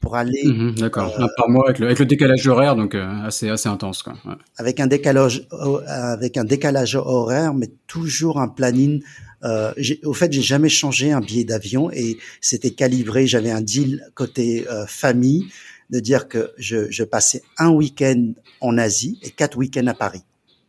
pour 0.06 0.16
aller. 0.16 0.44
Mmh 0.46 0.76
d'accord. 0.76 1.20
Euh, 1.20 1.26
par 1.36 1.50
mois 1.50 1.66
avec 1.66 1.80
le, 1.80 1.88
avec 1.88 2.00
le, 2.00 2.06
décalage 2.06 2.48
horaire, 2.48 2.76
donc 2.76 2.94
euh, 2.94 3.08
assez 3.26 3.50
assez 3.50 3.68
intense 3.68 4.04
quoi. 4.04 4.14
Ouais. 4.26 4.36
Avec 4.58 4.80
un 4.80 4.88
décalage 4.88 5.48
avec 5.88 6.38
un 6.38 6.44
décalage 6.44 6.96
horaire, 6.96 7.54
mais 7.54 7.70
toujours 7.88 8.40
un 8.40 8.48
planning. 8.48 9.02
Euh, 9.44 9.74
au 10.04 10.14
fait, 10.14 10.32
j'ai 10.32 10.42
jamais 10.42 10.70
changé 10.70 11.12
un 11.12 11.22
billet 11.22 11.44
d'avion 11.44 11.92
et 11.92 12.18
c'était 12.40 12.72
calibré. 12.72 13.28
J'avais 13.28 13.52
un 13.52 13.62
deal 13.62 14.04
côté 14.14 14.68
euh, 14.70 14.86
famille 14.88 15.48
de 15.90 16.00
dire 16.00 16.28
que 16.28 16.52
je, 16.58 16.90
je 16.90 17.04
passais 17.04 17.42
un 17.58 17.70
week-end 17.70 18.34
en 18.62 18.78
Asie 18.78 19.20
et 19.24 19.32
quatre 19.32 19.58
week-ends 19.58 19.88
à 19.88 19.94
Paris. 19.94 20.24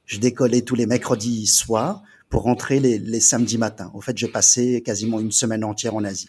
Je 0.05 0.19
décollais 0.19 0.63
tous 0.63 0.75
les 0.75 0.87
mercredis 0.87 1.47
soirs 1.47 2.03
pour 2.29 2.43
rentrer 2.43 2.81
les, 2.81 2.99
les 2.99 3.21
samedis 3.21 3.59
matins. 3.59 3.91
Au 3.95 4.01
fait, 4.01 4.17
je 4.19 4.27
passais 4.27 4.83
quasiment 4.85 5.21
une 5.21 5.33
semaine 5.33 5.65
entière 5.65 5.95
en 5.95 6.05
Asie. 6.05 6.29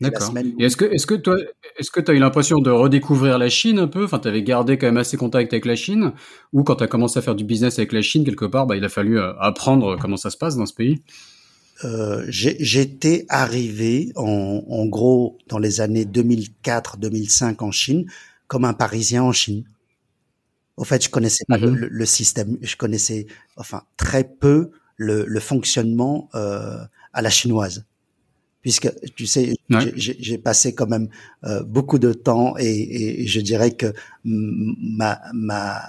D'accord. 0.00 0.32
Et 0.58 0.64
est-ce 0.64 0.76
que, 0.76 0.84
est-ce 0.86 1.06
que 1.06 1.14
toi, 1.14 1.36
est-ce 1.78 1.90
que 1.90 2.00
tu 2.00 2.10
as 2.10 2.14
eu 2.14 2.18
l'impression 2.18 2.58
de 2.58 2.70
redécouvrir 2.70 3.38
la 3.38 3.48
Chine 3.48 3.78
un 3.78 3.88
peu? 3.88 4.04
Enfin, 4.04 4.18
tu 4.18 4.28
avais 4.28 4.42
gardé 4.42 4.78
quand 4.78 4.86
même 4.86 4.96
assez 4.96 5.16
contact 5.16 5.52
avec 5.52 5.66
la 5.66 5.76
Chine, 5.76 6.12
ou 6.52 6.62
quand 6.62 6.76
tu 6.76 6.84
as 6.84 6.86
commencé 6.86 7.18
à 7.18 7.22
faire 7.22 7.34
du 7.34 7.44
business 7.44 7.78
avec 7.78 7.92
la 7.92 8.02
Chine 8.02 8.24
quelque 8.24 8.46
part, 8.46 8.66
bah, 8.66 8.76
il 8.76 8.84
a 8.84 8.88
fallu 8.88 9.18
euh, 9.18 9.32
apprendre 9.38 9.98
comment 10.00 10.16
ça 10.16 10.30
se 10.30 10.36
passe 10.36 10.56
dans 10.56 10.66
ce 10.66 10.74
pays? 10.74 11.02
Euh, 11.84 12.24
J'étais 12.28 13.26
arrivé 13.28 14.12
en, 14.16 14.62
en, 14.66 14.86
gros 14.86 15.36
dans 15.48 15.58
les 15.58 15.82
années 15.82 16.06
2004-2005 16.06 17.62
en 17.62 17.70
Chine 17.70 18.06
comme 18.48 18.64
un 18.64 18.72
Parisien 18.72 19.22
en 19.24 19.32
Chine. 19.32 19.64
Au 20.78 20.84
fait, 20.84 21.04
je 21.04 21.10
connaissais 21.10 21.44
pas 21.48 21.58
mm-hmm. 21.58 21.74
le, 21.74 21.88
le, 21.88 22.06
système, 22.06 22.56
je 22.62 22.76
connaissais 22.76 23.26
enfin 23.56 23.82
très 23.96 24.24
peu 24.24 24.70
le, 24.96 25.24
le 25.26 25.40
fonctionnement 25.40 26.30
euh, 26.34 26.78
à 27.12 27.20
la 27.20 27.30
chinoise 27.30 27.84
puisque 28.66 28.92
tu 29.14 29.26
sais, 29.26 29.54
j'ai 29.94 30.38
passé 30.38 30.74
quand 30.74 30.88
même 30.88 31.08
euh, 31.44 31.62
beaucoup 31.62 32.00
de 32.00 32.12
temps 32.12 32.56
et, 32.58 33.20
et, 33.22 33.24
je 33.28 33.40
dirais 33.40 33.70
que 33.70 33.92
ma, 34.24 35.20
ma, 35.32 35.82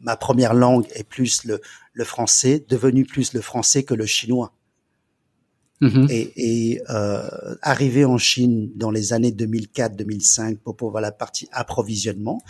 ma 0.00 0.16
première 0.16 0.54
langue 0.54 0.86
est 0.94 1.02
plus 1.02 1.42
le, 1.44 1.60
le 1.92 2.04
français, 2.04 2.64
devenu 2.68 3.04
plus 3.04 3.32
le 3.32 3.40
français 3.40 3.82
que 3.82 3.94
le 3.94 4.06
chinois. 4.06 4.52
Mhm. 5.80 6.06
Et, 6.10 6.32
et 6.36 6.82
euh, 6.90 7.56
arrivé 7.60 8.04
en 8.04 8.18
Chine 8.18 8.70
dans 8.76 8.92
les 8.92 9.12
années 9.12 9.32
2004-2005 9.32 10.58
pour 10.58 10.76
pouvoir 10.76 11.02
la 11.02 11.10
partie 11.10 11.48
approvisionnement, 11.50 12.40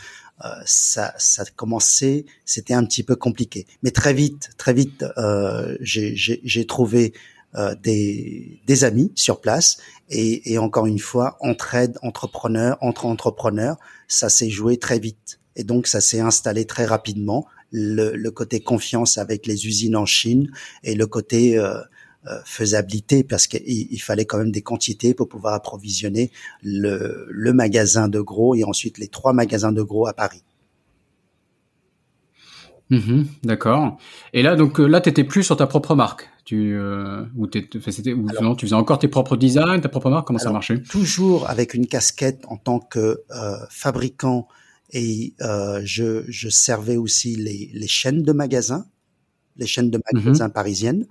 euh, 0.45 0.49
ça, 0.67 1.15
ça 1.17 1.45
commençait, 1.57 2.27
c'était 2.45 2.75
un 2.75 2.85
petit 2.85 3.05
peu 3.05 3.17
compliqué. 3.17 3.67
Mais 3.83 3.91
très 3.91 4.13
vite, 4.13 4.51
très 4.59 4.75
vite, 4.75 5.03
euh, 5.17 5.79
j'ai 5.81 6.67
trouvé 6.67 7.15
euh, 7.57 7.75
des, 7.83 8.61
des 8.67 8.85
amis 8.85 9.13
sur 9.15 9.41
place 9.41 9.79
et, 10.09 10.53
et 10.53 10.59
encore 10.59 10.87
une 10.87 10.99
fois, 10.99 11.37
entraide, 11.41 11.99
entrepreneur, 12.03 12.77
entre 12.81 13.07
entrepreneurs, 13.07 13.77
ça 14.09 14.29
s'est 14.29 14.51
joué 14.51 14.77
très 14.77 14.99
vite. 14.99 15.41
Et 15.57 15.65
donc, 15.65 15.87
ça 15.87 16.01
s'est 16.01 16.21
installé 16.21 16.65
très 16.65 16.85
rapidement. 16.85 17.47
Le, 17.73 18.15
le, 18.17 18.31
côté 18.31 18.61
confiance 18.61 19.19
avec 19.19 19.47
les 19.47 19.67
usines 19.67 19.97
en 19.97 20.07
Chine 20.07 20.51
et 20.83 20.95
le 20.95 21.07
côté 21.07 21.57
euh, 21.59 21.81
euh, 22.27 22.39
faisabilité 22.45 23.25
parce 23.25 23.47
qu'il 23.47 23.63
il 23.65 23.99
fallait 23.99 24.25
quand 24.25 24.39
même 24.39 24.53
des 24.53 24.63
quantités 24.63 25.15
pour 25.15 25.29
pouvoir 25.29 25.55
approvisionner 25.55 26.31
le, 26.63 27.27
le 27.31 27.53
magasin 27.53 28.09
de 28.09 28.21
gros 28.21 28.55
et 28.55 28.65
ensuite 28.65 28.99
les 28.99 29.09
trois 29.09 29.33
magasins 29.33 29.73
de 29.73 29.83
gros 29.83 30.07
à 30.07 30.13
Paris. 30.13 30.43
Mmh 32.91 33.23
D'accord. 33.45 33.99
Et 34.33 34.43
là, 34.43 34.57
donc 34.57 34.81
euh, 34.81 34.87
là, 34.87 35.01
t'étais 35.01 35.25
plus 35.25 35.43
sur 35.43 35.57
ta 35.57 35.67
propre 35.67 35.95
marque. 35.95 36.30
Tu 36.51 36.75
euh, 36.75 37.27
ou, 37.37 37.49
c'était, 37.53 38.13
ou 38.13 38.27
non, 38.43 38.57
tu 38.57 38.67
faisais 38.67 38.75
encore 38.75 38.99
tes 38.99 39.07
propres 39.07 39.37
designs, 39.37 39.79
ta 39.79 39.89
propre 39.89 40.11
marque. 40.11 40.27
Comment 40.27 40.41
ça 40.41 40.51
marchait? 40.51 40.83
Toujours 40.83 41.49
avec 41.49 41.75
une 41.75 41.87
casquette 41.87 42.43
en 42.49 42.57
tant 42.57 42.81
que 42.81 43.23
euh, 43.31 43.57
fabricant 43.69 44.49
et 44.91 45.35
euh, 45.43 45.81
je, 45.85 46.25
je 46.27 46.49
servais 46.49 46.97
aussi 46.97 47.37
les, 47.37 47.71
les 47.73 47.87
chaînes 47.87 48.25
de 48.25 48.33
magasins, 48.33 48.87
les 49.59 49.69
chaînes 49.69 49.91
de 49.91 49.99
mmh 49.99 50.23
magasins 50.25 50.49
parisiennes 50.49 51.07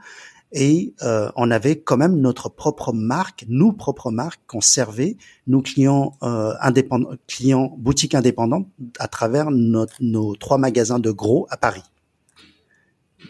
et 0.52 0.93
on 1.38 1.52
avait 1.52 1.80
quand 1.80 1.95
même 1.95 2.19
notre 2.19 2.49
propre 2.49 2.91
marque, 2.91 3.45
nous 3.47 3.71
propres 3.71 4.12
marques 4.12 4.41
qu'on 4.45 4.60
servait 4.60 5.15
nos 5.47 5.62
clients 5.62 6.17
indépendants, 6.21 7.12
clients 7.28 7.73
boutiques 7.78 8.15
indépendantes 8.15 8.67
à 8.99 9.08
travers 9.08 9.52
nos 9.52 10.36
trois 10.36 10.58
magasins 10.58 10.99
de 10.99 11.12
gros 11.12 11.47
à 11.49 11.56
Paris. 11.56 11.84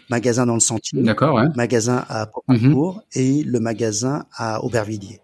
Magasin 0.10 0.46
dans 0.46 0.54
le 0.54 0.60
Sentier, 0.60 1.02
D'accord, 1.02 1.36
ouais. 1.36 1.48
magasin 1.56 2.06
à 2.10 2.30
mhm. 2.48 2.94
et 3.14 3.44
le 3.44 3.60
magasin 3.60 4.26
à 4.34 4.64
Aubervilliers. 4.64 5.20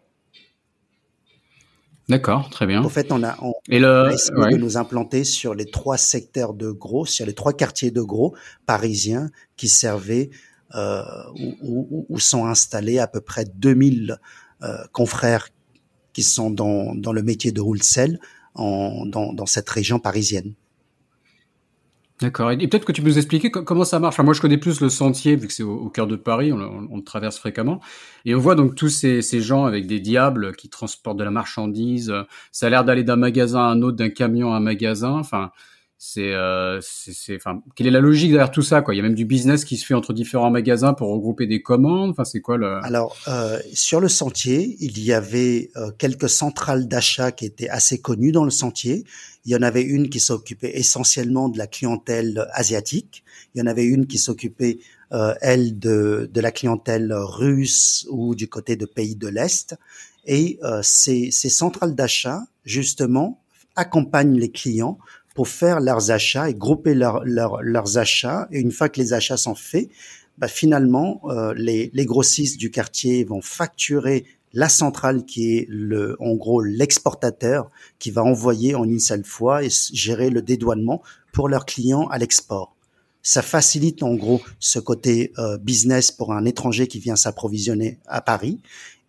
D'accord, 2.08 2.50
très 2.52 2.68
bien. 2.68 2.84
En 2.84 2.90
fait, 2.90 3.12
on 3.12 3.24
a, 3.24 3.36
on, 3.42 3.54
et 3.68 3.80
le, 3.80 4.12
essayé 4.14 4.52
de 4.52 4.58
nous 4.58 4.78
implanter 4.78 5.24
sur 5.24 5.56
les 5.56 5.66
trois 5.66 5.98
secteurs 5.98 6.54
de 6.54 6.70
gros, 6.70 7.06
sur 7.06 7.26
les 7.26 7.34
trois 7.34 7.54
quartiers 7.54 7.90
de 7.90 8.02
gros 8.02 8.36
parisiens 8.68 9.32
qui 9.58 9.68
servaient 9.68 10.30
euh, 10.76 11.02
où, 11.62 12.06
où, 12.10 12.20
sont 12.20 12.46
installés 12.46 13.00
à 13.00 13.08
peu 13.08 13.22
près 13.22 13.46
2000 13.46 14.20
euh, 14.62 14.78
confrères 14.92 15.50
qui 16.14 16.22
sont 16.22 16.52
dans, 16.52 16.94
dans 16.96 17.12
le 17.12 17.24
métier 17.24 17.52
de 17.52 17.62
wholesale 17.62 18.20
en, 18.54 19.06
dans, 19.06 19.34
dans 19.34 19.46
cette 19.46 19.70
région 19.70 20.00
parisienne. 20.00 20.54
D'accord. 22.22 22.52
Et 22.52 22.58
peut-être 22.68 22.86
que 22.86 22.94
tu 22.94 23.02
peux 23.02 23.10
nous 23.10 23.18
expliquer 23.18 23.52
comment 23.52 23.84
ça 23.84 24.00
marche? 24.00 24.16
Enfin, 24.16 24.24
moi, 24.24 24.34
je 24.34 24.40
connais 24.40 24.58
plus 24.58 24.80
le 24.80 24.88
sentier, 24.88 25.36
vu 25.36 25.48
que 25.48 25.54
c'est 25.54 25.64
au, 25.64 25.90
cœur 25.90 26.08
de 26.08 26.16
Paris, 26.16 26.54
on, 26.54 26.96
le 26.96 27.04
traverse 27.04 27.38
fréquemment. 27.38 27.82
Et 28.24 28.34
on 28.34 28.40
voit 28.40 28.56
donc 28.56 28.76
tous 28.76 28.88
ces, 28.88 29.22
ces, 29.22 29.42
gens 29.42 29.66
avec 29.66 29.86
des 29.86 30.00
diables 30.00 30.56
qui 30.56 30.70
transportent 30.70 31.18
de 31.18 31.26
la 31.26 31.32
marchandise. 31.32 32.14
Ça 32.54 32.68
a 32.68 32.70
l'air 32.70 32.86
d'aller 32.86 33.04
d'un 33.04 33.18
magasin 33.18 33.60
à 33.60 33.68
un 33.68 33.82
autre, 33.82 33.98
d'un 33.98 34.10
camion 34.10 34.54
à 34.54 34.58
un 34.58 34.62
magasin. 34.62 35.12
Enfin, 35.12 35.52
c'est 35.98 36.34
euh, 36.34 36.80
c'est 36.82 37.36
enfin 37.38 37.62
quelle 37.76 37.88
est 37.88 37.92
la 37.92 38.02
logique 38.02 38.32
derrière 38.32 38.52
tout 38.52 38.62
ça 38.62 38.82
quoi? 38.82 38.94
Il 38.94 38.98
y 38.98 39.00
a 39.00 39.04
même 39.04 39.16
du 39.16 39.26
business 39.26 39.64
qui 39.64 39.78
se 39.78 39.86
fait 39.86 39.94
entre 39.94 40.12
différents 40.12 40.52
magasins 40.52 40.94
pour 40.94 41.10
regrouper 41.10 41.48
des 41.48 41.62
commandes? 41.62 42.12
Enfin 42.12 42.26
c'est 42.26 42.42
quoi 42.42 42.58
le 42.58 42.84
alors 42.84 43.16
euh, 43.28 43.60
sur 43.74 44.02
le 44.02 44.10
sentier 44.10 44.76
il 44.80 45.00
y 45.00 45.14
avait 45.14 45.72
euh, 45.78 45.92
quelques 45.98 46.30
centrales 46.30 46.88
d'achat 46.88 47.32
qui 47.32 47.46
étaient 47.46 47.70
assez 47.70 48.00
connues 48.00 48.32
dans 48.32 48.44
le 48.44 48.52
sentier. 48.52 49.06
Il 49.46 49.52
y 49.52 49.56
en 49.56 49.62
avait 49.62 49.84
une 49.84 50.10
qui 50.10 50.20
s'occupait 50.20 50.72
essentiellement 50.78 51.50
de 51.50 51.58
la 51.58 51.68
clientèle 51.68 52.48
asiatique. 52.52 53.24
Il 53.54 53.60
y 53.60 53.62
en 53.62 53.68
avait 53.68 53.86
une 53.86 54.08
qui 54.08 54.18
s'occupait 54.18 54.80
euh, 55.14 55.34
elle 55.42 55.80
de 55.80 56.30
de 56.32 56.42
la 56.42 56.52
clientèle 56.52 57.14
russe 57.14 58.06
ou 58.10 58.36
du 58.36 58.50
côté 58.50 58.76
de 58.76 58.86
pays 58.86 59.16
de 59.16 59.28
l'est. 59.28 59.76
Et 60.26 60.60
euh, 60.64 60.82
ces 60.84 61.32
ces 61.32 61.50
centrales 61.50 61.96
d'achat 61.96 62.42
justement 62.66 63.40
accompagnent 63.76 64.38
les 64.38 64.52
clients 64.52 64.98
pour 65.36 65.48
faire 65.48 65.80
leurs 65.80 66.10
achats 66.10 66.50
et 66.50 66.56
grouper 66.56 66.96
leurs 66.96 67.98
achats. 67.98 68.48
Et 68.52 68.60
une 68.60 68.72
fois 68.72 68.90
que 68.90 69.00
les 69.00 69.14
achats 69.14 69.38
sont 69.38 69.54
faits, 69.54 69.90
bah 70.40 70.48
finalement, 70.48 71.22
euh, 71.26 71.54
les, 71.56 71.92
les 71.94 72.06
grossistes 72.06 72.58
du 72.58 72.72
quartier 72.72 73.24
vont 73.24 73.42
facturer 73.42 74.26
la 74.54 74.70
centrale 74.70 75.26
qui 75.26 75.58
est 75.58 75.68
le, 75.70 76.16
en 76.20 76.34
gros 76.36 76.62
l'exportateur 76.62 77.70
qui 78.00 78.10
va 78.10 78.24
envoyer 78.24 78.74
en 78.74 78.86
une 78.86 79.00
seule 79.00 79.26
fois 79.26 79.64
et 79.64 79.70
gérer 79.94 80.30
le 80.30 80.42
dédouanement 80.42 81.04
pour 81.34 81.50
leurs 81.50 81.66
clients 81.66 82.08
à 82.08 82.18
l'export. 82.18 82.76
Ça 83.22 83.42
facilite 83.42 84.04
en 84.04 84.14
gros 84.16 84.42
ce 84.60 84.80
côté 84.80 85.34
euh, 85.38 85.58
business 85.58 86.12
pour 86.12 86.32
un 86.32 86.46
étranger 86.46 86.88
qui 86.88 87.00
vient 87.00 87.18
s'approvisionner 87.18 88.00
à 88.06 88.22
Paris. 88.22 88.62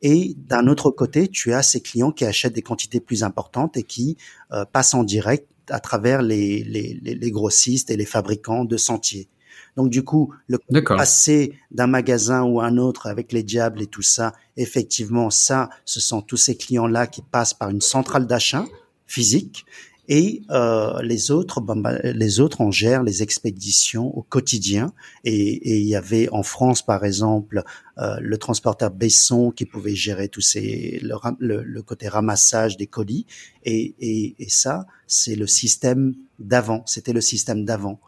Et 0.02 0.34
d'un 0.48 0.66
autre 0.66 0.90
côté, 0.90 1.28
tu 1.28 1.52
as 1.52 1.62
ces 1.62 1.80
clients 1.80 2.12
qui 2.12 2.24
achètent 2.24 2.54
des 2.54 2.62
quantités 2.62 2.98
plus 2.98 3.22
importantes 3.22 3.76
et 3.76 3.82
qui 3.84 4.16
euh, 4.52 4.64
passent 4.64 4.94
en 4.94 5.04
direct 5.04 5.48
à 5.70 5.80
travers 5.80 6.22
les, 6.22 6.62
les, 6.64 6.94
les, 7.02 7.30
grossistes 7.30 7.90
et 7.90 7.96
les 7.96 8.06
fabricants 8.06 8.64
de 8.64 8.76
sentiers. 8.76 9.28
Donc 9.76 9.90
du 9.90 10.02
coup, 10.04 10.32
le 10.48 10.58
passer 10.82 11.52
d'un 11.70 11.86
magasin 11.86 12.42
ou 12.42 12.60
un 12.60 12.78
autre 12.78 13.06
avec 13.06 13.32
les 13.32 13.42
diables 13.42 13.82
et 13.82 13.86
tout 13.86 14.02
ça, 14.02 14.32
effectivement, 14.56 15.30
ça, 15.30 15.68
ce 15.84 16.00
sont 16.00 16.22
tous 16.22 16.38
ces 16.38 16.56
clients-là 16.56 17.06
qui 17.06 17.22
passent 17.22 17.54
par 17.54 17.70
une 17.70 17.80
centrale 17.80 18.26
d'achat 18.26 18.64
physique 19.06 19.66
et 20.08 20.42
euh, 20.50 21.02
les 21.02 21.30
autres, 21.30 21.60
bah, 21.60 21.98
les 22.02 22.40
autres, 22.40 22.60
on 22.60 22.70
gère 22.70 23.02
les 23.02 23.22
expéditions 23.22 24.16
au 24.16 24.22
quotidien. 24.22 24.92
Et, 25.24 25.80
il 25.80 25.86
y 25.86 25.96
avait 25.96 26.28
en 26.30 26.42
France, 26.42 26.82
par 26.82 27.04
exemple, 27.04 27.64
euh, 27.98 28.16
le 28.20 28.38
transporteur 28.38 28.90
Besson 28.90 29.50
qui 29.50 29.64
pouvait 29.64 29.96
gérer 29.96 30.28
tous 30.28 30.40
ces 30.40 31.00
le, 31.02 31.62
le, 31.62 31.82
côté 31.82 32.08
ramassage 32.08 32.76
des 32.76 32.86
colis. 32.86 33.26
Et, 33.64 33.94
et, 33.98 34.36
et 34.38 34.48
ça, 34.48 34.86
c'est 35.06 35.34
le 35.34 35.46
système 35.46 36.14
d'avant. 36.38 36.82
C'était 36.86 37.12
le 37.12 37.20
système 37.20 37.64
d'avant. 37.64 37.98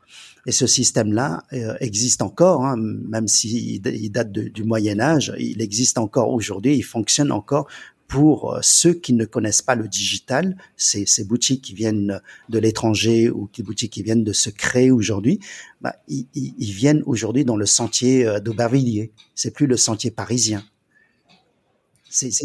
Et 0.47 0.53
ce 0.53 0.67
système-là 0.67 1.43
euh, 1.53 1.75
existe 1.81 2.23
encore, 2.23 2.65
hein, 2.65 2.77
même 2.77 3.29
s'il 3.29 3.87
il 3.87 4.11
date 4.11 4.31
du 4.31 4.65
Moyen 4.65 5.01
Âge, 5.01 5.35
il 5.39 5.61
existe 5.61 5.99
encore 5.99 6.31
aujourd'hui, 6.31 6.77
il 6.77 6.83
fonctionne 6.83 7.33
encore 7.33 7.69
pour 8.09 8.55
euh, 8.55 8.59
ceux 8.63 8.95
qui 8.95 9.13
ne 9.13 9.25
connaissent 9.27 9.63
pas 9.63 9.75
le 9.75 9.87
digital, 9.87 10.57
ces, 10.77 11.07
boutiques 11.25 11.63
qui 11.63 11.75
viennent 11.75 12.21
de 12.49 12.59
l'étranger 12.59 13.31
ou 13.31 13.49
des 13.55 13.63
boutiques 13.63 13.93
qui 13.93 14.03
viennent 14.03 14.25
de 14.25 14.33
se 14.33 14.51
créer 14.51 14.91
aujourd'hui, 14.91 15.41
bah, 15.81 15.95
ils, 16.09 16.27
ils, 16.35 16.73
viennent 16.73 17.03
aujourd'hui 17.07 17.45
dans 17.45 17.57
le 17.57 17.67
sentier 17.67 18.27
euh, 18.27 18.41
d'Aubervilliers. 18.41 19.13
C'est 19.35 19.53
plus 19.53 19.67
le 19.67 19.77
sentier 19.77 20.11
parisien. 20.11 20.65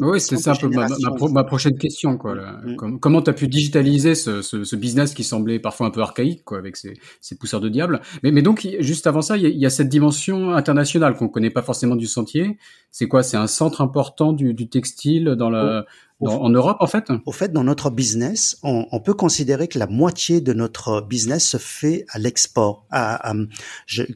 Oui, 0.01 0.19
c'est 0.19 0.37
ça 0.37 0.51
un 0.51 0.55
peu 0.55 0.67
ma, 0.67 0.87
ma, 1.31 1.43
prochaine 1.43 1.77
question. 1.77 2.17
Quoi, 2.17 2.35
mm. 2.35 2.99
Comment 2.99 3.21
tu 3.21 3.29
as 3.29 3.33
pu 3.33 3.47
digitaliser 3.47 4.13
ce, 4.13 4.41
ce, 4.41 4.65
ce, 4.65 4.75
business 4.75 5.13
qui 5.13 5.23
semblait 5.23 5.59
parfois 5.59 5.87
un 5.87 5.89
peu 5.89 6.01
archaïque 6.01 6.43
quoi, 6.43 6.57
avec 6.57 6.75
ces, 6.75 6.93
ces 7.21 7.37
pousseurs 7.37 7.61
de 7.61 7.69
diable? 7.69 8.01
Mais, 8.23 8.31
mais, 8.31 8.41
donc, 8.41 8.67
juste 8.79 9.07
avant 9.07 9.21
ça, 9.21 9.37
il 9.37 9.47
y, 9.47 9.65
a, 9.65 9.69
cette 9.69 9.89
dimension 9.89 10.53
internationale 10.53 11.15
qu'on 11.15 11.29
connaît 11.29 11.49
pas 11.49 11.61
forcément 11.61 11.95
du 11.95 12.07
sentier. 12.07 12.57
C'est 12.91 13.07
quoi? 13.07 13.23
C'est 13.23 13.37
un 13.37 13.47
centre 13.47 13.81
important 13.81 14.33
du, 14.33 14.53
du 14.53 14.67
textile 14.67 15.35
dans 15.37 15.49
la, 15.49 15.85
en 16.27 16.49
Europe, 16.49 16.77
en 16.79 16.87
fait? 16.87 17.11
Au 17.25 17.31
fait, 17.31 17.51
dans 17.51 17.63
notre 17.63 17.89
business, 17.89 18.57
on, 18.63 18.99
peut 18.99 19.13
considérer 19.13 19.67
que 19.67 19.79
la 19.79 19.87
moitié 19.87 20.41
de 20.41 20.53
notre 20.53 21.01
business 21.01 21.45
se 21.45 21.57
fait 21.57 22.05
à 22.09 22.19
l'export. 22.19 22.85
À, 22.91 23.33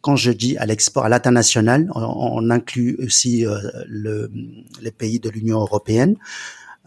quand 0.02 0.16
je 0.16 0.32
dis 0.32 0.58
à 0.58 0.66
l'export, 0.66 1.06
à 1.06 1.10
l'international, 1.10 1.90
on, 1.96 2.50
inclut 2.50 2.98
aussi 3.00 3.46
euh, 3.46 3.58
le, 3.88 4.32
les 4.82 4.92
pays 4.92 5.20
de 5.20 5.30
l'Union 5.30 5.60
européenne. 5.60 6.16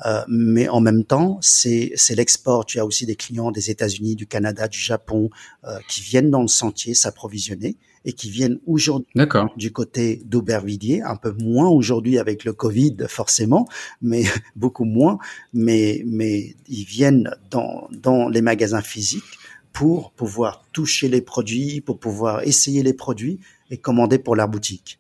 Euh, 0.07 0.23
mais 0.29 0.69
en 0.69 0.81
même 0.81 1.05
temps, 1.05 1.39
c'est 1.41 1.95
l'export. 2.11 2.65
Tu 2.65 2.79
as 2.79 2.87
aussi 2.87 3.07
des 3.07 3.17
clients 3.17 3.51
des 3.51 3.71
États-Unis, 3.71 4.17
du 4.17 4.27
Canada, 4.27 4.69
du 4.69 4.79
Japon 4.79 5.31
euh, 5.65 5.79
qui 5.89 6.01
viennent 6.01 6.31
dans 6.31 6.43
le 6.43 6.49
sentier 6.49 6.95
s'approvisionner 6.95 7.77
et 8.05 8.13
qui 8.13 8.31
viennent 8.31 8.59
aujourd'hui 8.67 9.13
du 9.57 9.73
côté 9.73 10.23
d'Aubervilliers, 10.25 11.03
un 11.03 11.17
peu 11.17 11.33
moins 11.39 11.69
aujourd'hui 11.69 12.19
avec 12.19 12.45
le 12.45 12.55
Covid 12.55 12.97
forcément, 13.09 13.69
mais 14.01 14.25
beaucoup 14.57 14.85
moins, 14.85 15.19
mais, 15.53 16.03
mais 16.07 16.55
ils 16.67 16.85
viennent 16.85 17.31
dans, 17.51 17.89
dans 17.93 18.29
les 18.29 18.41
magasins 18.41 18.81
physiques 18.81 19.39
pour 19.73 20.13
pouvoir 20.13 20.65
toucher 20.73 21.09
les 21.09 21.21
produits, 21.21 21.81
pour 21.81 21.99
pouvoir 21.99 22.43
essayer 22.43 22.83
les 22.83 22.95
produits 22.95 23.39
et 23.71 23.77
commander 23.77 24.19
pour 24.19 24.35
leur 24.35 24.49
boutique. 24.49 24.99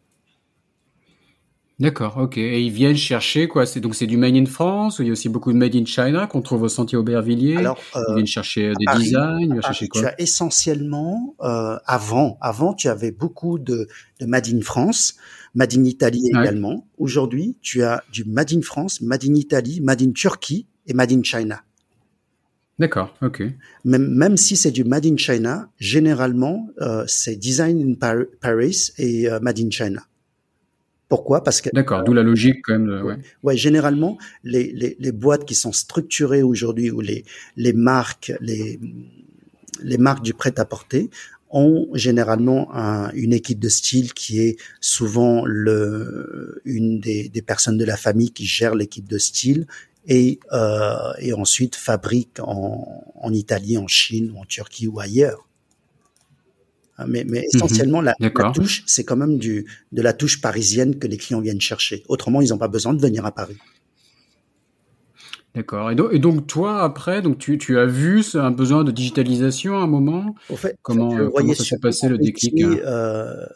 D'accord, 1.81 2.18
ok. 2.18 2.37
Et 2.37 2.61
ils 2.61 2.70
viennent 2.70 2.95
chercher 2.95 3.49
quoi 3.49 3.64
C'est 3.64 3.81
donc 3.81 3.95
c'est 3.95 4.07
du 4.07 4.18
made 4.18 4.37
in 4.37 4.45
France 4.45 4.99
ou 4.99 5.03
il 5.03 5.07
y 5.07 5.09
a 5.09 5.12
aussi 5.12 5.31
beaucoup 5.31 5.51
de 5.51 5.57
made 5.57 5.74
in 5.74 5.87
China 5.87 6.26
qu'on 6.26 6.43
trouve 6.43 6.62
au 6.62 6.68
Sentier 6.68 6.99
Aubervilliers. 6.99 7.57
Alors, 7.57 7.81
euh, 7.97 8.01
ils 8.11 8.14
viennent 8.16 8.26
chercher 8.26 8.72
des 8.78 8.99
designs, 8.99 9.39
ils 9.41 9.47
viennent 9.47 9.62
chercher 9.62 9.89
quoi 9.89 10.03
Tu 10.03 10.07
as 10.07 10.20
essentiellement 10.20 11.35
euh, 11.41 11.78
avant, 11.87 12.37
avant 12.43 12.74
tu 12.74 12.89
avais 12.89 13.12
beaucoup 13.12 13.59
de, 13.59 13.89
de 14.20 14.26
made 14.26 14.49
in 14.49 14.61
France, 14.61 15.16
made 15.55 15.74
in 15.74 15.85
Italie 15.85 16.28
également. 16.28 16.87
Aujourd'hui, 16.99 17.57
tu 17.62 17.83
as 17.83 18.05
du 18.12 18.24
made 18.26 18.53
in 18.53 18.61
France, 18.61 19.01
made 19.01 19.24
in 19.24 19.35
Italie, 19.35 19.81
made 19.81 20.03
in 20.03 20.12
Turquie 20.12 20.66
et 20.87 20.93
made 20.93 21.12
in 21.12 21.22
China. 21.22 21.62
D'accord, 22.78 23.14
ok. 23.20 23.43
Même, 23.85 24.07
même 24.09 24.39
si 24.39 24.57
c'est 24.57 24.70
du 24.70 24.85
Made 24.85 25.05
in 25.05 25.18
China, 25.18 25.68
généralement, 25.78 26.70
euh, 26.81 27.05
c'est 27.07 27.37
Design 27.37 27.78
in 27.78 27.95
Paris 28.41 28.89
et 28.97 29.28
euh, 29.28 29.39
Made 29.41 29.61
in 29.61 29.70
China. 29.70 30.01
Pourquoi? 31.11 31.42
Parce 31.44 31.61
que 31.61 31.68
d'accord, 31.74 32.04
d'où 32.04 32.14
la 32.14 32.22
logique 32.22 32.61
quand 32.64 32.78
même. 32.78 33.04
ouais. 33.04 33.16
ouais. 33.42 33.56
généralement 33.56 34.16
les, 34.44 34.72
les, 34.72 34.96
les, 34.98 35.12
boîtes 35.12 35.44
qui 35.44 35.56
sont 35.56 35.72
structurées 35.72 36.44
aujourd'hui 36.44 36.90
ou 36.92 37.00
les 37.00 37.24
les 37.56 37.72
marques 37.72 38.32
les 38.40 38.78
les 39.82 39.98
marques 39.98 40.22
du 40.22 40.34
prêt 40.34 40.54
à 40.58 40.64
porter 40.64 41.11
ont 41.50 41.88
généralement 41.94 42.72
un, 42.72 43.11
une 43.11 43.32
équipe 43.32 43.58
de 43.58 43.68
style 43.68 44.14
qui 44.14 44.40
est 44.40 44.56
souvent 44.80 45.44
le 45.44 46.62
une 46.64 47.00
des, 47.00 47.28
des 47.28 47.42
personnes 47.42 47.76
de 47.76 47.84
la 47.84 47.96
famille 47.96 48.30
qui 48.30 48.46
gère 48.46 48.76
l'équipe 48.76 49.08
de 49.08 49.18
style 49.18 49.66
et, 50.06 50.38
euh, 50.52 51.12
et 51.18 51.32
ensuite 51.32 51.74
fabrique 51.74 52.38
en, 52.40 53.04
en 53.14 53.32
Italie, 53.32 53.76
en 53.78 53.88
Chine, 53.88 54.32
en 54.38 54.44
Turquie 54.44 54.86
ou 54.86 55.00
ailleurs. 55.00 55.49
Hein, 57.01 57.07
mais, 57.09 57.24
mais 57.24 57.40
mhm. 57.40 57.46
essentiellement, 57.55 58.01
la, 58.01 58.14
touche, 58.53 58.82
c'est 58.86 59.05
quand 59.05 59.16
même 59.16 59.38
du, 59.38 59.66
de 59.92 60.03
la 60.03 60.12
touche 60.12 60.40
parisienne 60.40 60.98
que 60.98 61.07
les 61.07 61.16
clients 61.16 61.40
viennent 61.40 61.61
chercher. 61.61 62.05
Autrement, 62.09 62.40
ils 62.40 62.51
n'ont 62.51 62.59
pas 62.59 62.68
besoin 62.68 62.94
de 62.94 63.01
venir 63.01 63.24
à 63.24 63.32
Paris. 63.32 63.57
D'accord. 65.55 65.90
Et, 65.90 66.18
donc, 66.20 66.46
toi, 66.46 66.82
après, 66.82 67.22
donc 67.22 67.38
tu, 67.38 67.59
tu 67.59 67.78
as 67.78 67.86
vu 67.86 68.22
un 68.34 68.53
besoin 68.53 68.84
de 68.84 68.92
digitalisation 68.92 69.76
à 69.76 69.82
un 69.82 69.88
moment? 69.88 70.36
Au 70.48 70.57
fait, 70.57 70.76
comment, 70.82 71.16
comment 71.30 71.55
ça 71.55 71.64
s'est 71.64 71.78
passé 71.78 72.09
le 72.09 72.18
déclic 72.18 72.62
hein? 72.62 72.76
euh, 72.84 73.46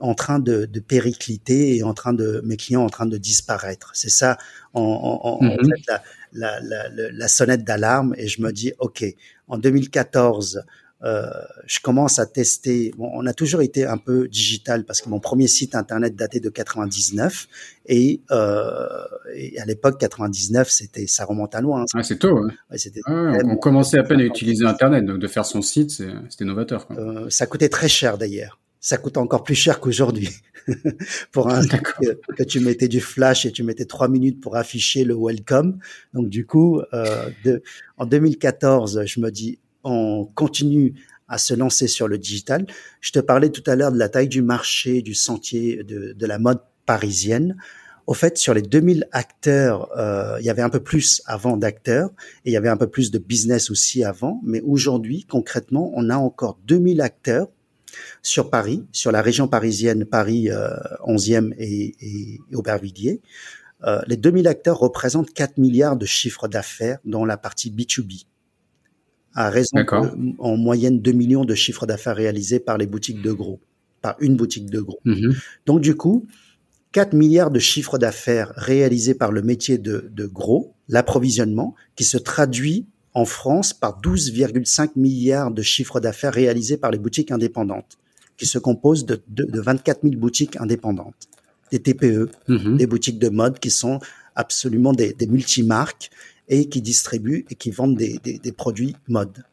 en 0.00 0.14
train 0.14 0.38
de, 0.38 0.64
de, 0.64 0.80
péricliter 0.80 1.76
et 1.76 1.82
en 1.82 1.92
train 1.92 2.14
de 2.14 2.40
mes 2.44 2.56
clients 2.56 2.84
en 2.84 2.88
train 2.88 3.04
de 3.04 3.18
disparaître. 3.18 3.90
C'est 3.92 4.08
ça, 4.08 4.38
en, 4.72 4.80
en, 4.80 5.28
en 5.28 5.44
mhm. 5.44 5.58
fait, 5.58 5.92
la, 6.32 6.60
la, 6.60 6.88
la, 6.88 7.10
la 7.12 7.28
sonnette 7.28 7.64
d'alarme. 7.64 8.14
Et 8.16 8.28
je 8.28 8.40
me 8.40 8.50
dis, 8.50 8.72
ok, 8.78 9.04
en 9.48 9.58
2014, 9.58 10.64
euh, 11.06 11.30
je 11.66 11.78
commence 11.80 12.18
à 12.18 12.26
tester. 12.26 12.92
Bon, 12.96 13.08
on 13.14 13.26
a 13.26 13.32
toujours 13.32 13.62
été 13.62 13.86
un 13.86 13.96
peu 13.96 14.26
digital 14.26 14.84
parce 14.84 15.00
que 15.00 15.08
mon 15.08 15.20
premier 15.20 15.46
site 15.46 15.76
internet 15.76 16.16
datait 16.16 16.40
de 16.40 16.48
99 16.48 17.46
et, 17.86 18.22
euh, 18.32 18.76
et 19.34 19.58
à 19.60 19.64
l'époque 19.64 20.00
99 20.00 20.68
c'était 20.68 21.06
ça 21.06 21.24
remonte 21.24 21.54
à 21.54 21.60
loin. 21.60 21.84
Ah, 21.94 22.02
c'est 22.02 22.18
tôt. 22.18 22.36
Hein. 22.38 22.48
Ouais, 22.70 22.78
c'était 22.78 23.00
on, 23.06 23.56
commençait 23.56 23.98
à 23.98 24.02
peine 24.02 24.20
à 24.20 24.24
utiliser 24.24 24.66
internet 24.66 25.04
donc 25.04 25.20
de 25.20 25.28
faire 25.28 25.46
son 25.46 25.62
site 25.62 26.02
c'était 26.28 26.44
novateur. 26.44 26.88
Quoi. 26.88 26.96
Euh, 26.98 27.30
ça 27.30 27.46
coûtait 27.46 27.68
très 27.68 27.88
cher 27.88 28.18
d'ailleurs. 28.18 28.58
Ça 28.80 28.96
coûte 28.98 29.16
encore 29.16 29.44
plus 29.44 29.54
cher 29.54 29.80
qu'aujourd'hui. 29.80 30.30
pour 31.32 31.48
un 31.48 31.64
que, 31.66 32.20
que, 32.36 32.42
tu 32.42 32.58
mettais 32.60 32.88
du 32.88 33.00
flash 33.00 33.46
et 33.46 33.52
tu 33.52 33.62
mettais 33.62 33.84
trois 33.84 34.08
minutes 34.08 34.40
pour 34.40 34.56
afficher 34.56 35.04
le 35.04 35.14
welcome. 35.16 35.78
Donc 36.14 36.28
du 36.28 36.46
coup, 36.46 36.80
euh, 36.92 37.28
de, 37.44 37.62
en 37.96 38.06
2014, 38.06 39.04
je 39.06 39.20
me 39.20 39.30
dis 39.30 39.58
on 39.86 40.24
continue 40.34 40.94
à 41.28 41.38
se 41.38 41.54
lancer 41.54 41.88
sur 41.88 42.08
le 42.08 42.18
digital. 42.18 42.66
Je 43.00 43.12
te 43.12 43.18
parlais 43.18 43.50
tout 43.50 43.64
à 43.66 43.76
l'heure 43.76 43.92
de 43.92 43.98
la 43.98 44.08
taille 44.08 44.28
du 44.28 44.42
marché, 44.42 45.02
du 45.02 45.14
sentier, 45.14 45.82
de, 45.82 46.12
de 46.12 46.26
la 46.26 46.38
mode 46.38 46.60
parisienne. 46.84 47.56
Au 48.06 48.14
fait, 48.14 48.38
sur 48.38 48.54
les 48.54 48.62
2000 48.62 49.08
acteurs, 49.10 49.90
euh, 49.98 50.36
il 50.38 50.46
y 50.46 50.50
avait 50.50 50.62
un 50.62 50.70
peu 50.70 50.78
plus 50.80 51.22
avant 51.26 51.56
d'acteurs 51.56 52.10
et 52.44 52.50
il 52.50 52.52
y 52.52 52.56
avait 52.56 52.68
un 52.68 52.76
peu 52.76 52.86
plus 52.86 53.10
de 53.10 53.18
business 53.18 53.70
aussi 53.70 54.04
avant. 54.04 54.40
Mais 54.44 54.60
aujourd'hui, 54.60 55.24
concrètement, 55.28 55.92
on 55.96 56.08
a 56.08 56.16
encore 56.16 56.58
2000 56.66 57.00
acteurs 57.00 57.48
sur 58.22 58.50
Paris, 58.50 58.84
sur 58.92 59.10
la 59.10 59.22
région 59.22 59.48
parisienne, 59.48 60.04
Paris 60.04 60.50
euh, 60.50 60.70
11e 61.04 61.54
et, 61.58 61.96
et, 62.00 62.40
Aubervilliers. 62.54 63.20
Euh, 63.84 64.00
les 64.06 64.16
2000 64.16 64.46
acteurs 64.46 64.78
représentent 64.78 65.32
4 65.32 65.58
milliards 65.58 65.96
de 65.96 66.06
chiffres 66.06 66.46
d'affaires 66.46 66.98
dans 67.04 67.24
la 67.24 67.36
partie 67.36 67.72
B2B 67.72 68.26
à 69.36 69.50
raison 69.50 69.76
en 70.38 70.56
moyenne 70.56 71.00
2 71.00 71.12
millions 71.12 71.44
de 71.44 71.54
chiffres 71.54 71.86
d'affaires 71.86 72.16
réalisés 72.16 72.58
par 72.58 72.78
les 72.78 72.86
boutiques 72.86 73.20
de 73.20 73.32
gros, 73.32 73.60
par 74.00 74.16
une 74.20 74.34
boutique 74.34 74.70
de 74.70 74.80
gros. 74.80 74.98
Mhm. 75.04 75.34
Donc 75.66 75.82
du 75.82 75.94
coup, 75.94 76.26
4 76.92 77.12
milliards 77.12 77.50
de 77.50 77.58
chiffres 77.58 77.98
d'affaires 77.98 78.52
réalisés 78.56 79.14
par 79.14 79.30
le 79.30 79.42
métier 79.42 79.76
de, 79.76 80.10
de 80.10 80.26
gros, 80.26 80.72
l'approvisionnement, 80.88 81.74
qui 81.96 82.04
se 82.04 82.16
traduit 82.16 82.86
en 83.12 83.26
France 83.26 83.74
par 83.74 84.00
12,5 84.00 84.92
milliards 84.96 85.50
de 85.50 85.60
chiffres 85.60 86.00
d'affaires 86.00 86.32
réalisés 86.32 86.78
par 86.78 86.90
les 86.90 86.98
boutiques 86.98 87.30
indépendantes, 87.30 87.98
qui 88.38 88.46
se 88.46 88.58
composent 88.58 89.04
de, 89.04 89.20
de, 89.28 89.44
de 89.44 89.60
24 89.60 90.00
000 90.02 90.16
boutiques 90.16 90.56
indépendantes, 90.56 91.28
des 91.70 91.80
TPE, 91.80 92.30
mhm. 92.48 92.78
des 92.78 92.86
boutiques 92.86 93.18
de 93.18 93.28
mode 93.28 93.58
qui 93.58 93.70
sont 93.70 94.00
absolument 94.34 94.94
des, 94.94 95.12
des 95.12 95.26
multimarques 95.26 96.10
et 96.48 96.68
qui 96.68 96.82
distribuent 96.82 97.44
et 97.50 97.54
qui 97.54 97.70
vendent 97.70 97.96
des, 97.96 98.18
des, 98.22 98.38
des 98.38 98.52
produits 98.52 98.96
mode. 99.08 99.44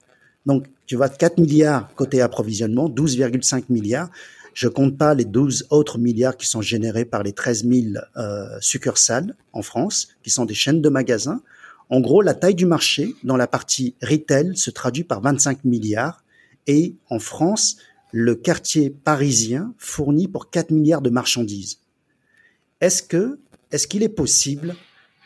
Donc, 0.45 0.67
tu 0.85 0.95
vois, 0.95 1.09
4 1.09 1.39
milliards 1.39 1.93
côté 1.95 2.21
approvisionnement, 2.21 2.89
12,5 2.89 3.65
milliards. 3.69 4.09
Je 4.53 4.67
compte 4.67 4.97
pas 4.97 5.15
les 5.15 5.25
12 5.25 5.67
autres 5.71 5.97
milliards 5.97 6.37
qui 6.37 6.47
sont 6.47 6.61
générés 6.61 7.05
par 7.05 7.23
les 7.23 7.33
13 7.33 7.65
000 7.67 7.81
euh, 8.17 8.57
succursales 8.59 9.35
en 9.51 9.61
France, 9.61 10.09
qui 10.21 10.29
sont 10.29 10.45
des 10.45 10.53
chaînes 10.53 10.81
de 10.81 10.89
magasins. 10.89 11.41
En 11.89 12.01
gros, 12.01 12.21
la 12.21 12.33
taille 12.33 12.55
du 12.55 12.65
marché 12.65 13.15
dans 13.23 13.37
la 13.37 13.47
partie 13.47 13.95
retail 14.01 14.55
se 14.55 14.69
traduit 14.69 15.03
par 15.03 15.21
25 15.21 15.63
milliards. 15.63 16.23
Et 16.67 16.95
en 17.09 17.19
France, 17.19 17.77
le 18.11 18.35
quartier 18.35 18.89
parisien 18.91 19.73
fournit 19.77 20.27
pour 20.27 20.49
4 20.49 20.71
milliards 20.71 21.01
de 21.01 21.09
marchandises. 21.09 21.79
Est-ce 22.79 23.01
que, 23.01 23.39
est-ce 23.71 23.87
qu'il 23.87 24.03
est 24.03 24.09
possible 24.09 24.75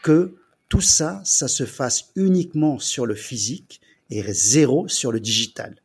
que 0.03 0.35
tout 0.69 0.81
ça, 0.81 1.21
ça 1.23 1.47
se 1.47 1.65
fasse 1.65 2.11
uniquement 2.15 2.79
sur 2.79 3.05
le 3.05 3.15
physique 3.15 3.81
et 4.09 4.23
zéro 4.33 4.87
sur 4.87 5.11
le 5.11 5.19
digital. 5.19 5.75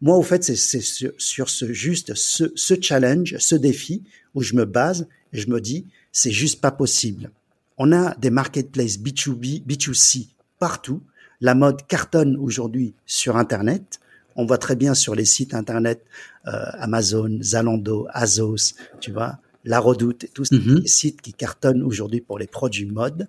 Moi, 0.00 0.16
au 0.16 0.22
fait, 0.22 0.42
c'est 0.42 0.80
sur, 0.80 1.48
ce 1.48 1.72
juste 1.72 2.14
ce, 2.14 2.52
ce, 2.56 2.74
challenge, 2.80 3.36
ce 3.38 3.54
défi 3.54 4.02
où 4.34 4.42
je 4.42 4.54
me 4.54 4.64
base 4.64 5.06
et 5.32 5.38
je 5.38 5.48
me 5.48 5.60
dis, 5.60 5.86
c'est 6.10 6.32
juste 6.32 6.60
pas 6.60 6.72
possible. 6.72 7.30
On 7.78 7.92
a 7.92 8.14
des 8.16 8.30
marketplaces 8.30 8.98
B2B, 8.98 9.64
B2C 9.64 10.28
partout. 10.58 11.02
La 11.40 11.54
mode 11.54 11.86
cartonne 11.86 12.36
aujourd'hui 12.36 12.94
sur 13.06 13.36
Internet. 13.36 14.00
On 14.36 14.46
voit 14.46 14.58
très 14.58 14.76
bien 14.76 14.94
sur 14.94 15.14
les 15.14 15.24
sites 15.24 15.54
Internet 15.54 16.04
euh, 16.46 16.50
Amazon, 16.74 17.38
Zalando, 17.42 18.06
Azos, 18.10 18.74
tu 19.00 19.12
vois, 19.12 19.38
La 19.64 19.78
Redoute, 19.78 20.26
tous 20.34 20.46
ces 20.46 20.56
mm-hmm. 20.56 20.86
sites 20.86 21.20
qui 21.20 21.32
cartonnent 21.32 21.82
aujourd'hui 21.82 22.20
pour 22.20 22.38
les 22.38 22.46
produits 22.46 22.86
mode 22.86 23.28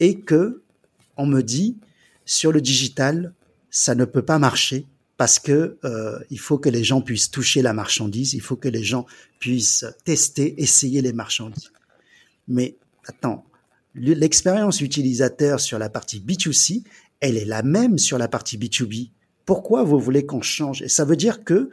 et 0.00 0.20
que 0.20 0.62
on 1.16 1.26
me 1.26 1.42
dit 1.42 1.78
sur 2.24 2.52
le 2.52 2.60
digital, 2.60 3.34
ça 3.70 3.94
ne 3.94 4.04
peut 4.04 4.22
pas 4.22 4.38
marcher 4.38 4.86
parce 5.16 5.38
que 5.38 5.78
euh, 5.84 6.18
il 6.30 6.38
faut 6.38 6.58
que 6.58 6.68
les 6.68 6.84
gens 6.84 7.00
puissent 7.00 7.30
toucher 7.30 7.62
la 7.62 7.72
marchandise, 7.72 8.34
il 8.34 8.42
faut 8.42 8.56
que 8.56 8.68
les 8.68 8.82
gens 8.82 9.06
puissent 9.38 9.86
tester, 10.04 10.60
essayer 10.60 11.00
les 11.00 11.12
marchandises. 11.12 11.72
Mais 12.48 12.76
attends, 13.06 13.44
l'expérience 13.94 14.80
utilisateur 14.80 15.60
sur 15.60 15.78
la 15.78 15.88
partie 15.88 16.20
B2C, 16.20 16.82
elle 17.20 17.36
est 17.36 17.46
la 17.46 17.62
même 17.62 17.98
sur 17.98 18.18
la 18.18 18.28
partie 18.28 18.58
B2B. 18.58 19.10
Pourquoi 19.46 19.84
vous 19.84 19.98
voulez 19.98 20.26
qu'on 20.26 20.42
change? 20.42 20.82
Et 20.82 20.88
ça 20.88 21.04
veut 21.04 21.16
dire 21.16 21.44
que 21.44 21.70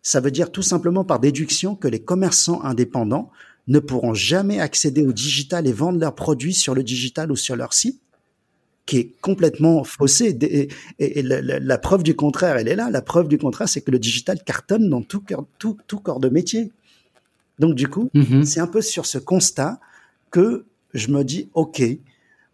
ça 0.00 0.20
veut 0.20 0.30
dire 0.30 0.50
tout 0.50 0.62
simplement 0.62 1.04
par 1.04 1.20
déduction 1.20 1.74
que 1.74 1.88
les 1.88 2.00
commerçants 2.00 2.62
indépendants 2.64 3.30
ne 3.68 3.78
pourront 3.78 4.14
jamais 4.14 4.60
accéder 4.60 5.06
au 5.06 5.12
digital 5.12 5.66
et 5.66 5.72
vendre 5.72 6.00
leurs 6.00 6.14
produits 6.14 6.54
sur 6.54 6.74
le 6.74 6.82
digital 6.82 7.30
ou 7.30 7.36
sur 7.36 7.54
leur 7.54 7.74
site, 7.74 8.00
qui 8.86 8.96
est 8.96 9.14
complètement 9.20 9.84
faussé. 9.84 10.36
Et, 10.98 11.22
la, 11.22 11.78
preuve 11.78 12.02
du 12.02 12.16
contraire, 12.16 12.56
elle 12.56 12.68
est 12.68 12.76
là. 12.76 12.90
La 12.90 13.02
preuve 13.02 13.28
du 13.28 13.36
contraire, 13.36 13.68
c'est 13.68 13.82
que 13.82 13.90
le 13.90 13.98
digital 13.98 14.42
cartonne 14.42 14.88
dans 14.88 15.02
tout, 15.02 15.22
tout, 15.58 15.76
tout 15.86 16.00
corps 16.00 16.20
de 16.20 16.30
métier. 16.30 16.72
Donc 17.58 17.74
du 17.74 17.88
coup, 17.88 18.08
mm-hmm. 18.14 18.44
c'est 18.44 18.60
un 18.60 18.66
peu 18.66 18.80
sur 18.80 19.04
ce 19.04 19.18
constat 19.18 19.78
que 20.30 20.64
je 20.94 21.08
me 21.08 21.22
dis, 21.22 21.50
OK, 21.54 21.82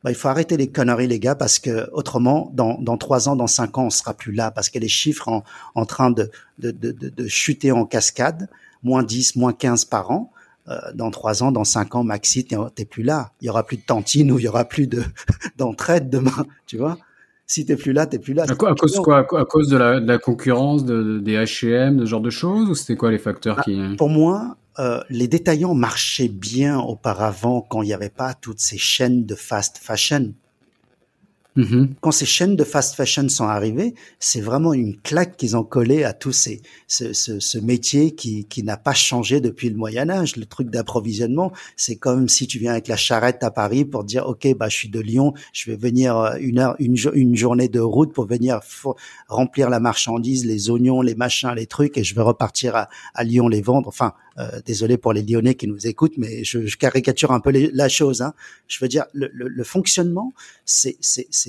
bah, 0.03 0.11
il 0.11 0.17
faut 0.17 0.29
arrêter 0.29 0.57
les 0.57 0.67
conneries, 0.67 1.07
les 1.07 1.21
gars, 1.21 1.35
parce 1.35 1.59
que 1.59 1.89
autrement, 1.93 2.51
dans, 2.55 2.79
dans 2.81 2.99
trois 2.99 3.29
ans, 3.29 3.37
dans 3.37 3.47
cinq 3.47 3.79
ans, 3.79 3.87
on 3.87 3.91
sera 3.91 4.15
plus 4.15 4.33
là, 4.33 4.51
parce 4.51 4.69
que 4.69 4.79
les 4.79 4.89
chiffres 4.89 5.29
en, 5.29 5.45
en 5.75 5.87
train 5.87 6.11
de, 6.11 6.31
de, 6.59 6.73
de, 6.73 6.91
de 6.91 7.29
chuter 7.29 7.71
en 7.71 7.87
cascade, 7.87 8.49
moins 8.83 9.03
10, 9.03 9.37
moins 9.37 9.53
15 9.53 9.87
par 9.87 10.11
an. 10.11 10.31
Euh, 10.69 10.79
dans 10.95 11.11
trois 11.11 11.43
ans, 11.43 11.53
dans 11.53 11.65
cinq 11.65 11.95
ans, 11.95 12.05
Maxi, 12.05 12.47
t'es 12.47 12.85
plus 12.85 13.03
là. 13.03 13.33
Il 13.41 13.47
y 13.47 13.51
aura 13.51 13.65
plus 13.65 13.77
de 13.77 13.83
tantine 13.83 14.33
ou 14.33 14.39
il 14.39 14.45
y 14.45 14.49
aura 14.49 14.65
plus 14.65 14.87
de 14.87 15.03
d'entraide 15.59 16.09
demain, 16.09 16.47
tu 16.67 16.79
vois. 16.79 16.99
Si 17.47 17.67
t'es 17.67 17.77
plus 17.77 17.93
là, 17.93 18.07
t'es 18.07 18.19
plus 18.19 18.33
là. 18.33 18.45
À, 18.49 18.55
quoi, 18.55 18.71
à 18.71 18.75
cause 18.75 18.99
quoi 19.01 19.19
À 19.19 19.45
cause 19.45 19.69
de 19.69 19.77
la, 19.77 20.01
de 20.01 20.09
la 20.09 20.19
concurrence 20.19 20.87
de, 20.87 21.19
des 21.19 21.35
H&M, 21.35 21.99
de 21.99 22.07
ce 22.07 22.11
genre 22.11 22.23
de 22.23 22.31
choses, 22.31 22.71
ou 22.71 22.75
c'était 22.75 22.97
quoi 22.97 23.11
les 23.11 23.19
facteurs 23.19 23.61
qui 23.62 23.79
Pour 23.99 24.09
moi, 24.09 24.57
euh, 24.79 25.01
les 25.11 25.29
détaillants 25.29 25.75
marchaient 25.75 26.29
bien 26.29 26.79
auparavant 26.79 27.61
quand 27.61 27.83
il 27.83 27.87
n'y 27.87 27.93
avait 27.93 28.09
pas 28.09 28.33
toutes 28.33 28.61
ces 28.61 28.79
chaînes 28.79 29.27
de 29.27 29.35
fast 29.35 29.77
fashion. 29.77 30.33
Mm-hmm. 31.57 31.89
Quand 32.01 32.11
ces 32.11 32.27
chaînes 32.27 32.57
de 32.57 32.65
fast 32.65 32.97
fashion 32.97 33.29
sont 33.29 33.47
arrivées, 33.47 33.95
c'est 34.19 34.41
vraiment 34.41 34.73
une 34.73 34.97
claque 34.97 35.37
qu'ils 35.37 35.57
ont 35.57 35.63
collé 35.63 36.03
à 36.03 36.13
tous 36.13 36.33
ces 36.33 36.63
ce, 36.89 37.13
ce, 37.13 37.39
ce 37.39 37.59
métier 37.59 38.15
qui, 38.15 38.47
qui 38.47 38.65
n'a 38.65 38.77
pas 38.77 38.93
changé 38.93 39.41
depuis 39.41 39.71
le 39.71 39.77
Moyen 39.77 40.11
Âge. 40.11 40.37
Le 40.37 40.47
truc 40.47 40.71
d'approvisionnement, 40.71 41.53
c'est 41.77 41.97
comme 41.97 42.29
si 42.29 42.47
tu 42.47 42.59
viens 42.59 42.73
avec 42.73 42.89
la 42.89 42.97
charrette 42.97 43.45
à 43.45 43.51
Paris 43.51 43.85
pour 43.85 44.03
dire 44.05 44.27
ok 44.27 44.57
bah 44.57 44.69
je 44.69 44.77
suis 44.77 44.89
de 44.89 45.01
Lyon, 45.01 45.33
je 45.53 45.71
vais 45.71 45.77
venir 45.77 46.17
euh, 46.19 46.37
une 46.41 46.59
heure 46.59 46.75
une, 46.81 46.97
une 47.15 47.37
journée 47.37 47.69
de 47.69 47.81
route 47.81 48.13
pour 48.13 48.27
venir 48.27 48.61
remplir 49.29 49.71
la 49.71 49.79
marchandise, 49.79 50.45
les 50.45 50.71
oignons, 50.71 51.03
les 51.03 51.15
machins, 51.15 51.53
les 51.55 51.67
trucs 51.67 51.97
et 51.99 52.05
je 52.05 52.15
vais 52.15 52.23
repartir 52.23 52.75
à, 52.75 52.89
à 53.15 53.23
Lyon 53.23 53.47
les 53.47 53.63
vendre. 53.63 53.89
Enfin 53.89 54.15
euh, 54.39 54.61
désolé 54.64 54.97
pour 54.97 55.12
les 55.12 55.22
Lyonnais 55.22 55.55
qui 55.55 55.66
nous 55.68 55.87
écoutent, 55.87 56.18
mais 56.18 56.45
je, 56.45 56.66
je 56.66 56.76
caricature 56.76 57.32
un 57.32 57.41
peu 57.41 57.53
la 57.53 57.89
chose. 57.89 58.22
Hein. 58.22 58.35
Je 58.68 58.78
veux 58.80 58.89
dire, 58.89 59.05
le, 59.12 59.30
le, 59.32 59.49
le 59.49 59.64
fonctionnement, 59.64 60.32
c'est 60.64 60.99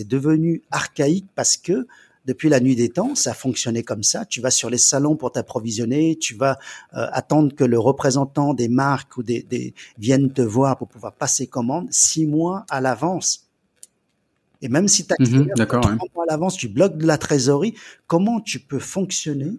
devenu 0.08 0.62
archaïque 0.72 1.28
parce 1.36 1.58
que 1.58 1.88
depuis 2.26 2.50
la 2.50 2.60
nuit 2.60 2.76
des 2.76 2.90
temps, 2.90 3.14
ça 3.14 3.34
fonctionnait 3.34 3.84
comme 3.84 4.04
ça. 4.04 4.26
Tu 4.26 4.42
vas 4.42 4.50
sur 4.50 4.70
les 4.70 4.80
salons 4.80 5.16
pour 5.16 5.32
t'approvisionner, 5.32 6.18
tu 6.18 6.36
vas 6.36 6.58
euh, 6.96 7.06
attendre 7.12 7.54
que 7.54 7.64
le 7.64 7.80
représentant 7.80 8.54
des 8.54 8.68
marques 8.68 9.18
ou 9.18 9.24
des, 9.24 9.44
des 9.44 9.74
viennent 9.98 10.34
te 10.34 10.42
voir 10.42 10.78
pour 10.78 10.88
pouvoir 10.88 11.14
passer 11.14 11.48
commande 11.48 11.88
six 11.92 12.26
mois 12.26 12.66
à 12.70 12.82
l'avance. 12.82 13.48
Et 14.62 14.70
même 14.70 14.88
si 14.88 15.06
tu 15.06 15.14
as 15.14 15.24
mmh, 15.24 15.50
mois 16.16 16.24
à 16.24 16.32
l'avance, 16.32 16.58
tu 16.58 16.68
bloques 16.68 16.98
de 16.98 17.06
la 17.06 17.20
trésorerie. 17.20 17.76
Comment 18.08 18.40
tu 18.42 18.60
peux 18.60 18.80
fonctionner 18.80 19.52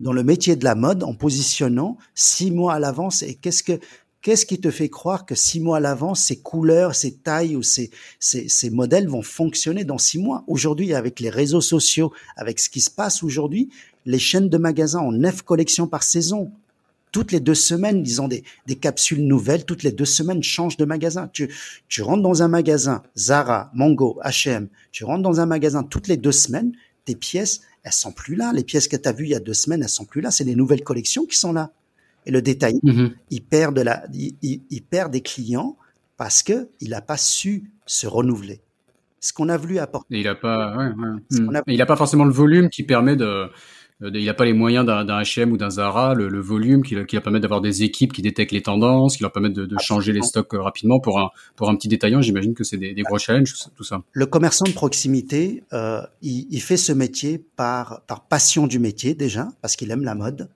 dans 0.00 0.12
le 0.12 0.24
métier 0.24 0.56
de 0.56 0.64
la 0.64 0.74
mode 0.74 1.02
en 1.02 1.14
positionnant 1.14 1.98
six 2.14 2.50
mois 2.50 2.74
à 2.74 2.78
l'avance 2.78 3.22
et 3.22 3.34
qu'est-ce 3.34 3.62
que 3.62 3.78
Qu'est-ce 4.24 4.46
qui 4.46 4.58
te 4.58 4.70
fait 4.70 4.88
croire 4.88 5.26
que 5.26 5.34
six 5.34 5.60
mois 5.60 5.76
à 5.76 5.80
l'avance, 5.80 6.22
ces 6.22 6.36
couleurs, 6.36 6.94
ces 6.94 7.12
tailles 7.12 7.56
ou 7.56 7.62
ces, 7.62 7.90
ces, 8.18 8.48
ces, 8.48 8.70
modèles 8.70 9.06
vont 9.06 9.20
fonctionner 9.20 9.84
dans 9.84 9.98
six 9.98 10.18
mois? 10.18 10.44
Aujourd'hui, 10.46 10.94
avec 10.94 11.20
les 11.20 11.28
réseaux 11.28 11.60
sociaux, 11.60 12.10
avec 12.34 12.58
ce 12.58 12.70
qui 12.70 12.80
se 12.80 12.90
passe 12.90 13.22
aujourd'hui, 13.22 13.68
les 14.06 14.18
chaînes 14.18 14.48
de 14.48 14.56
magasins 14.56 15.00
ont 15.00 15.12
neuf 15.12 15.42
collections 15.42 15.86
par 15.86 16.02
saison. 16.02 16.50
Toutes 17.12 17.32
les 17.32 17.40
deux 17.40 17.54
semaines, 17.54 18.02
ils 18.06 18.22
ont 18.22 18.28
des, 18.28 18.44
des 18.66 18.76
capsules 18.76 19.26
nouvelles. 19.26 19.66
Toutes 19.66 19.82
les 19.82 19.92
deux 19.92 20.06
semaines, 20.06 20.42
changent 20.42 20.78
de 20.78 20.86
magasin. 20.86 21.28
Tu, 21.30 21.54
tu 21.88 22.00
rentres 22.00 22.22
dans 22.22 22.42
un 22.42 22.48
magasin, 22.48 23.02
Zara, 23.18 23.70
Mango, 23.74 24.18
H&M. 24.24 24.68
Tu 24.90 25.04
rentres 25.04 25.22
dans 25.22 25.40
un 25.40 25.46
magasin 25.46 25.82
toutes 25.82 26.08
les 26.08 26.16
deux 26.16 26.32
semaines. 26.32 26.72
Tes 27.04 27.14
pièces, 27.14 27.60
elles 27.82 27.92
sont 27.92 28.12
plus 28.12 28.34
là. 28.34 28.52
Les 28.52 28.64
pièces 28.64 28.88
que 28.88 28.96
tu 28.96 29.08
as 29.08 29.12
vues 29.12 29.24
il 29.24 29.30
y 29.30 29.34
a 29.34 29.40
deux 29.40 29.54
semaines, 29.54 29.82
elles 29.82 29.88
sont 29.88 30.04
plus 30.04 30.20
là. 30.20 30.30
C'est 30.30 30.44
les 30.44 30.54
nouvelles 30.54 30.82
collections 30.82 31.26
qui 31.26 31.36
sont 31.36 31.52
là. 31.52 31.72
Et 32.26 32.30
le 32.30 32.40
détail, 32.40 32.80
mm-hmm. 32.82 33.12
il 33.30 33.42
perd 33.42 33.76
de 33.76 33.82
la, 33.82 34.04
il, 34.14 34.62
il, 34.70 34.82
perd 34.82 35.12
des 35.12 35.20
clients 35.20 35.76
parce 36.16 36.42
que 36.42 36.68
il 36.80 36.90
n'a 36.90 37.02
pas 37.02 37.18
su 37.18 37.70
se 37.84 38.06
renouveler. 38.06 38.60
Ce 39.20 39.32
qu'on 39.32 39.48
a 39.48 39.56
voulu 39.56 39.78
apporter. 39.78 40.18
il 40.18 40.24
n'a 40.24 40.34
pas, 40.34 40.76
ouais, 40.76 40.86
ouais. 40.86 41.62
il 41.66 41.80
a 41.80 41.86
pas 41.86 41.96
forcément 41.96 42.24
le 42.24 42.32
volume 42.32 42.68
qui 42.68 42.82
permet 42.82 43.16
de, 43.16 43.50
il 44.00 44.24
n'a 44.24 44.34
pas 44.34 44.44
les 44.44 44.52
moyens 44.52 44.84
d'un 44.84 45.04
H&M 45.04 45.52
ou 45.52 45.56
d'un 45.56 45.70
Zara, 45.70 46.14
le, 46.14 46.28
le 46.28 46.40
volume 46.40 46.82
qui, 46.82 46.96
qui 47.06 47.14
leur 47.14 47.22
permet 47.22 47.40
d'avoir 47.40 47.60
des 47.60 47.84
équipes 47.84 48.12
qui 48.12 48.22
détectent 48.22 48.52
les 48.52 48.62
tendances, 48.62 49.16
qui 49.16 49.22
leur 49.22 49.32
permettent 49.32 49.52
de, 49.52 49.66
de 49.66 49.76
changer 49.78 50.12
les 50.12 50.22
stocks 50.22 50.52
euh, 50.54 50.60
rapidement. 50.60 50.98
Pour 50.98 51.20
un, 51.20 51.30
pour 51.56 51.70
un 51.70 51.76
petit 51.76 51.88
détaillant, 51.88 52.20
j'imagine 52.20 52.54
que 52.54 52.64
c'est 52.64 52.76
des, 52.76 52.92
des, 52.92 53.02
gros 53.02 53.18
challenges, 53.18 53.54
tout 53.76 53.84
ça. 53.84 54.02
Le 54.12 54.26
commerçant 54.26 54.64
de 54.64 54.72
proximité, 54.72 55.62
euh, 55.72 56.02
il, 56.22 56.46
il, 56.50 56.60
fait 56.60 56.76
ce 56.76 56.92
métier 56.92 57.38
par, 57.38 58.02
par 58.06 58.24
passion 58.24 58.66
du 58.66 58.78
métier 58.78 59.14
déjà, 59.14 59.48
parce 59.62 59.76
qu'il 59.76 59.90
aime 59.90 60.02
la 60.02 60.14
mode, 60.14 60.48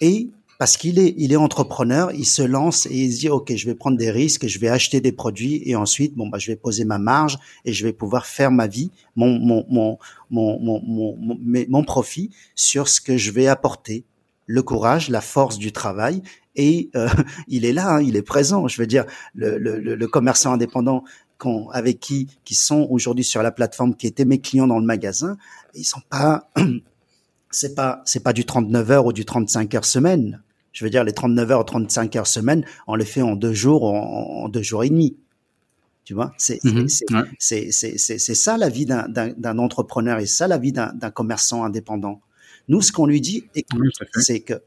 et 0.00 0.28
parce 0.62 0.76
qu'il 0.76 1.00
est, 1.00 1.16
il 1.18 1.32
est 1.32 1.36
entrepreneur, 1.36 2.12
il 2.12 2.24
se 2.24 2.40
lance 2.40 2.86
et 2.86 2.94
il 2.94 3.12
se 3.12 3.18
dit 3.18 3.28
ok, 3.28 3.52
je 3.56 3.66
vais 3.66 3.74
prendre 3.74 3.96
des 3.96 4.12
risques, 4.12 4.46
je 4.46 4.60
vais 4.60 4.68
acheter 4.68 5.00
des 5.00 5.10
produits 5.10 5.60
et 5.68 5.74
ensuite 5.74 6.14
bon 6.14 6.28
bah 6.28 6.38
je 6.38 6.52
vais 6.52 6.56
poser 6.56 6.84
ma 6.84 6.98
marge 6.98 7.36
et 7.64 7.72
je 7.72 7.84
vais 7.84 7.92
pouvoir 7.92 8.26
faire 8.26 8.52
ma 8.52 8.68
vie, 8.68 8.92
mon 9.16 9.40
mon 9.40 9.66
mon 9.68 9.98
mon 10.30 10.60
mon 10.60 10.80
mon, 10.80 11.36
mon 11.68 11.82
profit 11.82 12.30
sur 12.54 12.86
ce 12.86 13.00
que 13.00 13.16
je 13.16 13.32
vais 13.32 13.48
apporter, 13.48 14.04
le 14.46 14.62
courage, 14.62 15.10
la 15.10 15.20
force 15.20 15.58
du 15.58 15.72
travail 15.72 16.22
et 16.54 16.90
euh, 16.94 17.08
il 17.48 17.64
est 17.64 17.72
là, 17.72 17.96
hein, 17.96 18.00
il 18.00 18.14
est 18.14 18.22
présent. 18.22 18.68
Je 18.68 18.80
veux 18.80 18.86
dire 18.86 19.04
le 19.34 19.58
le, 19.58 19.80
le 19.80 20.06
commerçant 20.06 20.52
indépendant 20.52 21.02
avec 21.72 21.98
qui 21.98 22.28
qui 22.44 22.54
sont 22.54 22.86
aujourd'hui 22.88 23.24
sur 23.24 23.42
la 23.42 23.50
plateforme, 23.50 23.96
qui 23.96 24.06
étaient 24.06 24.24
mes 24.24 24.38
clients 24.38 24.68
dans 24.68 24.78
le 24.78 24.86
magasin, 24.86 25.36
ils 25.74 25.82
sont 25.82 26.02
pas 26.08 26.52
c'est 27.50 27.74
pas 27.74 28.00
c'est 28.04 28.22
pas 28.22 28.32
du 28.32 28.44
39 28.44 28.90
heures 28.92 29.06
ou 29.06 29.12
du 29.12 29.24
35 29.24 29.74
heures 29.74 29.84
semaine. 29.84 30.41
Je 30.72 30.84
veux 30.84 30.90
dire, 30.90 31.04
les 31.04 31.12
39 31.12 31.50
heures, 31.50 31.64
35 31.64 32.16
heures 32.16 32.26
semaine, 32.26 32.64
on 32.86 32.94
les 32.94 33.04
fait 33.04 33.22
en 33.22 33.36
deux 33.36 33.52
jours, 33.52 33.84
en, 33.84 34.48
deux 34.48 34.62
jours 34.62 34.84
et 34.84 34.88
demi. 34.88 35.16
Tu 36.04 36.14
vois, 36.14 36.32
c'est 36.36 36.62
mhm. 36.64 36.88
c'est 37.38 37.70
c'est 37.70 38.34
ça 38.34 38.56
la 38.56 38.68
vie 38.68 38.86
d'un 38.86 39.58
entrepreneur 39.58 40.18
et 40.18 40.26
ça 40.26 40.48
la 40.48 40.58
vie 40.58 40.72
d'un 40.72 41.10
commerçant 41.14 41.62
indépendant. 41.62 42.20
Nous, 42.68 42.80
ce 42.80 42.90
qu'on 42.90 43.06
lui 43.06 43.20
dit, 43.20 43.44
c'est 44.16 44.40
que 44.40 44.62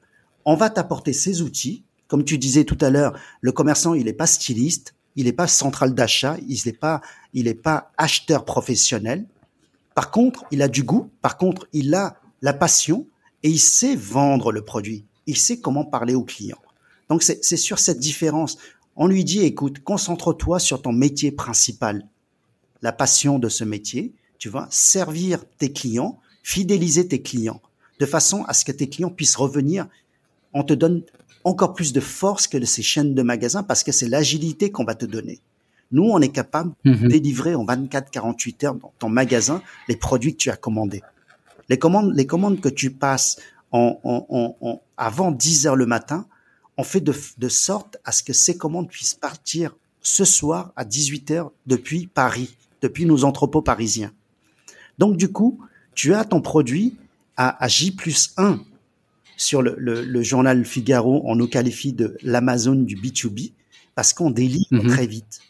on 0.46 0.56
va 0.56 0.70
t'apporter 0.70 1.12
ces 1.12 1.42
outils. 1.42 1.84
Comme 2.08 2.24
tu 2.24 2.38
disais 2.38 2.66
tout 2.66 2.78
à 2.82 2.92
l'heure, 2.92 3.18
le 3.42 3.52
commerçant, 3.52 3.96
il 3.96 4.06
n'est 4.06 4.14
pas 4.14 4.28
styliste, 4.28 4.94
il 5.16 5.26
n'est 5.26 5.34
pas 5.34 5.48
central 5.48 5.96
d'achat, 5.96 6.38
il 6.48 6.62
n'est 6.66 6.74
pas, 6.74 7.02
il 7.34 7.48
est 7.48 7.56
pas 7.56 7.92
acheteur 7.98 8.46
professionnel. 8.46 9.26
Par 9.96 10.12
contre, 10.12 10.46
il 10.52 10.62
a 10.62 10.68
du 10.68 10.84
goût. 10.84 11.10
Par 11.22 11.38
contre, 11.38 11.68
il 11.74 11.96
a 11.96 12.18
la 12.44 12.54
passion 12.54 13.08
et 13.42 13.50
il 13.50 13.60
sait 13.60 13.96
vendre 13.96 14.52
le 14.52 14.64
produit 14.64 15.04
il 15.28 15.38
sait 15.38 15.60
comment 15.60 15.86
parler 15.86 16.16
au 16.16 16.24
client. 16.24 16.58
Donc 17.10 17.24
c'est 17.24 17.58
sur 17.58 17.80
cette 17.80 18.00
différence. 18.00 18.58
On 18.96 19.08
lui 19.08 19.24
dit, 19.24 19.42
écoute, 19.42 19.80
concentre-toi 19.84 20.60
sur 20.60 20.82
ton 20.82 20.94
métier 20.94 21.32
principal, 21.32 22.08
la 22.82 22.92
passion 22.92 23.40
de 23.40 23.50
ce 23.50 23.64
métier. 23.64 24.14
Tu 24.38 24.50
vas 24.50 24.68
servir 24.70 25.44
tes 25.58 25.72
clients, 25.72 26.20
fidéliser 26.44 27.08
tes 27.08 27.22
clients, 27.22 27.62
de 28.00 28.06
façon 28.06 28.44
à 28.46 28.54
ce 28.54 28.66
que 28.66 28.72
tes 28.72 28.90
clients 28.90 29.10
puissent 29.10 29.36
revenir. 29.36 29.88
On 30.54 30.64
te 30.64 30.74
donne 30.74 31.04
encore 31.44 31.74
plus 31.74 31.94
de 31.94 32.00
force 32.00 32.48
que 32.48 32.64
ces 32.66 32.82
chaînes 32.82 33.14
de 33.14 33.22
magasins 33.22 33.64
parce 33.64 33.84
que 33.84 33.92
c'est 33.92 34.10
l'agilité 34.10 34.72
qu'on 34.72 34.84
va 34.84 34.96
te 34.96 35.06
donner. 35.06 35.40
Nous, 35.92 36.04
on 36.04 36.20
est 36.20 36.30
capable 36.30 36.74
de 36.84 36.92
mhm. 36.92 37.08
délivrer 37.08 37.56
en 37.56 37.66
24-48 37.66 38.66
heures 38.66 38.76
dans 38.76 38.94
ton 38.98 39.10
magasin 39.10 39.62
les 39.88 39.96
produits 39.96 40.34
que 40.34 40.38
tu 40.38 40.50
as 40.50 40.58
commandés. 40.58 41.04
Les 41.70 41.78
commandes, 41.78 42.14
les 42.16 42.26
commandes 42.26 42.60
que 42.60 42.70
tu 42.70 42.92
passes 42.92 43.38
on, 43.72 44.80
avant 44.98 45.32
10 45.32 45.68
heures 45.68 45.76
le 45.76 45.86
matin, 45.86 46.28
on 46.78 46.84
fait 46.84 47.02
de, 47.02 47.14
de, 47.38 47.50
sorte 47.50 47.98
à 48.04 48.12
ce 48.12 48.24
que 48.24 48.34
ces 48.34 48.58
commandes 48.58 48.90
puissent 48.90 49.14
partir 49.14 49.76
ce 50.02 50.26
soir 50.26 50.74
à 50.76 50.86
18 50.86 51.32
heures 51.32 51.52
depuis 51.66 52.08
Paris, 52.08 52.56
depuis 52.82 53.06
nos 53.06 53.24
entrepôts 53.24 53.62
parisiens. 53.62 54.12
Donc 54.98 55.18
du 55.18 55.32
coup, 55.32 55.60
tu 55.94 56.14
as 56.14 56.26
ton 56.26 56.42
produit 56.42 56.98
à, 57.38 57.64
à 57.64 57.68
J 57.68 57.92
plus 57.92 58.34
1 58.38 58.60
sur 59.38 59.62
le, 59.62 59.76
le, 59.78 60.24
journal 60.24 60.64
Figaro, 60.64 61.22
on 61.26 61.36
nous 61.36 61.48
qualifie 61.48 61.92
de 61.92 62.18
l'Amazon 62.22 62.76
du 62.76 62.96
B2B 62.96 63.52
parce 63.94 64.14
qu'on 64.14 64.32
délivre 64.32 64.68
mhm. 64.72 64.88
très 64.88 65.08
vite. 65.08 65.42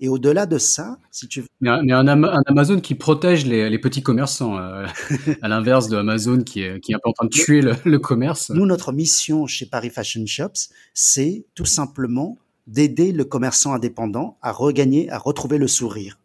Et 0.00 0.08
au-delà 0.08 0.46
de 0.46 0.58
ça, 0.58 0.98
si 1.10 1.26
tu 1.26 1.40
veux... 1.40 1.46
Mais, 1.60 1.70
un, 1.70 2.06
un, 2.06 2.42
Amazon 2.46 2.80
qui 2.80 2.94
protège 2.94 3.44
les, 3.46 3.68
les 3.68 3.78
petits 3.78 4.02
commerçants, 4.02 4.56
euh, 4.56 4.86
à 5.42 5.48
l'inverse 5.48 5.88
de 5.88 5.96
Amazon 5.96 6.42
qui 6.42 6.62
est, 6.62 6.78
qui 6.80 6.92
est 6.92 6.94
un 6.94 7.00
peu 7.02 7.10
en 7.10 7.12
train 7.12 7.26
de 7.26 7.30
tuer 7.30 7.60
le, 7.60 7.74
le 7.84 7.98
commerce. 7.98 8.50
Nous, 8.50 8.64
notre 8.64 8.92
mission 8.92 9.46
chez 9.46 9.66
Paris 9.66 9.90
Fashion 9.90 10.24
Shops, 10.24 10.70
c'est 10.94 11.46
tout 11.54 11.64
simplement 11.64 12.38
d'aider 12.68 13.12
le 13.12 13.24
commerçant 13.24 13.72
indépendant 13.72 14.38
à 14.40 14.52
regagner, 14.52 15.10
à 15.10 15.18
retrouver 15.18 15.58
le 15.58 15.66
sourire. 15.66 16.18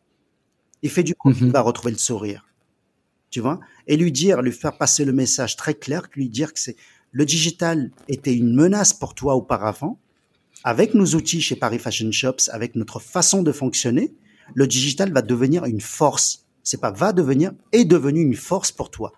Il 0.84 0.89
fait 0.89 1.03
du 1.03 1.15
il 1.26 1.45
mhm. 1.45 1.49
va 1.49 1.61
retrouver 1.61 1.91
le 1.91 1.97
sourire. 1.97 2.45
Tu 3.32 3.39
vois? 3.39 3.59
Et 3.88 3.97
lui 3.97 4.11
dire, 4.11 4.41
lui 4.41 4.51
faire 4.51 4.78
passer 4.78 5.05
le 5.05 5.13
message 5.13 5.55
très 5.55 5.74
clair, 5.74 6.03
lui 6.15 6.30
dire 6.30 6.53
que 6.53 6.59
c'est 6.59 6.76
le 7.11 7.26
digital 7.26 7.91
était 8.07 8.34
une 8.34 8.53
menace 8.53 8.91
pour 8.91 9.13
toi 9.13 9.36
auparavant, 9.36 9.99
avec 10.64 10.93
nos 10.93 11.05
outils 11.16 11.41
chez 11.41 11.55
Paris 11.55 11.80
Fashion 11.80 12.11
Shops, 12.11 12.49
avec 12.51 12.76
notre 12.76 12.99
façon 12.99 13.43
de 13.43 13.51
fonctionner, 13.51 14.14
le 14.53 14.68
digital 14.68 15.11
va 15.11 15.22
devenir 15.22 15.66
une 15.66 15.82
force. 15.82 16.45
C'est 16.64 16.80
pas 16.80 16.91
va 16.91 17.11
devenir, 17.14 17.51
est 17.72 17.86
devenu 17.86 18.22
une 18.22 18.36
force 18.36 18.72
pour 18.72 18.89
toi. 18.89 19.14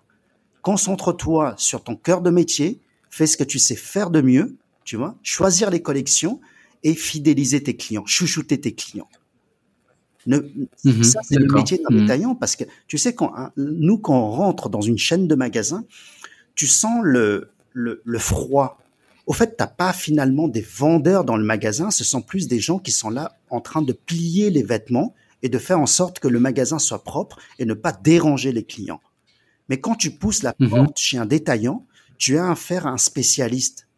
Concentre-toi 0.62 1.54
sur 1.58 1.84
ton 1.84 1.94
cœur 1.94 2.20
de 2.20 2.30
métier, 2.30 2.80
fais 3.10 3.26
ce 3.26 3.36
que 3.36 3.44
tu 3.44 3.58
sais 3.58 3.76
faire 3.76 4.10
de 4.10 4.20
mieux, 4.20 4.56
tu 4.84 4.96
vois, 4.96 5.16
choisir 5.22 5.70
les 5.70 5.80
collections 5.80 6.40
et 6.82 6.94
fidéliser 6.94 7.62
tes 7.62 7.76
clients, 7.76 8.04
chouchouter 8.06 8.60
tes 8.60 8.74
clients. 8.74 9.08
Ne, 10.26 10.38
mhm, 10.84 11.04
ça, 11.04 11.20
c'est 11.22 11.38
le 11.38 11.46
métier 11.52 11.78
d'un 11.78 11.94
mhm. 11.94 12.00
détaillant 12.02 12.34
parce 12.34 12.56
que 12.56 12.64
tu 12.88 12.98
sais, 12.98 13.14
quand, 13.14 13.32
hein, 13.36 13.52
nous, 13.56 13.98
quand 13.98 14.18
on 14.18 14.30
rentre 14.30 14.68
dans 14.68 14.80
une 14.80 14.98
chaîne 14.98 15.28
de 15.28 15.34
magasins, 15.36 15.84
tu 16.56 16.66
sens 16.66 17.00
le, 17.04 17.50
le, 17.72 18.02
le 18.04 18.18
froid, 18.18 18.78
au 19.26 19.32
fait, 19.32 19.56
t'as 19.56 19.66
pas 19.66 19.92
finalement 19.92 20.46
des 20.46 20.60
vendeurs 20.60 21.24
dans 21.24 21.36
le 21.36 21.44
magasin, 21.44 21.90
ce 21.90 22.04
sont 22.04 22.22
plus 22.22 22.46
des 22.46 22.60
gens 22.60 22.78
qui 22.78 22.92
sont 22.92 23.10
là 23.10 23.36
en 23.50 23.60
train 23.60 23.82
de 23.82 23.92
plier 23.92 24.50
les 24.50 24.62
vêtements 24.62 25.14
et 25.42 25.48
de 25.48 25.58
faire 25.58 25.80
en 25.80 25.86
sorte 25.86 26.20
que 26.20 26.28
le 26.28 26.38
magasin 26.38 26.78
soit 26.78 27.02
propre 27.02 27.38
et 27.58 27.64
ne 27.64 27.74
pas 27.74 27.92
déranger 27.92 28.52
les 28.52 28.64
clients. 28.64 29.00
Mais 29.68 29.80
quand 29.80 29.96
tu 29.96 30.12
pousses 30.12 30.44
la 30.44 30.54
mhm. 30.58 30.70
porte 30.70 30.98
chez 30.98 31.18
un 31.18 31.26
détaillant, 31.26 31.84
tu 32.18 32.38
as 32.38 32.50
affaire 32.50 32.86
à 32.86 32.90
un 32.90 32.98
spécialiste. 32.98 33.88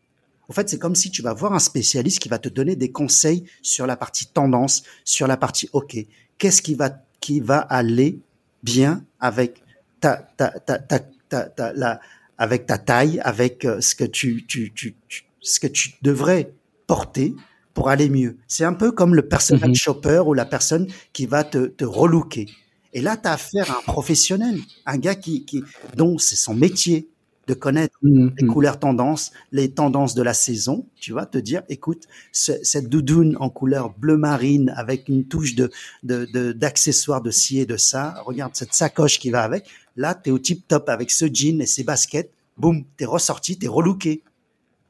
En 0.49 0.55
fait, 0.55 0.69
c'est 0.71 0.79
comme 0.79 0.95
si 0.95 1.11
tu 1.11 1.21
vas 1.21 1.35
voir 1.35 1.53
un 1.53 1.59
spécialiste 1.59 2.21
qui 2.21 2.31
va 2.31 2.39
te 2.39 2.49
donner 2.49 2.75
des 2.75 2.91
conseils 2.91 3.45
sur 3.61 3.87
la 3.87 3.97
partie 3.97 4.27
tendance, 4.27 4.83
sur 5.05 5.27
la 5.27 5.37
partie 5.37 5.69
OK. 5.75 5.97
Qu'est-ce 6.39 6.63
qui 6.63 6.75
va 6.75 6.91
qui 7.21 7.41
va 7.41 7.59
aller 7.59 8.21
bien 8.63 9.05
avec 9.21 9.63
ta 10.01 10.17
ta 10.37 10.51
ta 10.61 10.79
ta, 10.79 11.01
ta, 11.29 11.73
la 11.75 12.01
avec 12.39 12.67
ta 12.67 12.79
taille, 12.79 13.21
avec 13.25 13.65
euh, 13.65 13.81
ce 13.81 13.95
que 13.95 14.05
tu, 14.05 14.47
tu, 14.47 14.73
tu, 14.73 14.97
ce 15.41 15.61
que 15.61 15.67
tu 15.67 15.95
devrais 16.03 16.55
porter 16.87 17.35
pour 17.75 17.91
aller 17.91 18.09
mieux. 18.09 18.39
C'est 18.47 18.65
un 18.65 18.73
peu 18.73 18.93
comme 18.93 19.15
le 19.15 19.29
personal 19.29 19.69
mhm. 19.69 19.75
shopper 19.75 20.23
ou 20.27 20.35
la 20.35 20.47
personne 20.47 20.87
qui 21.13 21.27
va 21.27 21.45
te, 21.45 21.67
te 21.67 21.85
relooker. 21.85 22.47
Et 22.93 23.01
là, 23.01 23.17
tu 23.17 23.29
as 23.29 23.33
affaire 23.33 23.71
à 23.71 23.79
un 23.79 23.83
professionnel, 23.83 24.59
un 24.87 24.97
gars 24.97 25.15
qui, 25.15 25.45
qui 25.45 25.63
dont 25.95 26.19
c'est 26.19 26.37
son 26.37 26.55
métier 26.55 27.09
de 27.49 27.55
connaître 27.55 27.97
mhm. 28.03 28.35
les 28.39 28.47
couleurs 28.47 28.79
tendances, 28.79 29.33
les 29.51 29.71
tendances 29.71 30.15
de 30.15 30.23
la 30.23 30.35
saison. 30.35 30.87
Tu 31.01 31.13
vas 31.13 31.27
te 31.27 31.39
dire, 31.39 31.63
écoute, 31.69 32.05
cette 32.31 32.89
doudoune 32.89 33.37
en 33.41 33.49
couleur 33.49 33.91
bleu 33.99 34.19
marine 34.19 34.73
avec 34.77 35.09
une 35.09 35.25
touche 35.25 35.55
de 35.55 35.71
d'accessoires 36.03 37.23
de, 37.23 37.29
de 37.29 37.31
ci 37.31 37.59
et 37.59 37.67
de 37.67 37.77
ça. 37.77 38.23
Regarde 38.25 38.55
cette 38.55 38.75
sacoche 38.75 39.19
qui 39.19 39.31
va 39.31 39.43
avec. 39.43 39.65
Là, 39.97 40.15
tu 40.15 40.29
es 40.29 40.33
au 40.33 40.39
tip 40.39 40.69
top 40.69 40.91
avec 40.91 41.11
ce 41.11 41.25
jean 41.33 41.61
et 41.61 41.67
ces 41.67 41.83
baskets. 41.83 42.31
Boum, 42.59 42.85
t'es 42.97 43.07
ressorti, 43.07 43.59
t'es 43.59 43.69
relooké. 43.69 44.23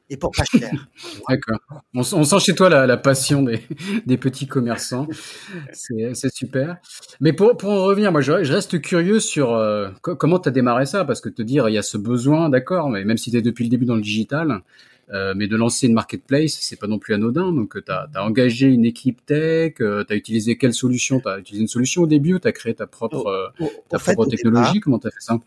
Et 0.09 0.17
pour 0.17 0.31
pas 0.31 0.43
cher. 0.43 0.71
D'accord. 1.29 1.59
On, 1.93 2.03
sent 2.03 2.39
chez 2.39 2.55
toi 2.55 2.69
la, 2.69 2.97
passion 2.97 3.43
des, 3.43 3.61
des, 4.05 4.17
petits 4.17 4.47
commerçants. 4.47 5.07
C'est 5.71 6.33
super. 6.33 6.77
Mais 7.21 7.33
pour, 7.33 7.55
pour 7.57 7.69
en 7.69 7.83
revenir, 7.83 8.11
moi, 8.11 8.21
je, 8.21 8.31
reste 8.31 8.81
curieux 8.81 9.19
sur 9.19 9.53
euh, 9.53 9.89
comment 10.01 10.39
tu 10.39 10.49
as 10.49 10.51
démarré 10.51 10.85
ça? 10.85 11.05
Parce 11.05 11.21
que 11.21 11.29
te 11.29 11.41
dire, 11.41 11.69
il 11.69 11.73
y 11.73 11.77
a 11.77 11.83
ce 11.83 11.97
besoin, 11.97 12.49
d'accord, 12.49 12.89
mais 12.89 13.03
même 13.05 13.17
si 13.17 13.29
tu 13.29 13.37
es 13.37 13.41
depuis 13.41 13.63
le 13.63 13.69
début 13.69 13.85
dans 13.85 13.95
le 13.95 14.01
digital, 14.01 14.61
euh, 15.11 15.33
mais 15.35 15.47
de 15.47 15.55
lancer 15.55 15.87
une 15.87 15.93
marketplace, 15.93 16.57
c'est 16.59 16.79
pas 16.79 16.87
non 16.87 16.97
plus 16.97 17.13
anodin. 17.13 17.51
Donc, 17.53 17.77
tu 17.83 17.91
as, 17.91 18.09
engagé 18.15 18.67
une 18.67 18.85
équipe 18.85 19.23
tech, 19.27 19.75
euh, 19.81 20.03
tu 20.03 20.13
as 20.13 20.15
utilisé 20.15 20.57
quelle 20.57 20.73
solution? 20.73 21.19
Tu 21.19 21.29
as 21.29 21.37
utilisé 21.37 21.61
une 21.61 21.67
solution 21.67 22.03
au 22.03 22.07
début 22.07 22.33
ou 22.33 22.39
tu 22.39 22.47
as 22.47 22.51
créé 22.51 22.73
ta 22.73 22.87
propre, 22.87 23.53
ta 23.89 23.99
propre 23.99 24.25
technologie? 24.25 24.79
Comment 24.79 24.97
tu 24.97 25.07
as 25.07 25.11
fait 25.11 25.21
ça? 25.21 25.39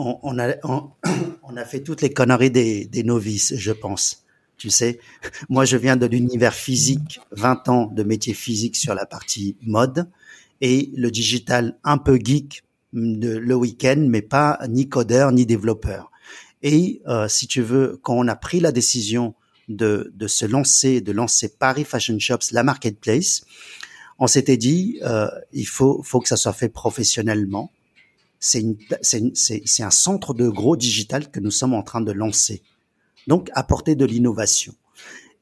On, 0.00 0.18
on, 0.22 0.38
a, 0.38 0.54
on, 1.42 1.56
a 1.56 1.64
fait 1.64 1.80
toutes 1.80 2.02
les 2.02 2.12
conneries 2.12 2.50
des, 2.50 2.86
des 2.86 3.02
novices, 3.02 3.54
je 3.56 3.72
pense. 3.72 4.24
Tu 4.56 4.70
sais, 4.70 4.98
moi, 5.48 5.64
je 5.64 5.76
viens 5.76 5.96
de 5.96 6.06
l'univers 6.06 6.54
physique, 6.54 7.20
20 7.32 7.68
ans 7.68 7.86
de 7.86 8.02
métier 8.02 8.34
physique 8.34 8.76
sur 8.76 8.94
la 8.94 9.06
partie 9.06 9.56
mode 9.62 10.08
et 10.60 10.90
le 10.96 11.10
digital 11.10 11.78
un 11.84 11.98
peu 11.98 12.18
geek 12.22 12.62
de, 12.92 13.36
le 13.36 13.54
week-end, 13.54 14.06
mais 14.08 14.22
pas 14.22 14.58
ni 14.68 14.88
codeur 14.88 15.32
ni 15.32 15.46
développeur. 15.46 16.10
Et 16.62 17.00
euh, 17.06 17.28
si 17.28 17.46
tu 17.46 17.62
veux, 17.62 17.98
quand 18.02 18.14
on 18.14 18.28
a 18.28 18.36
pris 18.36 18.60
la 18.60 18.72
décision 18.72 19.34
de, 19.68 20.12
de 20.14 20.26
se 20.26 20.44
lancer, 20.44 21.00
de 21.00 21.12
lancer 21.12 21.48
Paris 21.48 21.84
Fashion 21.84 22.18
Shops, 22.18 22.52
la 22.52 22.62
marketplace, 22.62 23.44
on 24.18 24.26
s'était 24.26 24.58
dit, 24.58 24.98
euh, 25.02 25.28
il 25.52 25.66
faut, 25.66 26.02
faut 26.02 26.20
que 26.20 26.28
ça 26.28 26.36
soit 26.36 26.52
fait 26.52 26.68
professionnellement. 26.68 27.72
C'est 28.40 29.82
un 29.82 29.90
centre 29.90 30.34
de 30.34 30.48
gros 30.48 30.76
digital 30.76 31.30
que 31.30 31.40
nous 31.40 31.50
sommes 31.50 31.74
en 31.74 31.82
train 31.82 32.00
de 32.00 32.12
lancer. 32.12 32.62
Donc, 33.26 33.50
apporter 33.54 33.94
de 33.94 34.06
l'innovation. 34.06 34.74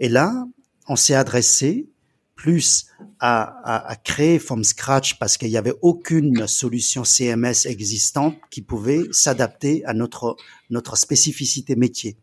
Et 0.00 0.08
là, 0.08 0.46
on 0.88 0.96
s'est 0.96 1.14
adressé 1.14 1.88
plus 2.34 2.86
à, 3.18 3.42
à, 3.64 3.90
à, 3.90 3.96
créer 3.96 4.38
from 4.38 4.62
scratch 4.62 5.18
parce 5.18 5.36
qu'il 5.36 5.48
n'y 5.48 5.56
avait 5.56 5.74
aucune 5.82 6.46
solution 6.46 7.04
CMS 7.04 7.66
existante 7.66 8.36
qui 8.50 8.62
pouvait 8.62 9.02
s'adapter 9.10 9.84
à 9.86 9.94
notre, 9.94 10.36
notre 10.70 10.96
spécificité 10.96 11.74
métier. 11.74 12.16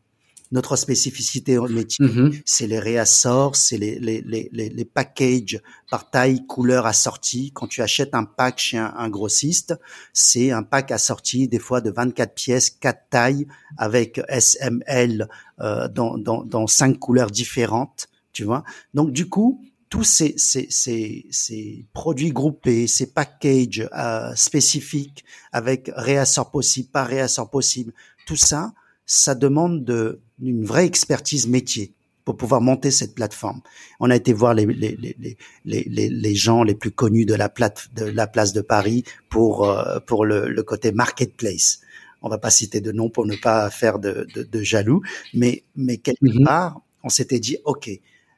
Notre 0.56 0.78
spécificité 0.78 1.58
au 1.58 1.68
métier, 1.68 2.06
mm-hmm. 2.06 2.42
c'est 2.46 2.66
les 2.66 2.80
réassorts, 2.80 3.58
c'est 3.58 3.78
les, 3.78 4.00
les, 4.00 4.22
les, 4.22 4.50
les, 4.52 4.86
packages 4.86 5.60
par 5.92 6.10
taille, 6.10 6.48
couleur 6.48 6.86
assortie. 6.86 7.52
Quand 7.54 7.68
tu 7.68 7.82
achètes 7.82 8.16
un 8.16 8.24
pack 8.24 8.58
chez 8.58 8.78
un, 8.78 9.10
grossiste, 9.10 9.76
c'est 10.14 10.52
un 10.52 10.64
pack 10.64 10.92
assorti 10.92 11.50
des 11.50 11.60
fois 11.60 11.82
de 11.82 11.92
24 11.92 12.34
pièces, 12.34 12.70
4 12.70 13.10
tailles 13.10 13.48
avec 13.78 14.22
SML 14.30 15.28
euh, 15.60 15.90
dans, 15.90 16.18
dans, 16.18 16.46
dans 16.46 16.68
cinq 16.68 17.00
couleurs 17.00 17.32
différentes, 17.32 18.08
tu 18.32 18.46
vois. 18.46 18.64
Donc 18.94 19.12
du 19.12 19.28
coup, 19.28 19.62
tous 19.90 20.04
ces, 20.04 20.36
ces, 20.38 20.68
ces, 20.70 21.26
ces, 21.32 21.86
produits 21.92 22.32
groupés, 22.32 22.88
ces 22.88 23.12
packages 23.14 23.88
euh, 23.98 24.34
spécifiques 24.36 25.26
avec 25.52 25.92
réassort 25.96 26.50
possible, 26.50 26.90
pas 26.90 27.04
réassort 27.04 27.50
possible, 27.50 27.92
tout 28.26 28.38
ça, 28.38 28.74
ça 29.06 29.36
demande 29.36 29.84
de, 29.84 30.22
une 30.42 30.66
vraie 30.66 30.86
expertise 30.86 31.48
métier 31.48 31.94
pour 32.24 32.38
pouvoir 32.38 32.60
monter 32.60 32.90
cette 32.90 33.14
plateforme. 33.14 33.62
On 34.00 34.10
a 34.10 34.16
été 34.16 34.34
voir 34.34 34.56
les, 34.56 34.66
les, 34.66 34.98
les, 34.98 35.38
les, 35.64 36.10
les 36.10 36.36
gens 36.36 36.64
les 36.64 36.74
plus 36.74 36.92
connus 36.92 37.26
de 37.26 37.36
la, 37.36 37.50
plate, 37.50 37.90
de 37.96 38.06
la 38.06 38.26
place 38.26 38.52
de 38.52 38.62
Paris 38.62 39.04
pour, 39.30 39.70
euh, 39.70 40.00
pour 40.00 40.26
le, 40.26 40.50
le 40.50 40.64
côté 40.64 40.92
marketplace. 40.92 41.82
On 42.24 42.30
va 42.30 42.40
pas 42.40 42.50
citer 42.50 42.82
de 42.82 42.92
nom 42.92 43.10
pour 43.10 43.28
ne 43.28 43.36
pas 43.36 43.70
faire 43.70 44.00
de, 44.00 44.26
de, 44.34 44.42
de 44.42 44.62
jaloux, 44.64 45.02
mais, 45.36 45.64
mais 45.76 45.98
quelque 45.98 46.26
mm-hmm. 46.26 46.46
part, 46.46 46.82
on 47.04 47.10
s'était 47.10 47.40
dit, 47.40 47.58
OK, 47.66 47.92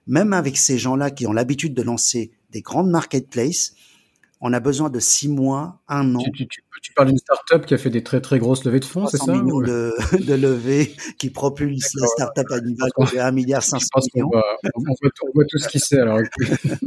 même 0.05 0.33
avec 0.33 0.57
ces 0.57 0.77
gens-là 0.77 1.09
qui 1.09 1.25
ont 1.25 1.31
l'habitude 1.31 1.73
de 1.73 1.81
lancer 1.81 2.31
des 2.51 2.61
grandes 2.61 2.89
marketplaces, 2.89 3.73
on 4.39 4.53
a 4.53 4.59
besoin 4.59 4.89
de 4.89 4.99
six 4.99 5.29
mois, 5.29 5.81
un 5.87 6.13
an. 6.15 6.19
Tu, 6.19 6.47
tu, 6.47 6.63
tu 6.81 6.93
parles 6.93 7.07
d'une 7.09 7.17
start-up 7.17 7.65
qui 7.65 7.73
a 7.73 7.77
fait 7.77 7.89
des 7.89 8.03
très 8.03 8.21
très 8.21 8.37
grosses 8.39 8.63
levées 8.63 8.79
de 8.79 8.85
fonds, 8.85 9.07
c'est 9.07 9.17
ça 9.17 9.31
millions 9.33 9.61
de, 9.61 9.93
de 10.25 10.33
levées 10.33 10.95
qui 11.17 11.29
propulse 11.29 11.95
la 11.95 12.07
start-up 12.07 12.45
à 12.51 12.57
une 12.57 12.75
valeur 12.75 13.11
de 13.11 13.17
1 13.17 13.31
milliard 13.31 13.63
500 13.63 13.87
millions. 14.13 14.29
On 14.75 15.31
voit, 15.33 15.45
tout 15.49 15.57
ce 15.57 15.67
qui 15.67 15.79
sait 15.79 15.99
alors. 15.99 16.19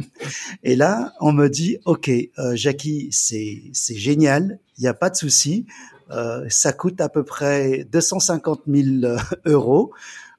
Et 0.62 0.76
là, 0.76 1.12
on 1.20 1.32
me 1.32 1.48
dit, 1.48 1.78
OK, 1.84 2.08
euh, 2.08 2.54
Jackie, 2.54 3.08
c'est 3.10 3.62
c'est 3.72 3.96
génial, 3.96 4.60
il 4.78 4.82
n'y 4.82 4.88
a 4.88 4.94
pas 4.94 5.10
de 5.10 5.16
souci. 5.16 5.66
Euh, 6.10 6.44
ça 6.48 6.72
coûte 6.72 7.00
à 7.00 7.08
peu 7.08 7.24
près 7.24 7.84
250 7.90 8.62
000 8.66 9.16
euros. 9.46 9.92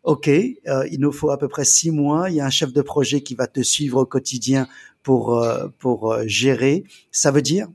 OK, 0.04 0.28
euh, 0.28 0.88
il 0.92 1.00
nous 1.00 1.12
faut 1.12 1.30
à 1.30 1.38
peu 1.38 1.48
près 1.48 1.64
six 1.64 1.92
mois. 1.92 2.30
Il 2.30 2.36
y 2.36 2.42
a 2.42 2.46
un 2.46 2.50
chef 2.50 2.74
de 2.74 2.82
projet 2.82 3.22
qui 3.22 3.36
va 3.36 3.48
te 3.48 3.62
suivre 3.62 4.00
au 4.00 4.06
quotidien 4.06 4.68
pour 5.04 5.38
euh, 5.38 5.68
pour 5.80 6.12
euh, 6.12 6.24
gérer. 6.26 6.84
Ça 7.12 7.32
veut 7.32 7.42
dire, 7.42 7.68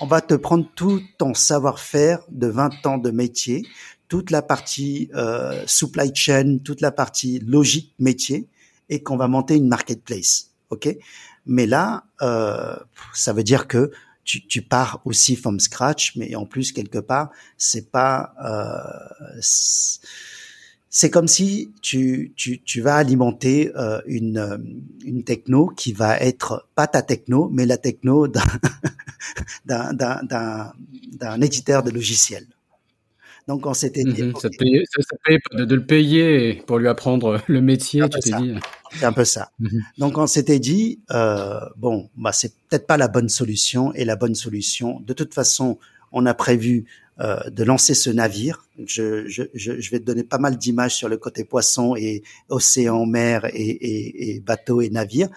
on 0.00 0.06
va 0.06 0.20
te 0.20 0.34
prendre 0.34 0.66
tout 0.74 1.02
ton 1.18 1.34
savoir-faire 1.34 2.20
de 2.30 2.46
20 2.46 2.86
ans 2.86 2.98
de 2.98 3.10
métier, 3.10 3.66
toute 4.08 4.30
la 4.30 4.42
partie 4.42 5.10
euh, 5.14 5.64
supply 5.66 6.14
chain, 6.14 6.58
toute 6.64 6.80
la 6.80 6.92
partie 6.92 7.40
logique 7.40 7.94
métier, 7.98 8.48
et 8.88 9.02
qu'on 9.02 9.16
va 9.16 9.28
monter 9.28 9.56
une 9.56 9.68
marketplace. 9.68 10.50
OK? 10.70 10.88
Mais 11.46 11.66
là, 11.66 12.04
euh, 12.22 12.76
ça 13.14 13.32
veut 13.32 13.42
dire 13.42 13.66
que 13.68 13.90
tu, 14.24 14.46
tu, 14.46 14.60
pars 14.60 15.00
aussi 15.06 15.36
from 15.36 15.58
scratch, 15.58 16.14
mais 16.16 16.34
en 16.34 16.44
plus 16.44 16.72
quelque 16.72 16.98
part, 16.98 17.30
c'est 17.56 17.90
pas 17.90 18.34
euh, 18.44 19.40
c'est 20.90 21.10
comme 21.10 21.28
si 21.28 21.72
tu, 21.82 22.32
tu, 22.34 22.62
tu 22.62 22.80
vas 22.80 22.96
alimenter 22.96 23.70
euh, 23.76 24.00
une, 24.06 24.38
euh, 24.38 24.56
une 25.04 25.22
techno 25.22 25.68
qui 25.68 25.92
va 25.92 26.18
être 26.18 26.66
pas 26.74 26.86
ta 26.86 27.02
techno, 27.02 27.50
mais 27.52 27.66
la 27.66 27.76
techno 27.76 28.26
d'un, 28.26 28.42
d'un, 29.66 29.92
d'un, 29.92 30.72
d'un 31.12 31.40
éditeur 31.40 31.82
de 31.82 31.90
logiciels. 31.90 32.46
Donc 33.48 33.64
on 33.64 33.72
s'était 33.72 34.04
dit, 34.04 34.22
mhm, 34.22 34.34
ça, 34.36 34.50
paye, 34.50 34.84
ça, 34.90 35.16
paye 35.24 35.38
de, 35.54 35.74
le 35.74 35.84
payer 35.84 36.62
pour 36.66 36.78
lui 36.78 36.86
apprendre 36.86 37.42
le 37.46 37.62
métier, 37.62 38.02
tu 38.10 38.20
t'es 38.20 38.36
dit. 38.36 38.54
C'est 38.92 39.06
un 39.06 39.12
peu 39.12 39.24
ça. 39.24 39.50
Mhm. 39.58 39.80
Donc 39.96 40.18
on 40.18 40.26
s'était 40.26 40.58
dit, 40.58 41.00
euh, 41.10 41.58
bon, 41.76 42.10
bah 42.16 42.32
c'est 42.32 42.52
peut-être 42.68 42.86
pas 42.86 42.98
la 42.98 43.08
bonne 43.08 43.30
solution 43.30 43.92
et 43.94 44.04
la 44.04 44.16
bonne 44.16 44.34
solution. 44.34 45.00
De 45.00 45.14
toute 45.14 45.32
façon, 45.32 45.78
on 46.12 46.26
a 46.26 46.34
prévu 46.34 46.84
euh, 47.20 47.38
de 47.50 47.64
lancer 47.64 47.94
ce 47.94 48.10
navire. 48.10 48.64
Je, 48.84 49.26
je, 49.26 49.42
je, 49.54 49.90
vais 49.90 49.98
te 49.98 50.04
donner 50.04 50.22
pas 50.22 50.38
mal 50.38 50.56
d'images 50.56 50.94
sur 50.94 51.08
le 51.08 51.16
côté 51.16 51.44
poisson 51.44 51.96
et 51.96 52.22
océan, 52.48 53.06
mer 53.06 53.44
et, 53.46 53.70
et, 53.70 54.36
et 54.36 54.40
bateau 54.40 54.80
et 54.80 54.90
navire. 54.90 55.28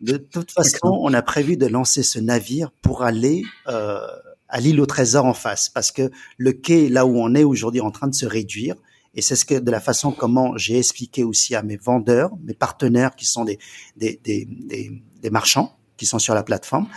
De 0.00 0.16
toute 0.16 0.50
façon, 0.50 0.98
on 1.02 1.12
a 1.14 1.22
prévu 1.22 1.56
de 1.56 1.66
lancer 1.66 2.02
ce 2.02 2.18
navire 2.18 2.72
pour 2.82 3.02
aller 3.04 3.42
euh, 3.68 4.00
à 4.48 4.60
l'île 4.60 4.80
au 4.80 4.86
trésor 4.86 5.24
en 5.24 5.34
face, 5.34 5.68
parce 5.68 5.92
que 5.92 6.10
le 6.36 6.52
quai 6.52 6.88
là 6.88 7.06
où 7.06 7.16
on 7.18 7.34
est 7.34 7.44
aujourd'hui 7.44 7.80
est 7.80 7.84
en 7.84 7.90
train 7.90 8.08
de 8.08 8.14
se 8.14 8.26
réduire. 8.26 8.74
Et 9.14 9.22
c'est 9.22 9.36
ce 9.36 9.44
que 9.44 9.54
de 9.54 9.70
la 9.70 9.80
façon 9.80 10.12
comment 10.12 10.56
j'ai 10.56 10.78
expliqué 10.78 11.22
aussi 11.22 11.54
à 11.54 11.62
mes 11.62 11.76
vendeurs, 11.76 12.30
mes 12.44 12.54
partenaires 12.54 13.14
qui 13.14 13.26
sont 13.26 13.44
des, 13.44 13.58
des, 13.96 14.20
des, 14.24 14.46
des, 14.46 15.02
des 15.20 15.30
marchands 15.30 15.76
qui 15.96 16.06
sont 16.06 16.18
sur 16.18 16.34
la 16.34 16.42
plateforme, 16.42 16.88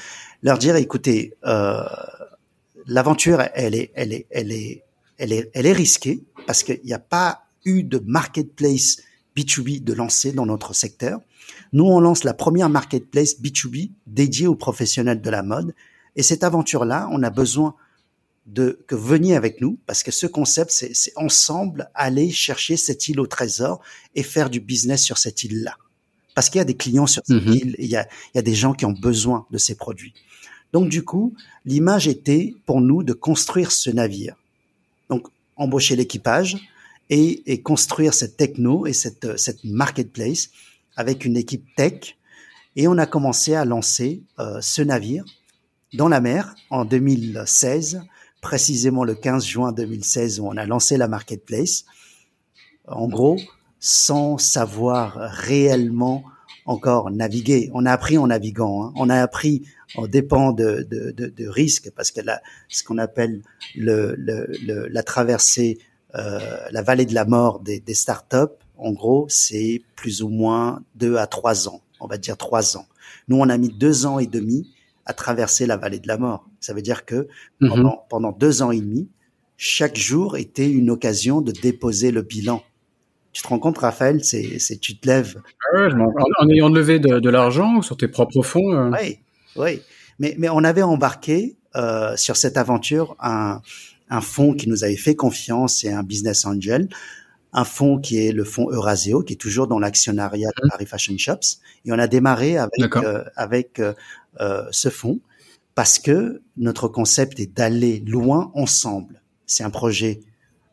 leur 0.44 0.58
dire 0.58 0.76
écoutez, 0.78 1.34
euh, 1.46 1.84
l'aventure, 2.88 3.42
elle 3.54 3.76
est, 3.76 3.92
elle 3.96 4.14
est, 4.14 4.28
elle 4.30 4.52
est, 4.52 4.84
elle 5.18 5.34
est, 5.34 5.50
elle 5.54 5.66
est 5.66 5.74
risquée 5.74 6.24
parce 6.48 6.64
qu'il 6.64 6.82
n'y 6.84 6.94
a 6.94 7.00
pas 7.00 7.46
eu 7.66 7.84
de 7.84 8.02
marketplace 8.06 8.98
B2B 9.38 9.84
de 9.84 9.94
lancer 9.94 10.32
dans 10.32 10.46
notre 10.46 10.74
secteur. 10.74 11.20
Nous, 11.72 11.86
on 11.86 12.00
lance 12.00 12.24
la 12.24 12.34
première 12.34 12.70
marketplace 12.70 13.40
B2B 13.42 13.92
dédiée 14.08 14.48
aux 14.48 14.56
professionnels 14.56 15.22
de 15.22 15.30
la 15.30 15.44
mode. 15.44 15.74
Et 16.16 16.24
cette 16.24 16.44
aventure-là, 16.44 17.10
on 17.12 17.24
a 17.24 17.30
besoin 17.30 17.76
de 18.46 18.84
que 18.88 18.96
veniez 18.96 19.36
avec 19.36 19.62
nous 19.62 19.80
parce 19.86 20.04
que 20.04 20.12
ce 20.12 20.28
concept 20.28 20.70
c'est 20.72 21.14
ensemble 21.16 21.90
aller 21.94 22.30
chercher 22.30 22.76
cette 22.76 23.08
île 23.08 23.22
au 23.22 23.28
trésor 23.28 23.82
et 24.16 24.24
faire 24.24 24.50
du 24.50 24.60
business 24.60 25.02
sur 25.02 25.18
cette 25.18 25.44
île 25.46 25.64
là 25.64 25.78
parce 26.36 26.50
qu'il 26.50 26.60
y 26.60 26.62
a 26.62 26.66
des 26.66 26.76
clients 26.76 27.08
sur 27.08 27.24
cette 27.26 27.46
mhm. 27.46 27.54
île 27.54 27.76
il 27.80 27.86
y 27.86 27.96
a 27.96 28.06
il 28.34 28.38
y 28.38 28.40
a 28.40 28.42
des 28.42 28.54
gens 28.54 28.74
qui 28.74 28.86
ont 28.86 28.92
besoin 28.92 29.48
de 29.50 29.58
ces 29.58 29.76
produits 29.76 30.14
donc 30.74 30.89
du 30.89 31.03
coup 31.03 31.34
l'image 31.65 32.07
était 32.07 32.53
pour 32.65 32.82
nous 32.82 33.03
de 33.03 33.13
construire 33.13 33.71
ce 33.71 33.89
navire 33.89 34.36
donc 35.09 35.28
embaucher 35.55 35.95
l'équipage 35.95 36.57
et, 37.09 37.43
et 37.45 37.61
construire 37.61 38.13
cette 38.13 38.36
techno 38.36 38.86
et 38.86 38.93
cette 38.93 39.38
cette 39.38 39.63
marketplace 39.63 40.49
avec 40.97 41.24
une 41.24 41.38
équipe 41.38 41.65
tech 41.76 42.17
et 42.76 42.88
on 42.88 42.97
a 42.97 43.05
commencé 43.05 43.53
à 43.55 43.65
lancer 43.65 44.24
euh, 44.39 44.59
ce 44.61 44.82
navire 44.82 45.24
dans 45.93 46.09
la 46.09 46.19
mer 46.19 46.55
en 46.69 46.86
2016 46.86 48.01
précisément 48.43 49.03
le 49.03 49.15
15 49.15 49.45
juin 49.45 49.71
2016 49.71 50.39
où 50.39 50.47
on 50.47 50.57
a 50.57 50.65
lancé 50.65 50.97
la 50.97 51.07
marketplace. 51.07 51.86
En 52.88 53.07
gros, 53.07 53.39
sans 53.80 54.38
savoir 54.38 55.15
réellement 55.15 56.24
encore 56.65 57.09
naviguer. 57.09 57.71
On 57.74 57.86
a 57.86 57.91
appris 57.91 58.17
en 58.17 58.28
naviguant. 58.28 58.86
Hein. 58.86 58.93
On 58.95 59.09
a 59.09 59.21
appris 59.21 59.63
en 59.96 60.08
dépend 60.08 60.52
de, 60.52 60.86
de, 60.89 61.12
de, 61.12 61.28
de 61.28 61.48
risques 61.48 61.91
parce 61.96 62.12
que 62.12 62.22
là, 62.22 62.41
ce 62.70 62.84
qu'on 62.84 62.98
appelle 62.98 63.41
le, 63.76 64.16
le, 64.18 64.88
la 64.88 65.04
traversée, 65.04 65.78
euh, 66.16 66.39
la 66.72 66.82
vallée 66.82 67.06
de 67.06 67.14
la 67.14 67.26
mort 67.26 67.60
des, 67.60 67.80
des 67.80 67.94
startups, 67.94 68.56
en 68.78 68.91
gros, 68.91 69.26
c'est 69.30 69.82
plus 69.96 70.24
ou 70.24 70.30
moins 70.30 70.82
deux 70.96 71.18
à 71.18 71.28
trois 71.28 71.68
ans. 71.68 71.82
On 72.00 72.08
va 72.08 72.18
dire 72.18 72.38
trois 72.38 72.78
ans. 72.78 72.86
Nous, 73.28 73.38
on 73.38 73.50
a 73.50 73.58
mis 73.58 73.70
deux 73.70 74.06
ans 74.06 74.20
et 74.20 74.28
demi 74.28 74.74
à 75.06 75.14
traverser 75.14 75.66
la 75.66 75.78
vallée 75.78 76.00
de 76.00 76.08
la 76.08 76.18
mort. 76.18 76.48
Ça 76.60 76.74
veut 76.74 76.82
dire 76.82 77.06
que 77.06 77.28
mhm. 77.60 77.70
pendant, 77.70 78.06
pendant 78.10 78.32
deux 78.32 78.62
ans 78.62 78.72
et 78.72 78.80
demi, 78.80 79.10
chaque 79.58 79.98
jour 79.98 80.38
était 80.38 80.70
une 80.70 80.89
occasion 80.89 81.41
de 81.41 81.52
déposer 81.52 82.12
le 82.12 82.22
bilan. 82.22 82.64
Tu 83.32 83.41
te 83.41 83.48
rends 83.48 83.60
compte, 83.60 83.80
Raphaël, 83.80 84.24
c'est, 84.24 84.60
c'est 84.60 84.78
tu 84.78 84.98
te 84.98 85.08
lèves. 85.08 85.41
Ah 85.74 85.88
en, 86.39 86.50
ayant 86.50 86.70
levé 86.70 87.00
de, 87.00 87.20
de 87.20 87.30
l'argent 87.30 87.82
sur 87.82 87.98
tes 87.98 88.08
propres 88.08 88.44
fonds. 88.44 88.74
Euh. 88.74 88.91
Oui, 88.91 89.18
oui. 89.56 89.82
Mais, 90.20 90.36
mais 90.38 90.49
on 90.49 90.64
avait 90.64 90.84
embarqué 90.84 91.58
euh, 91.76 92.16
sur 92.18 92.38
cette 92.38 92.58
aventure 92.58 93.16
un, 93.20 93.62
un 94.10 94.22
fonds 94.22 94.54
qui 94.54 94.70
nous 94.70 94.84
avait 94.84 94.95
fait 94.95 95.16
confiance 95.16 95.84
et 95.84 95.91
un 95.91 96.04
business 96.04 96.45
angel 96.45 96.88
un 97.54 97.66
fonds 97.66 97.99
qui 97.99 98.18
est 98.18 98.32
le 98.32 98.43
fonds 98.43 98.70
Euraseo, 98.70 99.22
qui 99.22 99.34
est 99.34 99.38
toujours 99.38 99.68
dans 99.68 99.80
l'actionnariat 99.80 100.49
de 100.58 100.64
mhm. 100.64 100.70
Paris 100.72 100.86
Fashion 100.86 101.18
Shops. 101.18 101.60
Et 101.86 101.91
on 101.91 101.99
a 101.99 102.08
démarré 102.08 102.58
avec, 102.58 102.95
euh, 102.95 103.24
avec 103.36 103.80
euh, 103.80 103.93
euh, 104.41 104.66
ce 104.72 104.89
fonds 104.89 105.20
parce 105.76 105.99
que 105.99 106.41
notre 106.58 106.88
concept 106.88 107.39
est 107.39 107.56
d'aller 107.56 107.99
loin 108.06 108.51
ensemble. 108.56 109.22
C'est 109.45 109.64
un 109.64 109.70
projet, 109.70 110.22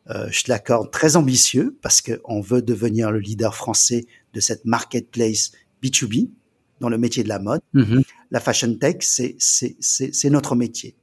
euh, 0.09 0.28
je 0.31 0.45
te 0.45 0.51
l'accorde, 0.51 0.91
très 0.91 1.16
ambitieux 1.16 1.78
parce 1.83 2.03
qu'on 2.03 2.41
veut 2.41 2.62
devenir 2.62 3.11
le 3.11 3.18
leader 3.18 3.55
français 3.55 4.07
de 4.33 4.41
cette 4.41 4.64
marketplace 4.64 5.53
B2B 5.83 6.31
dans 6.81 6.89
le 6.89 6.99
métier 6.99 7.22
de 7.22 7.28
la 7.28 7.39
mode. 7.39 7.61
Mhm. 7.74 8.03
La 8.31 8.41
fashion 8.41 8.74
tech, 8.74 8.97
c'est 9.01 10.31
notre 10.31 10.55
métier. 10.55 10.95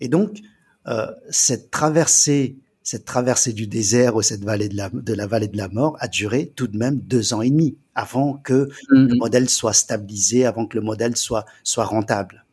Et 0.00 0.08
donc, 0.08 0.38
euh, 0.86 1.06
cette 1.30 1.70
traversée 1.70 2.56
cette 2.86 3.04
traversée 3.04 3.52
du 3.52 3.66
désert 3.66 4.14
ou 4.14 4.22
cette 4.22 4.44
vallée 4.44 4.68
de 4.68 4.76
la, 4.76 4.90
de 4.90 5.12
la 5.12 5.26
vallée 5.26 5.48
de 5.48 5.56
la 5.56 5.66
mort 5.66 5.96
a 5.98 6.06
duré 6.06 6.52
tout 6.54 6.68
de 6.68 6.78
même 6.78 7.00
deux 7.00 7.34
ans 7.34 7.42
et 7.42 7.50
demi 7.50 7.76
avant 7.96 8.34
que 8.34 8.68
le 8.86 9.08
mhm. 9.08 9.16
modèle 9.16 9.48
soit 9.50 9.72
stabilisé, 9.72 10.46
avant 10.46 10.66
que 10.66 10.78
le 10.78 10.84
modèle 10.84 11.16
soit, 11.16 11.46
soit 11.64 11.84
rentable. 11.84 12.44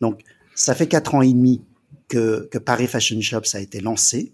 Donc, 0.00 0.22
ça 0.54 0.76
fait 0.76 0.86
quatre 0.86 1.16
ans 1.16 1.22
et 1.22 1.32
demi 1.32 1.62
que, 2.06 2.48
que 2.52 2.58
Paris 2.58 2.86
Fashion 2.86 3.20
Shops 3.20 3.54
a 3.54 3.58
été 3.58 3.80
lancé 3.80 4.32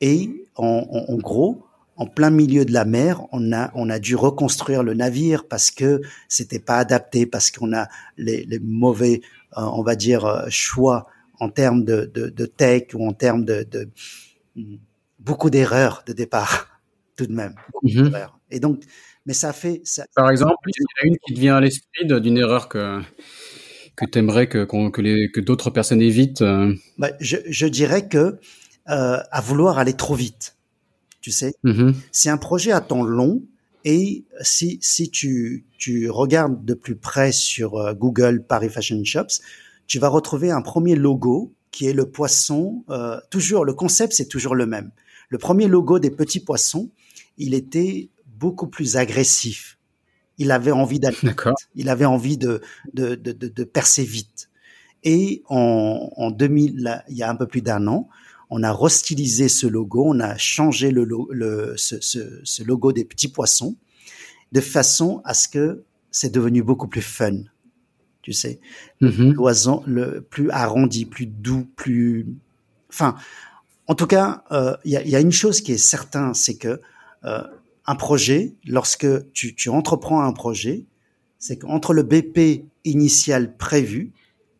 et 0.00 0.46
en, 0.54 1.06
en, 1.08 1.16
gros, 1.16 1.64
en 1.96 2.06
plein 2.06 2.30
milieu 2.30 2.64
de 2.64 2.72
la 2.72 2.84
mer, 2.84 3.22
on 3.32 3.52
a, 3.52 3.70
on 3.74 3.90
a 3.90 3.98
dû 3.98 4.16
reconstruire 4.16 4.82
le 4.82 4.94
navire 4.94 5.46
parce 5.46 5.70
que 5.70 6.00
c'était 6.28 6.58
pas 6.58 6.78
adapté, 6.78 7.26
parce 7.26 7.50
qu'on 7.50 7.72
a 7.74 7.88
les, 8.16 8.44
les 8.44 8.58
mauvais, 8.58 9.20
euh, 9.56 9.62
on 9.62 9.82
va 9.82 9.94
dire, 9.94 10.24
euh, 10.24 10.46
choix 10.48 11.06
en 11.38 11.48
termes 11.48 11.84
de, 11.84 12.10
de, 12.12 12.28
de 12.28 12.46
tech 12.46 12.94
ou 12.94 13.06
en 13.06 13.12
termes 13.12 13.44
de, 13.44 13.66
de 13.70 13.88
beaucoup 15.18 15.50
d'erreurs 15.50 16.02
de 16.06 16.12
départ, 16.12 16.80
tout 17.16 17.26
de 17.26 17.32
même. 17.32 17.54
Mhm. 17.82 18.12
Et 18.50 18.60
donc, 18.60 18.82
mais 19.26 19.34
ça 19.34 19.52
fait. 19.52 19.80
Ça... 19.84 20.04
Par 20.14 20.30
exemple, 20.30 20.56
il 20.66 20.72
y 20.78 20.82
en 20.82 21.02
a 21.02 21.06
une 21.06 21.18
qui 21.18 21.34
te 21.34 21.40
vient 21.40 21.56
à 21.56 21.60
l'esprit 21.60 22.06
d'une 22.06 22.38
erreur 22.38 22.68
que 22.68 23.00
que 23.96 24.06
tu 24.06 24.18
aimerais 24.18 24.48
que, 24.48 24.64
que, 24.64 25.26
que 25.32 25.40
d'autres 25.40 25.70
personnes 25.70 26.00
évitent. 26.02 26.42
Euh. 26.42 26.74
Bah, 26.98 27.10
je, 27.20 27.36
je, 27.46 27.66
dirais 27.66 28.08
que 28.08 28.38
euh, 28.88 29.18
à 29.30 29.40
vouloir 29.40 29.78
aller 29.78 29.92
trop 29.94 30.14
vite, 30.14 30.56
tu 31.22 31.30
sais, 31.30 31.54
mhm. 31.62 31.94
c'est 32.10 32.28
un 32.28 32.36
projet 32.36 32.72
à 32.72 32.82
temps 32.82 33.04
long. 33.04 33.42
Et 33.84 34.24
si, 34.42 34.78
si 34.82 35.10
tu, 35.10 35.64
tu 35.78 36.10
regardes 36.10 36.64
de 36.64 36.74
plus 36.74 36.96
près 36.96 37.32
sur 37.32 37.76
euh, 37.76 37.94
Google 37.94 38.44
Paris 38.46 38.68
Fashion 38.68 39.02
Shops, 39.02 39.40
tu 39.86 39.98
vas 39.98 40.08
retrouver 40.08 40.50
un 40.50 40.62
premier 40.62 40.94
logo 40.94 41.52
qui 41.70 41.86
est 41.86 41.92
le 41.92 42.10
poisson. 42.10 42.84
Euh, 42.90 43.18
toujours, 43.30 43.64
le 43.64 43.72
concept 43.72 44.12
c'est 44.12 44.28
toujours 44.28 44.54
le 44.54 44.66
même. 44.66 44.90
Le 45.30 45.38
premier 45.38 45.66
logo 45.66 45.98
des 45.98 46.10
petits 46.10 46.40
poissons, 46.40 46.90
il 47.38 47.54
était 47.54 48.10
beaucoup 48.36 48.66
plus 48.66 48.96
agressif. 48.96 49.78
Il 50.38 50.50
avait 50.50 50.72
envie 50.72 51.00
d'aller 51.00 51.16
Il 51.74 51.88
avait 51.88 52.04
envie 52.04 52.36
de, 52.36 52.60
de, 52.92 53.14
de, 53.14 53.32
de, 53.32 53.64
percer 53.64 54.04
vite. 54.04 54.50
Et 55.04 55.42
en, 55.48 56.10
en 56.16 56.30
2000, 56.30 57.02
il 57.08 57.16
y 57.16 57.22
a 57.22 57.30
un 57.30 57.36
peu 57.36 57.46
plus 57.46 57.62
d'un 57.62 57.86
an, 57.86 58.08
on 58.54 58.62
a 58.62 58.72
restylisé 58.72 59.48
ce 59.48 59.66
logo, 59.66 60.04
on 60.06 60.20
a 60.20 60.36
changé 60.36 60.90
le, 60.90 61.04
le 61.30 61.74
ce, 61.76 62.00
ce, 62.00 62.40
ce, 62.44 62.62
logo 62.62 62.92
des 62.92 63.04
petits 63.04 63.28
poissons 63.28 63.76
de 64.52 64.60
façon 64.60 65.22
à 65.24 65.34
ce 65.34 65.48
que 65.48 65.84
c'est 66.10 66.30
devenu 66.30 66.62
beaucoup 66.62 66.88
plus 66.88 67.02
fun 67.02 67.44
tu 68.22 68.32
sais. 68.32 68.60
Mm 69.00 69.34
le 69.86 70.20
plus 70.20 70.50
arrondi, 70.50 71.04
plus 71.04 71.26
doux, 71.26 71.66
plus... 71.76 72.26
Enfin, 72.88 73.16
en 73.88 73.94
tout 73.94 74.06
cas, 74.06 74.44
il 74.50 74.56
euh, 74.56 74.76
y, 74.84 74.96
a, 74.96 75.02
y, 75.02 75.16
a, 75.16 75.20
une 75.20 75.32
chose 75.32 75.60
qui 75.60 75.72
est 75.72 75.78
certain, 75.78 76.32
c'est 76.34 76.56
que 76.56 76.80
euh, 77.24 77.42
un 77.84 77.96
projet, 77.96 78.54
lorsque 78.64 79.06
tu, 79.32 79.54
tu 79.54 79.68
entreprends 79.68 80.22
un 80.22 80.32
projet, 80.32 80.84
c'est 81.38 81.58
qu'entre 81.58 81.92
le 81.92 82.04
BP 82.04 82.64
initial 82.84 83.56
prévu 83.56 84.12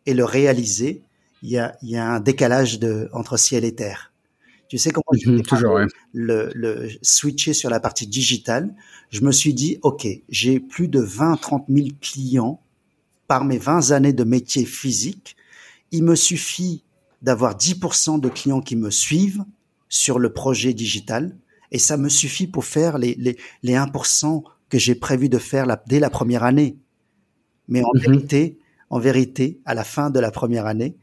et 0.06 0.14
le 0.14 0.24
réalisé, 0.24 1.02
il 1.42 1.50
y 1.50 1.58
a, 1.58 1.76
y 1.82 1.96
a 1.96 2.08
un 2.08 2.20
décalage 2.20 2.78
de, 2.78 3.08
entre 3.12 3.36
ciel 3.36 3.64
et 3.64 3.74
terre. 3.74 4.12
Tu 4.68 4.78
sais 4.78 4.90
comment 4.90 5.04
mm 5.12 5.42
toujours, 5.42 5.80
le, 6.14 6.50
le 6.54 6.88
switcher 7.02 7.52
sur 7.52 7.68
la 7.68 7.78
partie 7.78 8.06
digitale. 8.06 8.74
Je 9.10 9.20
me 9.20 9.32
suis 9.32 9.52
dit, 9.52 9.78
OK, 9.82 10.06
j'ai 10.30 10.60
plus 10.60 10.88
de 10.88 11.00
20, 11.00 11.36
30 11.36 11.66
000 11.68 11.88
clients 12.00 12.62
par 13.32 13.46
mes 13.46 13.56
20 13.56 13.92
années 13.92 14.12
de 14.12 14.24
métier 14.24 14.66
physique, 14.66 15.36
il 15.90 16.04
me 16.04 16.14
suffit 16.14 16.84
d'avoir 17.22 17.56
10% 17.56 18.20
de 18.20 18.28
clients 18.28 18.60
qui 18.60 18.76
me 18.76 18.90
suivent 18.90 19.42
sur 19.88 20.18
le 20.18 20.34
projet 20.34 20.74
digital 20.74 21.34
et 21.70 21.78
ça 21.78 21.96
me 21.96 22.10
suffit 22.10 22.46
pour 22.46 22.66
faire 22.66 22.98
les, 22.98 23.14
les, 23.14 23.38
les 23.62 23.72
1% 23.72 24.42
que 24.68 24.78
j'ai 24.78 24.94
prévu 24.94 25.30
de 25.30 25.38
faire 25.38 25.66
dès 25.86 25.98
la 25.98 26.10
première 26.10 26.44
année. 26.44 26.76
Mais 27.68 27.82
en 27.82 27.94
mhm. 27.94 28.00
vérité, 28.00 28.58
en 28.90 28.98
vérité, 28.98 29.60
à 29.64 29.72
la 29.72 29.84
fin 29.84 30.10
de 30.10 30.20
la 30.20 30.30
première 30.30 30.66
année, 30.66 30.96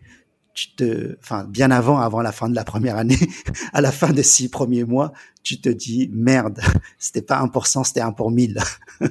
tu 0.59 0.75
te, 0.75 1.15
enfin, 1.19 1.45
bien 1.45 1.71
avant, 1.71 1.99
avant 1.99 2.21
la 2.21 2.33
fin 2.33 2.49
de 2.49 2.55
la 2.55 2.65
première 2.65 2.97
année, 2.97 3.17
à 3.73 3.79
la 3.79 3.91
fin 3.91 4.11
des 4.11 4.23
six 4.23 4.49
premiers 4.49 4.83
mois, 4.83 5.13
tu 5.41 5.61
te 5.61 5.69
dis, 5.69 6.09
merde, 6.11 6.59
c'était 6.97 7.21
pas 7.21 7.41
1%, 7.41 7.85
c'était 7.85 8.01
1 8.01 8.11
pour 8.11 8.29
1000. 8.29 8.59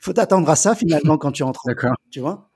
Faut 0.00 0.12
t'attendre 0.12 0.48
à 0.48 0.54
ça, 0.54 0.76
finalement, 0.76 1.18
quand 1.18 1.32
tu 1.32 1.42
entres. 1.42 1.62
D'accord. 1.66 1.96
Tu 2.10 2.20
vois? 2.20 2.50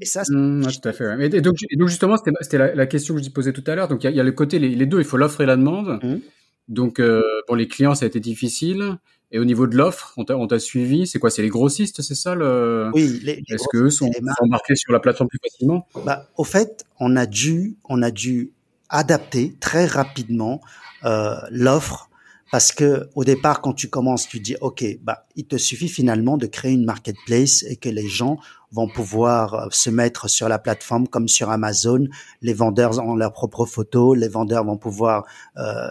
Et 0.00 0.06
ça, 0.06 0.22
mmh, 0.30 0.62
tout 0.62 0.88
à 0.88 0.92
fait. 0.94 1.26
Et, 1.26 1.40
donc, 1.42 1.56
donc, 1.76 1.88
justement, 1.88 2.16
c'était 2.16 2.56
la, 2.56 2.74
la, 2.74 2.86
question 2.86 3.14
que 3.14 3.22
je 3.22 3.28
posais 3.28 3.52
tout 3.52 3.64
à 3.66 3.74
l'heure. 3.74 3.88
Donc, 3.88 4.02
il 4.04 4.10
y, 4.10 4.14
y, 4.14 4.20
a 4.20 4.24
le 4.24 4.32
côté, 4.32 4.58
les, 4.58 4.74
les, 4.74 4.86
deux, 4.86 4.98
il 4.98 5.04
faut 5.04 5.18
l'offre 5.18 5.42
et 5.42 5.46
la 5.46 5.56
demande. 5.56 6.02
Mmh. 6.02 6.20
Donc, 6.68 7.00
euh, 7.00 7.20
pour 7.46 7.56
les 7.56 7.68
clients, 7.68 7.94
ça 7.94 8.06
a 8.06 8.08
été 8.08 8.18
difficile. 8.18 8.96
Et 9.32 9.38
au 9.38 9.44
niveau 9.44 9.66
de 9.66 9.76
l'offre, 9.76 10.12
on 10.16 10.46
t'a 10.46 10.58
suivi. 10.58 11.06
C'est 11.06 11.18
quoi 11.18 11.30
C'est 11.30 11.42
les 11.42 11.48
grossistes, 11.48 12.02
c'est 12.02 12.16
ça 12.16 12.34
le... 12.34 12.90
Oui. 12.94 13.22
Est-ce 13.48 13.68
que 13.70 13.78
eux 13.78 13.90
sont, 13.90 14.10
embarqués 14.40 14.74
sur 14.74 14.92
la 14.92 14.98
plateforme 14.98 15.28
plus 15.28 15.38
facilement? 15.42 15.86
Bah, 16.04 16.26
au 16.36 16.44
fait, 16.44 16.84
on 16.98 17.16
a 17.16 17.26
dû, 17.26 17.76
on 17.88 18.02
a 18.02 18.10
dû 18.10 18.52
adapter 18.88 19.54
très 19.60 19.86
rapidement 19.86 20.60
euh, 21.04 21.36
l'offre 21.50 22.09
parce 22.50 22.72
que 22.72 23.08
au 23.14 23.24
départ, 23.24 23.60
quand 23.60 23.72
tu 23.72 23.88
commences, 23.88 24.26
tu 24.26 24.40
dis, 24.40 24.56
OK, 24.60 24.84
bah, 25.02 25.26
il 25.36 25.46
te 25.46 25.56
suffit 25.56 25.88
finalement 25.88 26.36
de 26.36 26.46
créer 26.46 26.72
une 26.72 26.84
marketplace 26.84 27.62
et 27.68 27.76
que 27.76 27.88
les 27.88 28.08
gens 28.08 28.38
vont 28.72 28.88
pouvoir 28.88 29.54
euh, 29.54 29.66
se 29.70 29.90
mettre 29.90 30.28
sur 30.28 30.48
la 30.48 30.58
plateforme 30.58 31.06
comme 31.06 31.28
sur 31.28 31.50
Amazon. 31.50 32.06
Les 32.42 32.52
vendeurs 32.52 32.98
ont 32.98 33.14
leurs 33.14 33.32
propres 33.32 33.66
photos. 33.66 34.18
Les 34.18 34.28
vendeurs 34.28 34.64
vont 34.64 34.76
pouvoir 34.78 35.26
euh, 35.58 35.90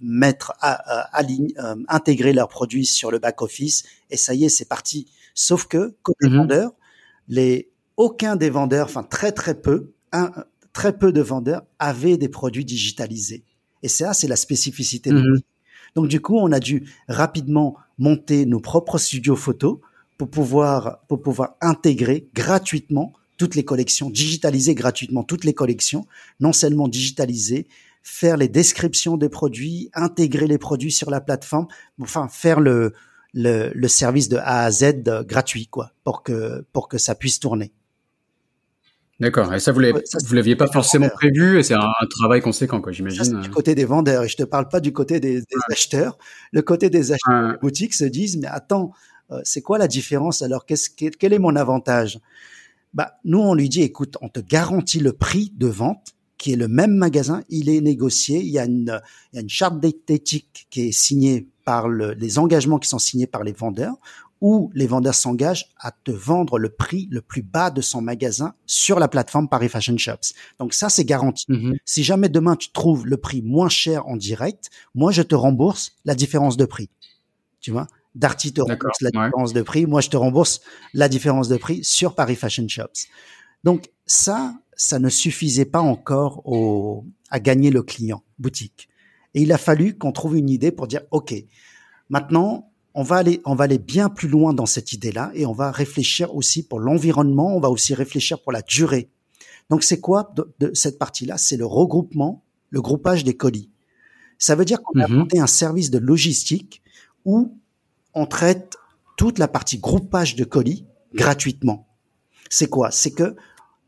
mettre, 0.00 0.52
à, 0.60 0.72
à, 1.18 1.22
euh, 1.22 1.76
intégrer 1.88 2.32
leurs 2.32 2.48
produits 2.48 2.86
sur 2.86 3.10
le 3.10 3.18
back 3.18 3.42
office. 3.42 3.84
Et 4.10 4.16
ça 4.16 4.34
y 4.34 4.44
est, 4.44 4.48
c'est 4.48 4.68
parti. 4.68 5.06
Sauf 5.34 5.66
que 5.66 5.94
côté 6.02 6.28
mm 6.28 6.36
vendeurs, 6.36 6.72
les 7.28 7.70
aucun 7.96 8.36
des 8.36 8.50
vendeurs, 8.50 8.86
enfin 8.86 9.02
très 9.02 9.32
très 9.32 9.54
peu, 9.54 9.92
un, 10.12 10.30
très 10.72 10.96
peu 10.96 11.12
de 11.12 11.20
vendeurs 11.20 11.62
avaient 11.78 12.16
des 12.16 12.28
produits 12.28 12.64
digitalisés. 12.64 13.44
Et 13.82 13.88
ça, 13.88 14.14
c'est 14.14 14.28
la 14.28 14.36
spécificité. 14.36 15.10
de 15.10 15.16
Mhm. 15.16 15.40
Donc 15.94 16.08
du 16.08 16.20
coup, 16.20 16.36
on 16.38 16.52
a 16.52 16.60
dû 16.60 16.84
rapidement 17.08 17.76
monter 17.98 18.46
nos 18.46 18.60
propres 18.60 18.98
studios 18.98 19.36
photos 19.36 19.78
pour 20.18 20.28
pouvoir 20.28 21.00
pour 21.08 21.22
pouvoir 21.22 21.56
intégrer 21.60 22.28
gratuitement 22.34 23.12
toutes 23.36 23.54
les 23.54 23.64
collections, 23.64 24.10
digitaliser 24.10 24.74
gratuitement 24.74 25.24
toutes 25.24 25.44
les 25.44 25.54
collections, 25.54 26.06
non 26.40 26.52
seulement 26.52 26.88
digitaliser, 26.88 27.66
faire 28.02 28.36
les 28.36 28.48
descriptions 28.48 29.16
des 29.16 29.28
produits, 29.28 29.90
intégrer 29.94 30.46
les 30.46 30.58
produits 30.58 30.92
sur 30.92 31.10
la 31.10 31.20
plateforme, 31.20 31.66
enfin 32.00 32.28
faire 32.28 32.60
le 32.60 32.92
le, 33.34 33.88
service 33.88 34.28
de 34.28 34.36
A 34.36 34.64
à 34.64 34.70
Z 34.70 35.24
gratuit 35.26 35.66
quoi, 35.66 35.92
pour 36.04 36.22
que 36.22 36.64
pour 36.72 36.88
que 36.88 36.98
ça 36.98 37.14
puisse 37.14 37.40
tourner. 37.40 37.72
D'accord. 39.22 39.54
Et 39.54 39.60
ça, 39.60 39.70
vous 39.72 39.80
l'aviez 40.34 40.56
pas 40.56 40.66
forcément 40.66 41.08
prévu, 41.08 41.58
et 41.58 41.62
c'est 41.62 41.74
un, 41.74 41.80
un 42.00 42.06
travail 42.18 42.40
conséquent, 42.40 42.80
quoi, 42.80 42.90
j'imagine. 42.92 43.22
c'est 43.24 43.40
du 43.40 43.50
côté 43.50 43.74
des 43.76 43.84
vendeurs 43.84 44.24
et 44.24 44.28
je 44.28 44.36
te 44.36 44.42
parle 44.42 44.68
pas 44.68 44.80
du 44.80 44.92
côté 44.92 45.20
des, 45.20 45.36
des 45.40 45.46
acheteurs. 45.70 46.18
Le 46.52 46.60
côté 46.62 46.90
des 46.90 47.12
acheteurs 47.12 47.42
Ouais. 47.42 47.52
les 47.52 47.58
boutiques 47.58 47.94
se 47.94 48.04
disent 48.04 48.36
mais 48.38 48.48
attends, 48.48 48.90
euh, 49.30 49.40
c'est 49.44 49.62
quoi 49.62 49.78
la 49.78 49.86
différence 49.86 50.42
alors? 50.42 50.66
Qu'est-ce 50.66 50.90
quel, 50.90 51.12
quel 51.16 51.32
est 51.32 51.38
mon 51.38 51.54
avantage? 51.56 52.18
Bah 52.94 53.12
nous 53.24 53.38
on 53.38 53.54
lui 53.54 53.68
dit 53.68 53.82
écoute, 53.82 54.16
on 54.20 54.28
te 54.28 54.40
garantit 54.40 54.98
le 55.00 55.12
prix 55.12 55.52
de 55.56 55.68
vente 55.68 56.14
qui 56.36 56.52
est 56.52 56.56
le 56.56 56.66
même 56.66 56.94
magasin, 56.96 57.42
il 57.48 57.70
est 57.70 57.80
négocié, 57.80 58.40
il 58.40 58.50
y 58.50 58.58
a 58.58 58.64
une 58.64 59.00
il 59.32 59.36
y 59.36 59.38
a 59.38 59.42
une 59.42 59.48
charte 59.48 59.78
d'éthique 59.80 60.66
qui 60.70 60.88
est 60.88 60.92
signée 60.92 61.46
par 61.64 61.88
le, 61.88 62.12
les 62.14 62.40
engagements 62.40 62.80
qui 62.80 62.88
sont 62.88 62.98
signés 62.98 63.28
par 63.28 63.44
les 63.44 63.52
vendeurs 63.52 63.94
où 64.42 64.72
les 64.74 64.88
vendeurs 64.88 65.14
s'engagent 65.14 65.68
à 65.78 65.92
te 65.92 66.10
vendre 66.10 66.58
le 66.58 66.68
prix 66.68 67.06
le 67.12 67.22
plus 67.22 67.42
bas 67.42 67.70
de 67.70 67.80
son 67.80 68.02
magasin 68.02 68.54
sur 68.66 68.98
la 68.98 69.06
plateforme 69.06 69.48
Paris 69.48 69.68
Fashion 69.68 69.96
Shops. 69.96 70.34
Donc 70.58 70.74
ça 70.74 70.88
c'est 70.90 71.04
garanti. 71.04 71.44
Mhm. 71.48 71.76
Si 71.84 72.02
jamais 72.02 72.28
demain 72.28 72.56
tu 72.56 72.72
trouves 72.72 73.06
le 73.06 73.16
prix 73.16 73.40
moins 73.40 73.68
cher 73.68 74.06
en 74.08 74.16
direct, 74.16 74.68
moi 74.96 75.12
je 75.12 75.22
te 75.22 75.36
rembourse 75.36 75.92
la 76.04 76.16
différence 76.16 76.56
de 76.56 76.64
prix. 76.64 76.90
Tu 77.60 77.70
vois? 77.70 77.86
Darty 78.16 78.52
te 78.52 78.60
rembourse 78.60 79.00
la 79.00 79.10
ouais. 79.14 79.26
différence 79.26 79.52
de 79.52 79.62
prix, 79.62 79.86
moi 79.86 80.00
je 80.00 80.10
te 80.10 80.16
rembourse 80.16 80.60
la 80.92 81.08
différence 81.08 81.48
de 81.48 81.56
prix 81.56 81.84
sur 81.84 82.16
Paris 82.16 82.34
Fashion 82.34 82.66
Shops. 82.66 83.06
Donc 83.62 83.90
ça, 84.06 84.56
ça 84.74 84.98
ne 84.98 85.08
suffisait 85.08 85.66
pas 85.66 85.80
encore 85.80 86.42
au, 86.44 87.06
à 87.30 87.38
gagner 87.38 87.70
le 87.70 87.84
client 87.84 88.24
boutique. 88.40 88.88
Et 89.34 89.42
il 89.42 89.52
a 89.52 89.58
fallu 89.58 89.96
qu'on 89.96 90.10
trouve 90.10 90.36
une 90.36 90.50
idée 90.50 90.72
pour 90.72 90.88
dire 90.88 91.02
OK, 91.12 91.32
maintenant 92.08 92.71
on 92.94 93.02
va 93.02 93.16
aller 93.16 93.40
on 93.44 93.54
va 93.54 93.64
aller 93.64 93.78
bien 93.78 94.08
plus 94.08 94.28
loin 94.28 94.52
dans 94.52 94.66
cette 94.66 94.92
idée-là 94.92 95.30
et 95.34 95.46
on 95.46 95.52
va 95.52 95.70
réfléchir 95.70 96.34
aussi 96.34 96.62
pour 96.62 96.80
l'environnement, 96.80 97.56
on 97.56 97.60
va 97.60 97.70
aussi 97.70 97.94
réfléchir 97.94 98.40
pour 98.42 98.52
la 98.52 98.62
durée. 98.62 99.08
Donc 99.70 99.82
c'est 99.82 100.00
quoi 100.00 100.32
de, 100.36 100.52
de 100.60 100.74
cette 100.74 100.98
partie-là? 100.98 101.38
C'est 101.38 101.56
le 101.56 101.66
regroupement, 101.66 102.42
le 102.70 102.82
groupage 102.82 103.24
des 103.24 103.34
colis. 103.36 103.70
Ça 104.38 104.54
veut 104.54 104.64
dire 104.64 104.82
qu'on 104.82 105.00
a 105.00 105.08
Mhm. 105.08 105.16
monté 105.16 105.38
un 105.38 105.46
service 105.46 105.90
de 105.90 105.98
logistique 105.98 106.82
où 107.24 107.56
on 108.14 108.26
traite 108.26 108.76
toute 109.16 109.38
la 109.38 109.48
partie 109.48 109.78
groupage 109.78 110.34
de 110.36 110.44
colis 110.44 110.84
gratuitement. 111.14 111.86
C'est 112.50 112.66
quoi? 112.68 112.90
C'est 112.90 113.12
que 113.12 113.36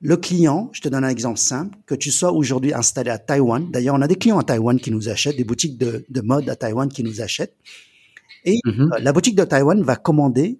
le 0.00 0.16
client, 0.16 0.70
je 0.72 0.80
te 0.80 0.88
donne 0.88 1.04
un 1.04 1.08
exemple 1.08 1.38
simple, 1.38 1.76
que 1.86 1.94
tu 1.94 2.10
sois 2.10 2.30
aujourd'hui 2.32 2.72
installé 2.74 3.10
à 3.10 3.18
Taïwan. 3.18 3.70
D'ailleurs, 3.70 3.94
on 3.96 4.02
a 4.02 4.06
des 4.08 4.16
clients 4.16 4.38
à 4.38 4.44
Taïwan 4.44 4.78
qui 4.78 4.90
nous 4.90 5.08
achètent, 5.08 5.36
des 5.36 5.44
boutiques 5.44 5.76
de, 5.78 6.04
de 6.08 6.20
mode 6.20 6.48
à 6.48 6.56
Taïwan 6.56 6.88
qui 6.88 7.02
nous 7.02 7.20
achètent. 7.20 7.56
Et 8.44 8.58
Mhm. 8.64 8.92
euh, 8.92 8.98
la 9.00 9.12
boutique 9.12 9.36
de 9.36 9.44
Taïwan 9.44 9.82
va 9.82 9.96
commander, 9.96 10.58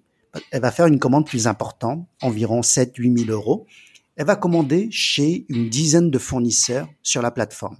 elle 0.51 0.61
va 0.61 0.71
faire 0.71 0.87
une 0.87 0.99
commande 0.99 1.25
plus 1.25 1.47
importante, 1.47 2.07
environ 2.21 2.61
7 2.61 2.95
8 2.97 3.25
000 3.25 3.31
euros. 3.31 3.65
Elle 4.15 4.25
va 4.25 4.35
commander 4.35 4.87
chez 4.91 5.45
une 5.49 5.69
dizaine 5.69 6.09
de 6.09 6.17
fournisseurs 6.17 6.87
sur 7.03 7.21
la 7.21 7.31
plateforme. 7.31 7.77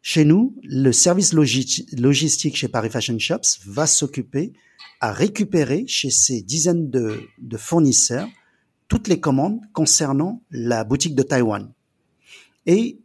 Chez 0.00 0.24
nous, 0.24 0.54
le 0.62 0.90
service 0.92 1.32
logi- 1.32 1.86
logistique 1.96 2.56
chez 2.56 2.68
Paris 2.68 2.90
Fashion 2.90 3.18
Shops 3.18 3.60
va 3.66 3.86
s'occuper 3.86 4.52
à 5.00 5.12
récupérer 5.12 5.84
chez 5.86 6.10
ces 6.10 6.42
dizaines 6.42 6.90
de, 6.90 7.20
de 7.38 7.56
fournisseurs 7.56 8.28
toutes 8.88 9.08
les 9.08 9.20
commandes 9.20 9.60
concernant 9.72 10.42
la 10.50 10.84
boutique 10.84 11.14
de 11.14 11.22
Taïwan. 11.22 11.70
Et 12.66 12.98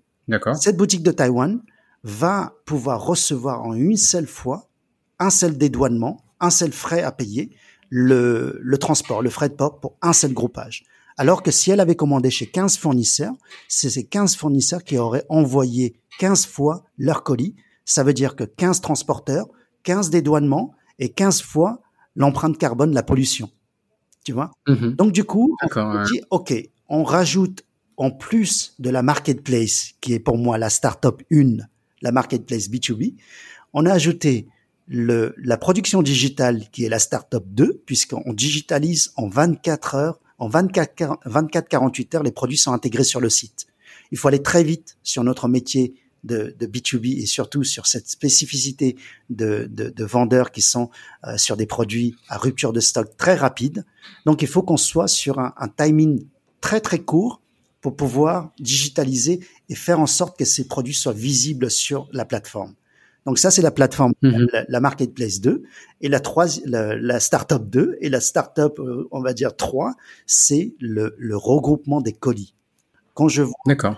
cette 0.60 0.78
boutique 0.78 1.04
de 1.04 1.12
Taïwan 1.12 1.62
va 2.04 2.54
pouvoir 2.66 3.04
recevoir 3.06 3.64
en 3.64 3.74
une 3.74 3.98
seule 3.98 4.28
fois 4.28 4.67
un 5.20 5.30
seul 5.30 5.58
dédouanement, 5.58 6.24
un 6.40 6.50
seul 6.50 6.72
frais 6.72 7.04
à 7.04 7.12
payer, 7.12 7.52
le, 7.90 8.60
le 8.62 8.78
transport, 8.78 9.22
le 9.22 9.30
frais 9.30 9.50
de 9.50 9.56
port 9.56 9.80
pour 9.80 9.98
un 10.02 10.14
seul 10.14 10.34
groupage. 10.34 10.84
Alors 11.18 11.42
que 11.42 11.50
si 11.50 11.72
elle 11.72 11.80
avait 11.80 11.96
commandé 11.96 12.30
chez 12.30 12.46
15 12.46 12.78
fournisseurs, 12.78 13.34
c'est 13.68 13.90
ces 13.90 14.06
15 14.06 14.36
fournisseurs 14.36 14.84
qui 14.84 14.98
auraient 14.98 15.26
envoyé 15.30 16.00
15 16.20 16.46
fois 16.46 16.86
leur 16.98 17.24
colis. 17.24 17.56
Ça 17.86 18.04
veut 18.04 18.14
dire 18.14 18.36
que 18.36 18.44
15 18.44 18.82
transporteurs, 18.82 19.48
15 19.84 20.12
dédouanements 20.12 20.76
et 21.00 21.10
15 21.10 21.42
fois 21.42 21.82
l'empreinte 22.16 22.58
carbone, 22.58 22.94
la 22.94 23.04
pollution. 23.04 23.50
Tu 24.24 24.32
vois? 24.32 24.52
Mhm. 24.68 24.94
Donc 24.94 25.12
du 25.12 25.24
coup, 25.24 25.58
on 25.76 26.04
dit, 26.04 26.22
OK, 26.30 26.54
on 26.90 27.04
rajoute 27.04 27.64
en 27.96 28.12
plus 28.12 28.76
de 28.78 28.92
la 28.92 29.02
marketplace, 29.02 29.94
qui 30.02 30.14
est 30.14 30.20
pour 30.20 30.38
moi 30.38 30.60
la 30.60 30.70
startup 30.70 31.24
1, 31.32 31.58
la 32.02 32.12
marketplace 32.12 32.70
B2B, 32.70 33.16
on 33.74 33.86
a 33.86 33.92
ajouté 33.92 34.48
le, 34.88 35.36
la 35.38 35.58
production 35.58 36.02
digitale, 36.02 36.66
qui 36.72 36.86
est 36.86 36.90
la 36.90 37.00
startup 37.00 37.44
2, 37.46 37.84
puisqu'on 37.86 38.34
digitalise 38.34 39.12
en 39.16 39.28
24 39.28 39.96
heures, 39.96 40.20
en 40.40 40.48
24, 40.48 41.20
24, 41.26 41.68
48 41.68 42.16
heures, 42.16 42.24
les 42.24 42.32
produits 42.32 42.58
sont 42.58 42.72
intégrés 42.72 43.04
sur 43.04 43.20
le 43.20 43.30
site. 43.30 43.68
Il 44.12 44.18
faut 44.18 44.28
aller 44.28 44.42
très 44.42 44.64
vite 44.64 44.98
sur 45.04 45.24
notre 45.24 45.48
métier 45.48 45.96
de, 46.24 46.56
de 46.58 46.66
B2B 46.66 47.22
et 47.22 47.26
surtout 47.26 47.64
sur 47.64 47.88
cette 47.88 48.08
spécificité 48.08 48.96
de, 49.30 49.68
de, 49.70 49.90
de 49.90 50.04
vendeurs 50.06 50.52
qui 50.52 50.62
sont 50.62 50.90
euh, 51.26 51.38
sur 51.38 51.58
des 51.58 51.66
produits 51.66 52.16
à 52.30 52.38
rupture 52.38 52.74
de 52.74 52.80
stock 52.80 53.18
très 53.18 53.36
rapide. 53.36 53.86
Donc, 54.26 54.42
il 54.42 54.48
faut 54.48 54.62
qu'on 54.62 54.78
soit 54.78 55.08
sur 55.08 55.40
un 55.40 55.68
timing 55.76 56.26
très 56.62 56.82
très 56.82 57.00
court 57.00 57.42
pour 57.82 57.96
pouvoir 57.96 58.52
digitaliser 58.60 59.40
et 59.70 59.76
faire 59.76 60.00
en 60.00 60.08
sorte 60.08 60.38
que 60.38 60.46
ces 60.46 60.68
produits 60.68 60.94
soient 60.94 61.14
visibles 61.14 61.70
sur 61.70 62.08
la 62.12 62.26
plateforme. 62.26 62.74
Donc 63.28 63.38
ça, 63.38 63.52
c'est 63.52 63.62
la 63.62 63.70
plateforme, 63.72 64.14
Mhm. 64.24 64.48
la, 64.54 64.66
la 64.68 64.80
Marketplace 64.80 65.42
2. 65.42 65.62
Et 66.02 66.08
la, 66.10 66.20
troisième, 66.20 66.70
la, 66.70 66.96
la 66.96 67.20
Startup 67.20 67.62
2 67.62 67.98
et 68.02 68.10
la 68.10 68.22
Startup, 68.22 68.74
euh, 68.80 69.08
on 69.12 69.22
va 69.22 69.34
dire 69.34 69.56
3, 69.56 69.94
c'est 70.26 70.74
le, 70.80 71.14
le 71.20 71.38
regroupement 71.38 72.02
des 72.02 72.14
colis. 72.14 72.56
Quand 73.14 73.28
je 73.28 73.42
vois 73.44 73.54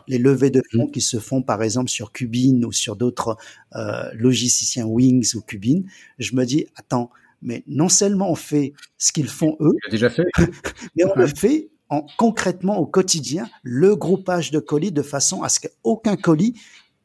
les 0.08 0.18
levées 0.18 0.50
de 0.50 0.62
fonds 0.72 0.88
qui 0.88 1.02
se 1.02 1.20
font 1.20 1.42
par 1.44 1.62
exemple 1.62 1.90
sur 1.90 2.12
Cubine 2.12 2.66
ou 2.66 2.72
sur 2.72 2.96
d'autres 2.96 3.38
euh, 3.76 4.10
logisticiens 4.14 4.86
Wings 4.86 5.36
ou 5.36 5.42
Cubine, 5.42 5.86
je 6.20 6.36
me 6.36 6.44
dis 6.46 6.66
attends, 6.76 7.10
mais 7.42 7.64
non 7.68 7.88
seulement 7.90 8.32
on 8.32 8.36
fait 8.36 8.74
ce 8.98 9.12
qu'ils 9.12 9.28
font 9.30 9.58
eux, 9.60 9.74
déjà 9.92 10.10
fait 10.10 10.24
mais 10.96 11.04
on 11.06 11.10
Ouais. 11.10 11.14
le 11.18 11.28
fait 11.28 11.70
en, 11.90 12.06
concrètement 12.18 12.78
au 12.78 12.86
quotidien 12.86 13.46
le 13.62 13.96
groupage 13.96 14.52
de 14.52 14.60
colis 14.60 14.92
de 14.94 15.02
façon 15.02 15.44
à 15.44 15.50
ce 15.50 15.60
qu'aucun 15.60 16.16
colis 16.16 16.54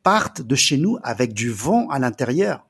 parte 0.04 0.40
de 0.42 0.54
chez 0.54 0.76
nous 0.76 0.98
avec 1.02 1.32
du 1.34 1.50
vent 1.50 1.88
à 1.88 1.98
l'intérieur. 1.98 2.64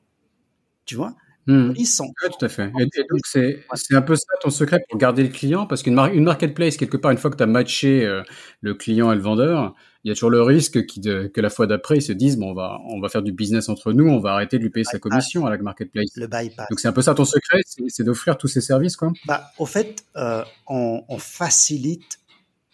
Tu 0.85 0.95
vois, 0.95 1.13
Mhm. 1.47 1.73
ils 1.77 1.85
sont 1.85 2.05
Ouais, 2.23 2.29
tout 2.29 2.43
à 2.43 2.49
fait. 2.49 2.71
Et, 2.79 2.83
et 2.83 3.03
donc, 3.07 3.19
c'est 3.25 3.63
c'est 3.75 3.93
un 3.95 4.01
peu 4.01 4.15
ça 4.15 4.25
ton 4.41 4.49
secret 4.49 4.83
pour 4.89 4.97
garder 4.97 5.21
le 5.21 5.29
client, 5.29 5.67
parce 5.67 5.83
qu'une 5.83 5.93
mar- 5.93 6.07
une 6.11 6.23
marketplace, 6.23 6.75
quelque 6.77 6.97
part, 6.97 7.11
une 7.11 7.19
fois 7.19 7.29
que 7.29 7.37
tu 7.37 7.43
as 7.43 7.47
matché 7.47 8.03
euh, 8.03 8.23
le 8.61 8.73
client 8.73 9.11
et 9.11 9.15
le 9.15 9.21
vendeur, 9.21 9.75
il 10.03 10.09
y 10.09 10.11
a 10.11 10.15
toujours 10.15 10.29
le 10.31 10.41
risque 10.41 10.77
de- 10.99 11.27
que 11.27 11.41
la 11.41 11.49
fois 11.51 11.67
d'après, 11.67 11.97
ils 11.97 12.01
se 12.01 12.11
disent, 12.13 12.37
bon, 12.37 12.51
on 12.51 12.53
va, 12.55 12.79
on 12.85 12.99
va 12.99 13.09
faire 13.09 13.21
du 13.21 13.31
business 13.31 13.69
entre 13.69 13.91
nous, 13.93 14.07
on 14.07 14.19
va 14.19 14.31
arrêter 14.33 14.57
de 14.57 14.63
lui 14.63 14.69
payer 14.71 14.85
sa 14.85 14.97
commission 14.97 15.45
à 15.45 15.51
la 15.51 15.57
marketplace. 15.57 16.09
le 16.15 16.25
bypass. 16.27 16.67
Donc, 16.69 16.79
c'est 16.79 16.87
un 16.87 16.93
peu 16.93 17.01
ça 17.03 17.13
ton 17.13 17.25
secret, 17.25 17.61
c'est 17.65 17.83
c'est 17.89 18.03
d'offrir 18.03 18.37
tous 18.37 18.47
ces 18.47 18.61
services, 18.61 18.95
quoi? 18.95 19.11
Bah, 19.27 19.51
au 19.59 19.65
fait, 19.67 20.03
euh, 20.15 20.43
on, 20.67 21.03
on 21.09 21.17
facilite 21.19 22.19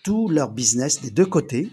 tout 0.04 0.30
leur 0.30 0.50
business 0.52 1.02
des 1.02 1.12
deux 1.12 1.26
côtés 1.26 1.70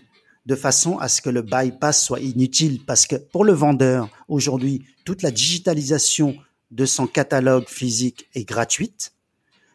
de 0.49 0.55
façon 0.57 0.97
à 0.97 1.09
ce 1.09 1.21
que 1.21 1.29
le 1.29 1.43
bypass 1.43 2.03
soit 2.03 2.21
inutile 2.21 2.81
parce 2.87 3.07
que 3.07 3.17
pour 3.17 3.45
le 3.45 3.53
vendeur, 3.53 4.09
aujourd'hui, 4.29 4.83
toute 5.05 5.21
la 5.21 5.31
digitalisation 5.31 6.37
de 6.71 6.87
son 6.87 7.07
catalogue 7.07 7.69
physique 7.69 8.27
est 8.35 8.45
gratuite. 8.49 9.13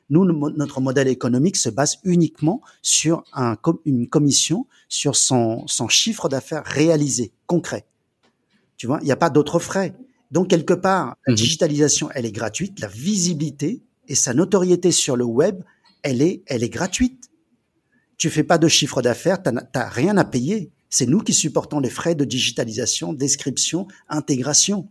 Nous, 0.10 0.26
notre 0.26 0.82
modèle 0.82 1.08
économique 1.08 1.58
se 1.58 1.70
base 1.70 2.00
uniquement 2.04 2.60
sur 2.82 3.24
un, 3.34 3.56
une 3.86 4.08
commission 4.10 4.66
sur 4.90 5.16
son, 5.16 5.64
son 5.68 5.88
chiffre 5.88 6.28
d'affaires 6.28 6.64
réalisé, 6.66 7.32
concret. 7.46 7.86
Tu 8.76 8.88
vois, 8.88 8.98
il 9.02 9.06
n'y 9.06 9.12
a 9.12 9.16
pas 9.16 9.30
d'autres 9.30 9.60
frais. 9.60 9.94
Donc, 10.32 10.50
quelque 10.50 10.74
part, 10.74 11.16
la 11.28 11.34
Mhm. 11.34 11.38
digitalisation, 11.38 12.10
elle 12.16 12.26
est 12.26 12.32
gratuite, 12.32 12.80
la 12.80 12.88
visibilité 12.88 13.84
et 14.08 14.16
sa 14.16 14.34
notoriété 14.34 14.92
sur 14.92 15.16
le 15.16 15.24
web, 15.26 15.64
elle 16.02 16.24
est, 16.24 16.42
elle 16.48 16.64
est 16.64 16.70
gratuite. 16.70 17.23
Tu 18.18 18.30
fais 18.30 18.44
pas 18.44 18.58
de 18.58 18.68
chiffre 18.68 19.02
d'affaires, 19.02 19.42
tu 19.42 19.52
n'as 19.52 19.90
rien 19.90 20.18
à 20.18 20.26
payer. 20.26 20.72
C'est 20.90 21.08
nous 21.08 21.20
qui 21.20 21.34
supportons 21.34 21.80
les 21.80 21.90
frais 21.90 22.16
de 22.16 22.26
digitalisation, 22.26 23.14
description, 23.14 23.88
intégration 24.10 24.90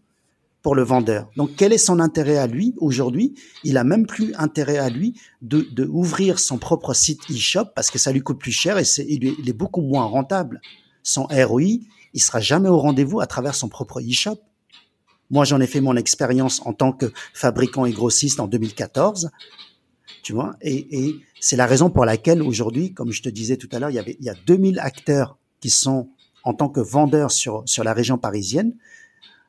pour 0.62 0.74
le 0.74 0.82
vendeur. 0.82 1.28
Donc, 1.36 1.50
quel 1.56 1.72
est 1.72 1.78
son 1.78 1.98
intérêt 1.98 2.36
à 2.36 2.46
lui 2.46 2.74
aujourd'hui? 2.78 3.34
Il 3.64 3.76
a 3.76 3.84
même 3.84 4.06
plus 4.06 4.32
intérêt 4.36 4.78
à 4.78 4.88
lui 4.88 5.20
de, 5.42 5.84
ouvrir 5.86 6.38
son 6.38 6.58
propre 6.58 6.94
site 6.94 7.22
e-shop 7.30 7.66
parce 7.74 7.90
que 7.90 7.98
ça 7.98 8.12
lui 8.12 8.20
coûte 8.20 8.38
plus 8.38 8.52
cher 8.52 8.78
et 8.78 8.84
c'est, 8.84 9.04
il, 9.08 9.26
est, 9.26 9.34
il 9.38 9.48
est 9.48 9.54
beaucoup 9.54 9.82
moins 9.82 10.04
rentable. 10.04 10.60
son 11.02 11.24
ROI, 11.24 11.80
il 12.14 12.22
sera 12.22 12.40
jamais 12.40 12.68
au 12.68 12.78
rendez-vous 12.78 13.20
à 13.20 13.26
travers 13.26 13.54
son 13.54 13.68
propre 13.68 14.00
e-shop. 14.00 14.38
Moi, 15.30 15.44
j'en 15.44 15.60
ai 15.60 15.66
fait 15.66 15.80
mon 15.80 15.96
expérience 15.96 16.60
en 16.66 16.72
tant 16.72 16.92
que 16.92 17.12
fabricant 17.32 17.86
et 17.86 17.92
grossiste 17.92 18.38
en 18.38 18.46
2014. 18.46 19.30
Tu 20.22 20.32
vois, 20.32 20.54
et, 20.60 21.06
et 21.06 21.20
c'est 21.40 21.56
la 21.56 21.66
raison 21.66 21.90
pour 21.90 22.04
laquelle 22.04 22.42
aujourd'hui, 22.42 22.92
comme 22.92 23.12
je 23.12 23.22
te 23.22 23.28
disais 23.28 23.56
tout 23.56 23.68
à 23.72 23.78
l'heure, 23.78 23.90
il 23.90 23.96
y 23.96 23.98
avait, 23.98 24.16
il 24.20 24.24
y 24.24 24.30
a 24.30 24.34
2000 24.46 24.78
acteurs 24.78 25.38
qui 25.60 25.70
sont 25.70 26.08
en 26.44 26.54
tant 26.54 26.68
que 26.68 26.80
vendeurs 26.80 27.30
sur, 27.30 27.62
sur 27.66 27.84
la 27.84 27.92
région 27.92 28.18
parisienne. 28.18 28.74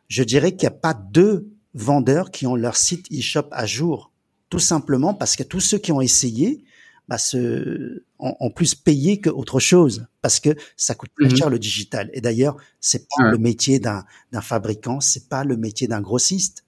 Je 0.07 0.23
dirais 0.23 0.51
qu'il 0.51 0.67
n'y 0.67 0.75
a 0.75 0.79
pas 0.79 0.93
deux 0.93 1.49
vendeurs 1.73 2.31
qui 2.31 2.45
ont 2.47 2.55
leur 2.55 2.75
site 2.75 3.07
e-shop 3.11 3.47
à 3.51 3.65
jour. 3.65 4.11
Tout 4.49 4.59
simplement 4.59 5.13
parce 5.13 5.35
que 5.35 5.43
tous 5.43 5.59
ceux 5.59 5.79
qui 5.79 5.91
ont 5.91 6.01
essayé, 6.01 6.63
bah, 7.07 7.17
se, 7.17 8.03
ont, 8.19 8.49
plus 8.51 8.75
payé 8.75 9.19
qu'autre 9.19 9.59
chose 9.59 10.07
parce 10.21 10.39
que 10.39 10.55
ça 10.77 10.95
coûte 10.95 11.09
plus 11.13 11.29
mhm. 11.29 11.35
cher 11.35 11.49
le 11.49 11.59
digital. 11.59 12.09
Et 12.13 12.21
d'ailleurs, 12.21 12.55
c'est 12.79 13.07
pas 13.09 13.29
le 13.29 13.37
métier 13.37 13.79
d'un 13.79 14.05
fabricant, 14.41 14.99
c'est 15.01 15.27
pas 15.27 15.43
le 15.43 15.57
métier 15.57 15.87
d'un 15.87 16.01
grossiste. 16.01 16.62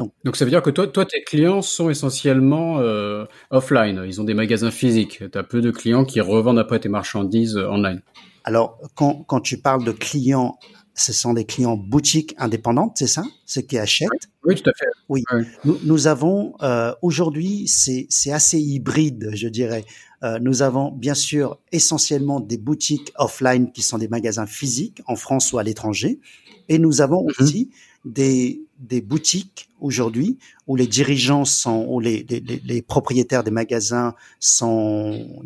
Donc, 0.00 0.12
Donc 0.24 0.36
ça 0.36 0.44
veut 0.44 0.50
dire 0.50 0.62
que 0.62 0.70
toi, 0.70 0.86
toi 0.86 1.04
tes 1.04 1.22
clients 1.22 1.62
sont 1.62 1.90
essentiellement 1.90 2.78
euh, 2.78 3.26
offline. 3.50 4.02
Ils 4.06 4.20
ont 4.20 4.24
des 4.24 4.34
magasins 4.34 4.70
physiques. 4.70 5.22
Tu 5.30 5.38
as 5.38 5.42
peu 5.42 5.60
de 5.60 5.70
clients 5.70 6.04
qui 6.04 6.20
revendent 6.20 6.58
après 6.58 6.80
tes 6.80 6.88
marchandises 6.88 7.56
euh, 7.56 7.68
online. 7.68 8.02
Alors, 8.44 8.78
quand, 8.94 9.24
quand 9.26 9.40
tu 9.40 9.58
parles 9.58 9.84
de 9.84 9.92
clients 9.92 10.58
ce 10.94 11.12
sont 11.12 11.32
des 11.32 11.44
clients 11.44 11.76
boutiques 11.76 12.34
indépendantes, 12.38 12.92
c'est 12.96 13.06
ça, 13.06 13.22
ceux 13.46 13.62
qui 13.62 13.78
achètent? 13.78 14.08
Oui, 14.44 14.54
tout 14.54 14.68
à 14.68 14.72
fait. 14.76 14.86
Oui, 15.08 15.22
nous, 15.64 15.78
nous, 15.84 16.06
avons 16.06 16.54
euh, 16.62 16.92
aujourd'hui, 17.02 17.66
c'est 17.68 18.32
assez 18.32 18.58
hybride, 18.58 19.30
je 19.32 19.48
dirais. 19.48 19.84
Euh, 20.22 20.38
nous 20.40 20.62
avons 20.62 20.92
bien 20.92 21.14
sûr 21.14 21.58
essentiellement 21.72 22.40
des 22.40 22.58
boutiques 22.58 23.12
offline 23.16 23.72
qui 23.72 23.82
sont 23.82 23.98
des 23.98 24.08
magasins 24.08 24.46
physiques 24.46 25.00
en 25.06 25.16
France 25.16 25.52
ou 25.52 25.58
à 25.58 25.62
l'étranger, 25.62 26.20
et 26.68 26.78
nous 26.78 27.00
avons 27.00 27.22
mhm. 27.22 27.32
aussi 27.38 27.70
des, 28.04 28.62
des 28.80 29.00
boutiques 29.00 29.68
aujourd'hui 29.80 30.38
où 30.66 30.74
les 30.74 30.86
dirigeants 30.86 31.44
sont, 31.44 31.86
où 31.88 32.00
les, 32.00 32.26
les, 32.28 32.40
les 32.40 32.82
propriétaires 32.82 33.44
des 33.44 33.50
magasins 33.50 34.14
sont 34.40 35.42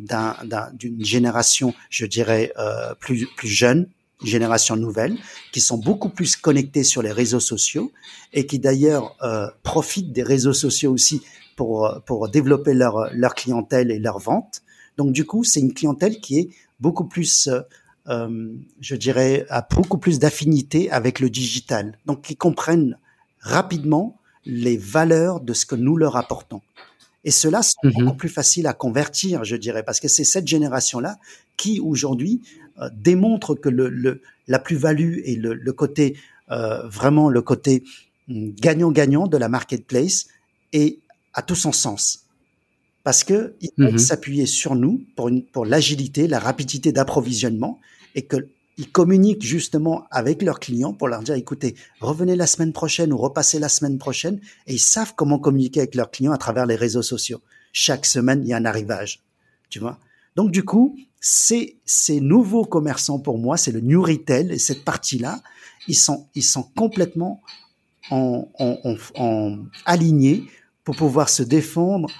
d'une 0.73 1.05
génération, 1.05 1.75
je 1.91 2.07
dirais, 2.07 2.53
euh, 2.59 2.95
plus, 2.95 3.27
plus 3.37 3.49
jeune, 3.49 3.89
génération 4.23 4.77
nouvelle, 4.77 5.17
qui 5.53 5.61
sont 5.61 5.79
beaucoup 5.79 6.09
plus 6.09 6.37
connectés 6.37 6.85
sur 6.85 7.03
les 7.03 7.13
réseaux 7.13 7.41
sociaux 7.41 7.93
et 8.33 8.47
qui 8.47 8.59
d'ailleurs 8.59 9.17
euh, 9.23 9.49
profitent 9.63 10.13
des 10.13 10.23
réseaux 10.23 10.53
sociaux 10.53 10.93
aussi 10.93 11.23
pour, 11.57 11.87
euh, 11.87 11.99
pour 12.01 12.29
développer 12.29 12.75
leur, 12.75 13.11
leur 13.13 13.35
clientèle 13.35 13.91
et 13.91 13.99
leur 13.99 14.19
vente. 14.19 14.63
Donc 14.97 15.13
du 15.13 15.25
coup, 15.25 15.45
c'est 15.45 15.61
une 15.61 15.75
clientèle 15.75 16.21
qui 16.21 16.39
est 16.39 16.49
beaucoup 16.81 17.05
plus, 17.05 17.49
euh, 17.49 17.61
euh, 18.09 18.53
je 18.81 18.97
dirais, 18.97 19.47
a 19.49 19.67
beaucoup 19.69 19.99
plus 19.99 20.19
d'affinité 20.19 20.91
avec 20.91 21.21
le 21.21 21.31
digital. 21.31 21.99
Donc 22.07 22.23
qui 22.23 22.37
comprennent 22.37 22.97
rapidement 23.45 24.19
les 24.45 24.77
valeurs 24.77 25.41
de 25.41 25.53
ce 25.53 25.67
que 25.67 25.75
nous 25.75 25.97
leur 25.97 26.17
apportons. 26.17 26.63
Et 27.25 27.31
cela, 27.31 27.63
c'est 27.63 27.77
mmh 27.83 27.93
beaucoup 27.93 28.17
plus 28.17 28.29
facile 28.29 28.67
à 28.67 28.73
convertir, 28.73 29.45
je 29.45 29.57
dirais, 29.57 29.83
parce 29.83 30.01
que 30.01 30.09
c'est 30.09 30.25
cette 30.25 30.47
génération-là 30.47 31.17
qui 31.57 31.81
aujourd'hui 31.81 32.43
euh, 32.81 32.89
démontre 32.93 33.55
que 33.55 33.69
le, 33.69 33.89
le 33.89 34.21
la 34.49 34.59
plus-value 34.59 35.21
et 35.25 35.37
le, 35.37 35.55
le 35.55 35.73
côté 35.73 36.17
euh, 36.51 36.87
vraiment 36.89 37.31
le 37.31 37.41
côté 37.41 37.83
hum, 38.29 38.53
gagnant-gagnant 38.53 39.27
de 39.27 39.39
la 39.39 39.49
marketplace 39.49 40.27
est 40.73 40.99
à 41.33 41.41
tout 41.41 41.55
son 41.55 41.73
sens 41.73 42.27
parce 43.05 43.25
que 43.25 43.55
ils 43.61 43.71
peuvent 43.71 43.93
mhm. 43.93 43.99
s'appuyer 43.99 44.47
sur 44.47 44.75
nous 44.75 45.05
pour 45.17 45.29
une, 45.29 45.43
pour 45.45 45.65
l'agilité, 45.65 46.27
la 46.27 46.39
rapidité 46.39 46.93
d'approvisionnement 46.93 47.81
et 48.15 48.23
que 48.23 48.49
ils 48.77 48.91
communiquent 48.91 49.45
justement 49.45 50.07
avec 50.11 50.43
leurs 50.43 50.61
clients 50.61 50.93
pour 50.93 51.09
leur 51.09 51.23
dire 51.23 51.35
écoutez, 51.35 51.77
revenez 52.01 52.37
la 52.37 52.47
semaine 52.47 52.73
prochaine 52.73 53.13
ou 53.13 53.17
repassez 53.17 53.59
la 53.59 53.69
semaine 53.69 53.99
prochaine 53.99 54.41
et 54.67 54.75
ils 54.75 54.81
savent 54.81 55.15
comment 55.17 55.39
communiquer 55.39 55.81
avec 55.81 55.95
leurs 55.95 56.11
clients 56.11 56.33
à 56.33 56.39
travers 56.39 56.67
les 56.67 56.77
réseaux 56.77 57.03
sociaux. 57.03 57.41
Chaque 57.73 58.07
semaine, 58.07 58.43
il 58.43 58.49
y 58.49 58.53
a 58.53 58.57
un 58.57 58.65
arrivage. 58.65 59.23
Tu 59.69 59.79
vois? 59.79 59.99
Donc 60.37 60.51
du 60.51 60.65
coup, 60.65 60.97
ces, 61.21 61.79
ces 61.85 62.21
nouveaux 62.21 62.65
commerçants 62.65 63.19
pour 63.19 63.39
moi, 63.39 63.57
c'est 63.57 63.73
le 63.73 63.81
new 63.81 64.03
retail 64.03 64.53
et 64.53 64.59
cette 64.59 64.85
partie-là, 64.85 65.41
ils 65.89 65.97
sont, 65.97 66.27
ils 66.35 66.43
sont 66.43 66.63
complètement 66.63 67.43
en, 68.11 68.49
en, 68.59 68.97
en, 69.17 69.59
alignés 69.87 70.45
pour 70.83 70.97
pouvoir 70.97 71.29
se 71.29 71.43
défendre 71.43 72.11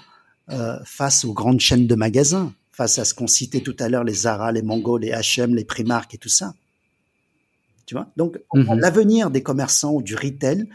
euh, 0.49 0.77
face 0.85 1.25
aux 1.25 1.33
grandes 1.33 1.59
chaînes 1.59 1.87
de 1.87 1.95
magasins, 1.95 2.53
face 2.75 2.99
à 2.99 3.05
ce 3.05 3.13
qu'on 3.13 3.27
citait 3.27 3.61
tout 3.61 3.75
à 3.79 3.87
l'heure, 3.87 4.03
les 4.03 4.13
Zara, 4.13 4.51
les 4.51 4.61
Mango, 4.61 4.97
les 4.97 5.11
H&M, 5.11 5.55
les 5.55 5.63
Primark 5.63 6.13
et 6.13 6.17
tout 6.17 6.29
ça. 6.29 6.53
Tu 7.85 7.95
vois? 7.95 8.11
Donc, 8.17 8.37
mhm. 8.53 8.79
l'avenir 8.79 9.31
des 9.31 9.41
commerçants 9.41 9.93
ou 9.93 10.01
du 10.01 10.13
retail, 10.15 10.67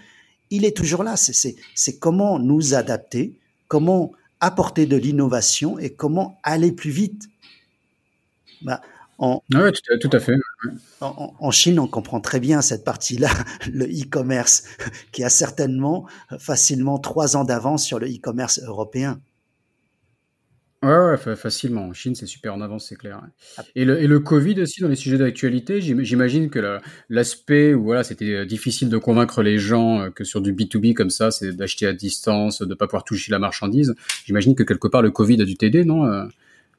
il 0.48 0.64
est 0.64 0.74
toujours 0.74 1.02
là. 1.02 1.16
C'est 1.16 1.98
comment 1.98 2.38
nous 2.38 2.72
adapter, 2.72 3.38
comment 3.68 4.12
apporter 4.40 4.86
de 4.86 4.96
l'innovation 4.96 5.78
et 5.78 5.90
comment 5.90 6.38
aller 6.42 6.72
plus 6.72 6.90
vite 6.90 7.28
bah, 8.62 8.80
en, 9.18 9.42
tout, 9.50 9.58
à, 10.12 10.20
fait. 10.20 10.32
En, 11.02 11.50
Chine, 11.50 11.78
on 11.78 11.86
comprend 11.86 12.22
très 12.22 12.40
bien 12.40 12.62
cette 12.62 12.84
partie-là, 12.84 13.28
le 13.70 13.84
e-commerce, 13.84 14.64
qui 15.12 15.22
a 15.22 15.28
certainement 15.28 16.06
facilement 16.38 16.98
trois 16.98 17.36
ans 17.36 17.44
d'avance 17.44 17.84
sur 17.84 17.98
le 17.98 18.06
e-commerce 18.08 18.60
européen. 18.64 19.20
Ouais, 20.82 21.16
ouais, 21.26 21.36
facilement. 21.36 21.82
En 21.82 21.92
Chine, 21.92 22.14
c'est 22.14 22.24
super 22.24 22.54
en 22.54 22.62
avance, 22.62 22.86
c'est 22.88 22.96
clair. 22.96 23.20
Ah. 23.58 23.62
Et 23.74 23.84
le, 23.84 24.00
et 24.00 24.06
le 24.06 24.18
Covid 24.18 24.62
aussi, 24.62 24.80
dans 24.80 24.88
les 24.88 24.96
sujets 24.96 25.18
d'actualité, 25.18 25.82
j'imagine 25.82 26.48
que 26.48 26.78
l'aspect 27.10 27.74
où 27.74 27.84
voilà, 27.84 28.02
c'était 28.02 28.32
euh, 28.32 28.46
difficile 28.46 28.88
de 28.88 28.96
convaincre 28.96 29.42
les 29.42 29.58
gens 29.58 30.00
euh, 30.00 30.10
que 30.10 30.24
sur 30.24 30.40
du 30.40 30.54
B2B 30.54 30.94
comme 30.94 31.10
ça, 31.10 31.30
c'est 31.30 31.52
d'acheter 31.52 31.86
à 31.86 31.92
distance, 31.92 32.62
de 32.62 32.74
pas 32.74 32.86
pouvoir 32.86 33.04
toucher 33.04 33.30
la 33.30 33.38
marchandise. 33.38 33.94
J'imagine 34.24 34.54
que 34.54 34.62
quelque 34.62 34.88
part, 34.88 35.02
le 35.02 35.10
Covid 35.10 35.42
a 35.42 35.44
dû 35.44 35.56
t'aider, 35.56 35.84
non 35.84 36.28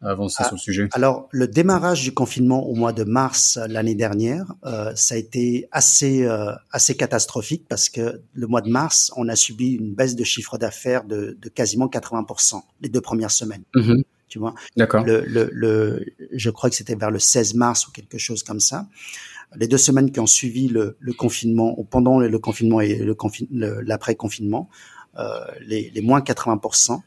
euh? 0.04 0.08
avancer 0.08 0.38
ah, 0.40 0.46
sur 0.46 0.56
le 0.56 0.60
sujet 0.60 0.90
Alors, 0.94 1.28
le 1.32 1.48
démarrage 1.48 2.04
du 2.04 2.14
confinement 2.14 2.66
au 2.68 2.76
mois 2.76 2.94
de 2.94 3.04
mars 3.04 3.60
l'année 3.68 3.96
dernière, 3.96 4.54
euh, 4.66 4.92
ça 4.96 5.16
a 5.16 5.18
été 5.18 5.68
assez 5.72 6.24
euh, 6.24 6.52
assez 6.72 6.96
catastrophique 6.96 7.66
parce 7.68 7.90
que 7.90 8.22
le 8.34 8.48
mois 8.48 8.62
de 8.62 8.70
mars, 8.70 9.12
on 9.16 9.28
a 9.30 9.36
subi 9.36 9.74
une 9.74 9.94
baisse 9.94 10.16
de 10.16 10.24
chiffre 10.24 10.58
d'affaires 10.58 11.04
de, 11.04 11.38
de, 11.42 11.50
quasiment 11.50 11.88
80% 11.88 12.62
les 12.82 12.90
deux 12.90 13.02
premières 13.02 13.32
semaines. 13.32 13.64
Mm-hmm. 13.76 14.04
Tu 14.28 14.40
vois? 14.40 14.56
D'accord. 14.78 15.04
Le, 15.06 15.26
le, 15.26 15.50
le, 15.52 16.06
je 16.32 16.50
crois 16.50 16.70
que 16.70 16.76
c'était 16.76 16.96
vers 16.96 17.12
le 17.12 17.20
16 17.20 17.54
mars 17.56 17.88
ou 17.88 17.92
quelque 17.92 18.18
chose 18.18 18.44
comme 18.44 18.62
ça. 18.62 18.88
Les 19.58 19.68
deux 19.68 19.78
semaines 19.78 20.12
qui 20.12 20.22
ont 20.22 20.28
suivi 20.28 20.70
le, 20.70 20.96
le 21.02 21.14
confinement, 21.14 21.78
ou 21.78 21.84
pendant 21.84 22.18
le, 22.20 22.40
confinement 22.40 22.80
et 22.80 22.96
le 22.96 23.16
l'après-confinement, 23.82 24.70
euh, 25.20 25.42
les, 25.60 25.92
les 25.94 26.02
moins 26.02 26.22
80%. 26.22 27.02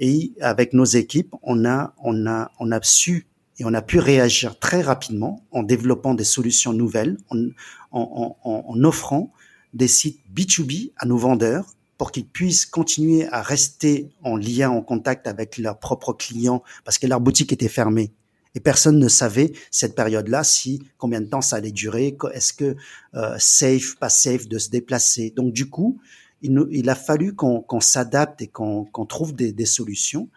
Et 0.00 0.32
avec 0.40 0.72
nos 0.72 0.86
équipes, 0.86 1.34
on 1.42 1.66
a, 1.66 1.94
on 2.02 2.26
a, 2.26 2.50
on 2.58 2.72
a 2.72 2.80
su 2.82 3.26
et 3.58 3.64
on 3.66 3.74
a 3.74 3.82
pu 3.82 3.98
réagir 3.98 4.58
très 4.58 4.80
rapidement 4.80 5.44
en 5.52 5.62
développant 5.62 6.14
des 6.14 6.24
solutions 6.24 6.72
nouvelles, 6.72 7.18
en, 7.28 7.48
en, 7.92 8.36
en, 8.42 8.84
offrant 8.84 9.32
des 9.74 9.88
sites 9.88 10.20
B2B 10.34 10.92
à 10.96 11.04
nos 11.04 11.18
vendeurs 11.18 11.66
pour 11.98 12.12
qu'ils 12.12 12.26
puissent 12.26 12.64
continuer 12.64 13.28
à 13.28 13.42
rester 13.42 14.08
en 14.22 14.36
lien, 14.36 14.70
en 14.70 14.80
contact 14.80 15.26
avec 15.26 15.58
leurs 15.58 15.78
propres 15.78 16.14
clients 16.14 16.62
parce 16.84 16.96
que 16.96 17.06
leur 17.06 17.20
boutique 17.20 17.52
était 17.52 17.68
fermée. 17.68 18.10
Et 18.54 18.60
personne 18.60 18.98
ne 18.98 19.08
savait 19.08 19.52
cette 19.70 19.94
période-là 19.94 20.42
si 20.42 20.82
combien 20.96 21.20
de 21.20 21.26
temps 21.26 21.42
ça 21.42 21.56
allait 21.56 21.70
durer, 21.70 22.16
est-ce 22.32 22.54
que 22.54 22.74
euh, 23.14 23.36
safe, 23.38 23.96
pas 23.96 24.08
safe 24.08 24.48
de 24.48 24.58
se 24.58 24.70
déplacer. 24.70 25.30
Donc 25.36 25.52
du 25.52 25.68
coup, 25.68 26.00
il, 26.42 26.64
il 26.70 26.88
a 26.88 26.94
fallu 26.94 27.34
qu'on 27.34 27.80
s'adapte 27.80 28.42
et 28.42 28.48
qu'on 28.48 29.06
trouve 29.08 29.34
des, 29.34 29.52
des, 29.52 29.66
solutions. 29.66 30.28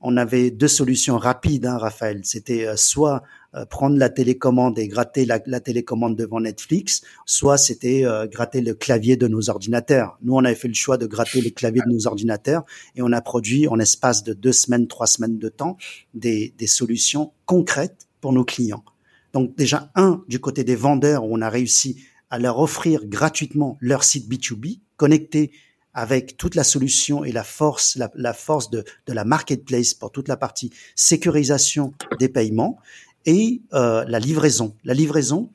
On 0.00 0.16
avait 0.16 0.50
deux 0.50 0.68
solutions 0.68 1.18
rapides, 1.18 1.66
hein, 1.66 1.76
Raphaël. 1.76 2.20
C'était 2.24 2.66
euh, 2.66 2.76
soit 2.76 3.22
euh, 3.54 3.66
prendre 3.66 3.98
la 3.98 4.08
télécommande 4.08 4.78
et 4.78 4.88
gratter 4.88 5.26
la, 5.26 5.40
la 5.44 5.60
télécommande 5.60 6.16
devant 6.16 6.40
Netflix, 6.40 7.02
soit 7.26 7.58
c'était 7.58 8.06
euh, 8.06 8.26
gratter 8.26 8.62
le 8.62 8.74
clavier 8.74 9.16
de 9.16 9.28
nos 9.28 9.50
ordinateurs. 9.50 10.18
Nous, 10.22 10.34
on 10.34 10.44
avait 10.44 10.54
fait 10.54 10.68
le 10.68 10.74
choix 10.74 10.96
de 10.96 11.06
gratter 11.06 11.40
les 11.40 11.50
claviers 11.50 11.82
de 11.84 11.92
nos 11.92 12.06
ordinateurs 12.06 12.64
et 12.94 13.02
on 13.02 13.12
a 13.12 13.20
produit 13.20 13.68
en 13.68 13.78
espace 13.78 14.24
de 14.24 14.32
deux 14.32 14.52
semaines, 14.52 14.86
trois 14.86 15.06
semaines 15.06 15.38
de 15.38 15.48
temps 15.48 15.76
des, 16.14 16.54
des 16.56 16.66
solutions 16.66 17.32
concrètes 17.44 18.08
pour 18.20 18.32
nos 18.32 18.44
clients. 18.44 18.84
Donc 19.32 19.56
déjà, 19.56 19.90
un, 19.94 20.24
du 20.28 20.40
côté 20.40 20.64
des 20.64 20.76
vendeurs, 20.76 21.24
on 21.24 21.40
a 21.42 21.50
réussi 21.50 22.02
à 22.30 22.38
leur 22.38 22.58
offrir 22.58 23.06
gratuitement 23.06 23.76
leur 23.80 24.04
site 24.04 24.30
B2B 24.30 24.78
connecté 25.00 25.50
avec 25.94 26.36
toute 26.36 26.54
la 26.54 26.62
solution 26.62 27.24
et 27.24 27.32
la 27.32 27.42
force, 27.42 27.98
la, 28.14 28.34
force 28.34 28.68
de, 28.68 28.84
la 29.08 29.24
marketplace 29.24 29.94
pour 29.94 30.12
toute 30.12 30.28
la 30.28 30.36
partie 30.36 30.70
sécurisation 30.94 31.94
des 32.18 32.28
paiements 32.28 32.78
et 33.24 33.62
euh, 33.72 34.04
la 34.06 34.18
livraison. 34.18 34.76
La 34.84 34.92
livraison, 34.92 35.50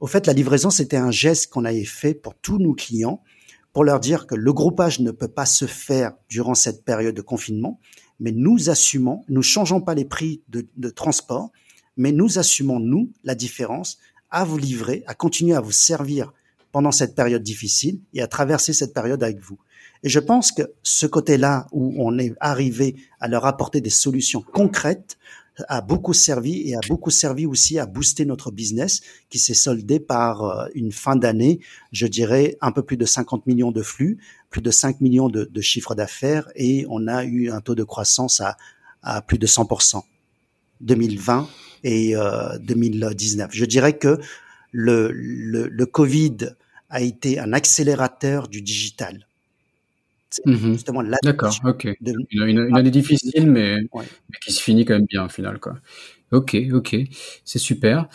au 0.00 0.06
fait, 0.06 0.26
la 0.26 0.34
livraison, 0.34 0.68
c'était 0.68 0.98
un 0.98 1.10
geste 1.10 1.50
qu'on 1.50 1.64
avait 1.64 1.86
fait 1.86 2.12
pour 2.12 2.34
tous 2.34 2.58
nos 2.58 2.74
clients 2.74 3.22
pour 3.72 3.84
leur 3.84 4.00
dire 4.00 4.26
que 4.26 4.34
le 4.34 4.52
groupage 4.52 5.00
ne 5.00 5.12
peut 5.12 5.28
pas 5.28 5.46
se 5.46 5.64
faire 5.64 6.12
durant 6.28 6.54
cette 6.54 6.84
période 6.84 7.14
de 7.14 7.22
confinement, 7.22 7.80
mais 8.20 8.32
nous 8.32 8.68
assumons, 8.68 9.24
nous 9.30 9.42
changeons 9.42 9.80
pas 9.80 9.94
les 9.94 10.04
prix 10.04 10.42
de 10.48 10.90
transport, 10.90 11.50
mais 11.96 12.12
nous 12.12 12.38
assumons, 12.38 12.80
nous, 12.80 13.10
la 13.24 13.34
différence 13.34 13.96
à 14.30 14.44
vous 14.44 14.58
livrer, 14.58 15.04
à 15.06 15.14
continuer 15.14 15.56
à 15.56 15.62
vous 15.62 15.72
servir 15.72 16.32
pendant 16.74 16.90
cette 16.90 17.14
période 17.14 17.44
difficile 17.44 18.00
et 18.14 18.20
à 18.20 18.26
traverser 18.26 18.72
cette 18.72 18.92
période 18.92 19.22
avec 19.22 19.38
vous. 19.38 19.60
Et 20.02 20.08
je 20.08 20.18
pense 20.18 20.50
que 20.50 20.62
ce 20.82 21.06
côté-là 21.06 21.68
où 21.70 21.94
on 22.04 22.18
est 22.18 22.34
arrivé 22.40 22.96
à 23.20 23.28
leur 23.28 23.46
apporter 23.46 23.80
des 23.80 23.90
solutions 23.90 24.42
concrètes 24.42 25.16
a 25.68 25.80
beaucoup 25.80 26.14
servi 26.14 26.68
et 26.68 26.74
a 26.74 26.80
beaucoup 26.88 27.10
servi 27.10 27.46
aussi 27.46 27.78
à 27.78 27.86
booster 27.86 28.24
notre 28.24 28.50
business 28.50 29.02
qui 29.30 29.38
s'est 29.38 29.54
soldé 29.54 30.00
par 30.00 30.42
euh, 30.42 30.66
une 30.74 30.90
fin 30.90 31.14
d'année, 31.14 31.60
je 31.92 32.08
dirais 32.08 32.58
un 32.60 32.72
peu 32.72 32.82
plus 32.82 32.96
de 32.96 33.04
50 33.04 33.46
millions 33.46 33.70
de 33.70 33.82
flux, 33.82 34.18
plus 34.50 34.60
de 34.60 34.72
5 34.72 35.00
millions 35.00 35.28
de, 35.28 35.44
de 35.44 35.60
chiffres 35.60 35.94
d'affaires 35.94 36.50
et 36.56 36.86
on 36.90 37.06
a 37.06 37.24
eu 37.24 37.50
un 37.50 37.60
taux 37.60 37.76
de 37.76 37.84
croissance 37.84 38.42
à, 39.00 39.22
plus 39.22 39.38
de 39.38 39.46
100%. 39.46 40.02
2020 40.80 41.48
et 41.84 42.16
euh, 42.16 42.58
2019. 42.58 43.50
Je 43.52 43.64
dirais 43.64 43.96
que 43.96 44.18
le 44.72 45.84
Covid 45.84 46.56
a 46.94 47.00
été 47.00 47.40
un 47.40 47.52
accélérateur 47.52 48.46
du 48.46 48.62
digital. 48.62 49.26
Mmh 50.46 50.72
Justement, 50.72 51.02
D'accord, 51.22 51.54
ok. 51.64 51.88
Une, 52.30 52.48
une, 52.48 52.76
année 52.76 52.90
difficile, 52.90 53.50
mais, 53.50 53.78
mais, 53.94 54.38
qui 54.44 54.52
se 54.52 54.62
finit 54.62 54.84
quand 54.84 54.94
même 54.94 55.06
bien 55.06 55.24
au 55.26 55.28
final, 55.28 55.58
quoi. 55.60 55.76
Ok, 56.32 56.56
ok, 56.72 56.96
c'est 57.44 57.58
super. 57.58 58.08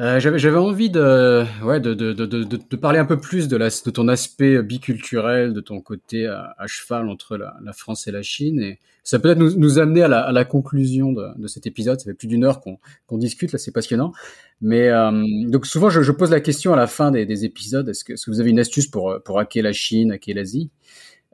Euh, 0.00 0.18
J'avais 0.18 0.56
envie 0.56 0.90
de, 0.90 1.44
ouais, 1.64 1.78
de, 1.78 1.94
de, 1.94 2.12
de, 2.12 2.24
de, 2.24 2.76
parler 2.76 2.98
un 2.98 3.04
peu 3.04 3.16
plus 3.20 3.46
de, 3.46 3.56
la, 3.56 3.68
de 3.68 3.90
ton 3.90 4.08
aspect 4.08 4.60
biculturel, 4.60 5.52
de 5.52 5.60
ton 5.60 5.80
côté 5.80 6.26
à, 6.26 6.52
cheval 6.66 7.08
entre 7.08 7.36
la, 7.36 7.54
la, 7.62 7.72
France 7.72 8.08
et 8.08 8.10
la 8.10 8.22
Chine. 8.22 8.60
Et 8.60 8.80
ça 9.04 9.20
peut-être 9.20 9.38
nous, 9.38 9.54
nous 9.56 9.78
amener 9.78 10.02
à 10.02 10.08
la, 10.08 10.18
à 10.22 10.32
la 10.32 10.44
conclusion 10.44 11.12
de, 11.12 11.46
cet 11.46 11.68
épisode. 11.68 12.00
Ça 12.00 12.06
fait 12.06 12.14
plus 12.14 12.26
d'une 12.26 12.42
heure 12.42 12.60
qu'on 12.60 12.78
qu'on 13.06 13.18
discute, 13.18 13.52
là, 13.52 13.58
c'est 13.58 13.70
passionnant. 13.70 14.12
Mais 14.60 14.88
euh, 14.88 15.12
donc 15.46 15.64
souvent, 15.64 15.90
je, 15.90 16.02
je, 16.02 16.10
pose 16.10 16.32
la 16.32 16.40
question 16.40 16.72
à 16.72 16.76
la 16.76 16.88
fin 16.88 17.12
des, 17.12 17.24
des 17.24 17.44
épisodes 17.44 17.88
est-ce 17.88 18.02
que, 18.02 18.14
est 18.14 18.24
que 18.24 18.30
vous 18.32 18.40
avez 18.40 18.50
une 18.50 18.58
astuce 18.58 18.88
pour, 18.88 19.20
pour 19.24 19.38
hacker 19.38 19.62
la 19.62 19.72
Chine, 19.72 20.10
hacker 20.10 20.34
l'Asie? 20.34 20.70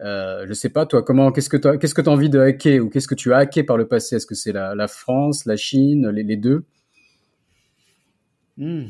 Euh, 0.01 0.45
je 0.47 0.53
sais 0.53 0.69
pas, 0.69 0.85
toi, 0.85 1.03
comment, 1.03 1.33
qu'est-ce 1.33 1.49
que 1.49 1.57
tu 1.57 1.79
qu'est-ce 1.79 1.95
que 1.95 2.03
as 2.03 2.09
envie 2.09 2.29
de 2.29 2.41
hacker? 2.41 2.85
Ou 2.85 2.91
qu'est-ce 2.91 3.09
que 3.09 3.15
tu 3.15 3.33
as 3.33 3.39
hacké 3.39 3.63
par 3.63 3.79
le 3.79 3.89
passé? 3.89 4.17
Est-ce 4.17 4.27
que 4.27 4.35
c'est 4.35 4.53
la, 4.53 4.75
la, 4.75 4.87
France, 4.87 5.47
la 5.47 5.57
Chine, 5.57 6.11
les 6.11 6.37
deux? 6.37 6.65
Hmm. 8.61 8.85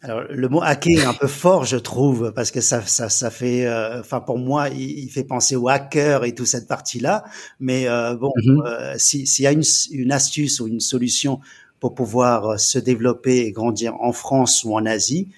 Alors, 0.00 0.22
le 0.30 0.48
mot 0.48 0.62
hacker 0.62 1.00
est 1.00 1.04
un 1.04 1.14
peu 1.14 1.26
fort, 1.26 1.64
je 1.64 1.76
trouve, 1.76 2.32
parce 2.32 2.52
que 2.52 2.60
ça, 2.60 2.82
ça, 2.82 3.08
ça 3.08 3.30
fait, 3.30 3.66
euh, 3.66 3.98
enfin, 3.98 4.20
pour 4.20 4.38
moi, 4.38 4.68
il, 4.68 5.08
fait 5.08 5.24
penser 5.24 5.56
au 5.56 5.68
hacker 5.68 6.24
et 6.24 6.34
toute 6.36 6.46
cette 6.46 6.68
partie-là. 6.68 7.24
Mais 7.58 7.88
euh, 7.88 8.14
bon, 8.14 8.30
mm-hmm. 8.36 8.66
euh, 8.66 8.94
s'il 8.96 9.42
y 9.42 9.46
a 9.48 9.52
une, 9.52 9.64
une, 9.90 10.12
astuce 10.12 10.60
ou 10.60 10.68
une 10.68 10.78
solution 10.78 11.40
pour 11.80 11.96
pouvoir 11.96 12.60
se 12.60 12.78
développer 12.78 13.38
et 13.38 13.50
grandir 13.50 13.96
en 14.00 14.12
France 14.12 14.62
ou 14.62 14.74
en 14.74 14.86
Asie, 14.86 15.28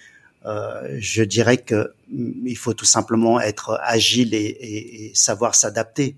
je 0.45 1.23
dirais 1.23 1.57
que 1.57 1.93
mm, 2.13 2.47
il 2.47 2.57
faut 2.57 2.75
tout 2.75 2.85
simplement 2.85 3.41
être 3.41 3.79
agile 3.83 4.35
et, 4.35 4.45
et, 4.45 5.05
et 5.07 5.13
savoir 5.15 5.55
s'adapter. 5.55 6.17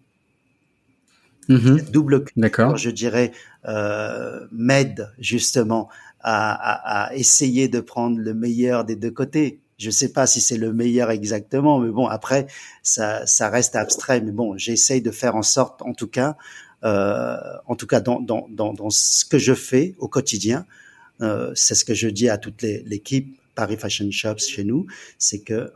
Mmh. 1.49 1.81
Double 1.93 2.25
D'accord. 2.37 2.77
je 2.77 2.91
dirais, 2.91 3.31
m'aide 4.51 5.13
justement 5.21 5.89
à, 6.23 6.53
à, 6.53 7.07
à, 7.07 7.15
essayer 7.15 7.69
de 7.69 7.81
prendre 7.81 8.19
le 8.19 8.35
meilleur 8.35 8.85
des 8.85 8.97
deux 8.97 9.11
côtés. 9.11 9.61
Je 9.79 9.91
sais 9.91 10.13
pas 10.13 10.27
si 10.27 10.41
c'est 10.41 10.57
le 10.57 10.73
meilleur 10.73 11.11
exactement, 11.11 11.79
mais 11.81 11.91
bon, 11.91 12.07
après, 12.07 12.47
ça, 12.83 13.27
ça 13.27 13.49
reste 13.49 13.75
abstrait. 13.75 14.21
Mais 14.21 14.31
bon, 14.31 14.57
j'essaye 14.57 15.03
de 15.03 15.11
faire 15.11 15.35
en 15.35 15.43
sorte, 15.43 15.83
en 15.83 15.93
tout 15.93 16.07
cas, 16.07 16.37
euh, 16.85 17.37
en 17.67 17.75
tout 17.75 17.87
cas 17.87 18.01
dans, 18.01 18.21
dans, 18.21 18.47
dans, 18.51 18.73
dans, 18.73 18.91
ce 18.91 19.25
que 19.25 19.39
je 19.39 19.55
fais 19.55 19.95
au 19.99 20.09
quotidien, 20.09 20.67
euh, 21.21 21.53
c'est 21.55 21.75
ce 21.75 21.85
que 21.85 21.95
je 21.95 22.09
dis 22.09 22.29
à 22.29 22.39
toute 22.39 22.63
l'équipe 22.63 23.37
Paris 23.55 23.77
Fashion 23.77 24.11
Shops 24.11 24.49
chez 24.49 24.65
nous, 24.65 24.87
c'est 25.19 25.41
que 25.41 25.73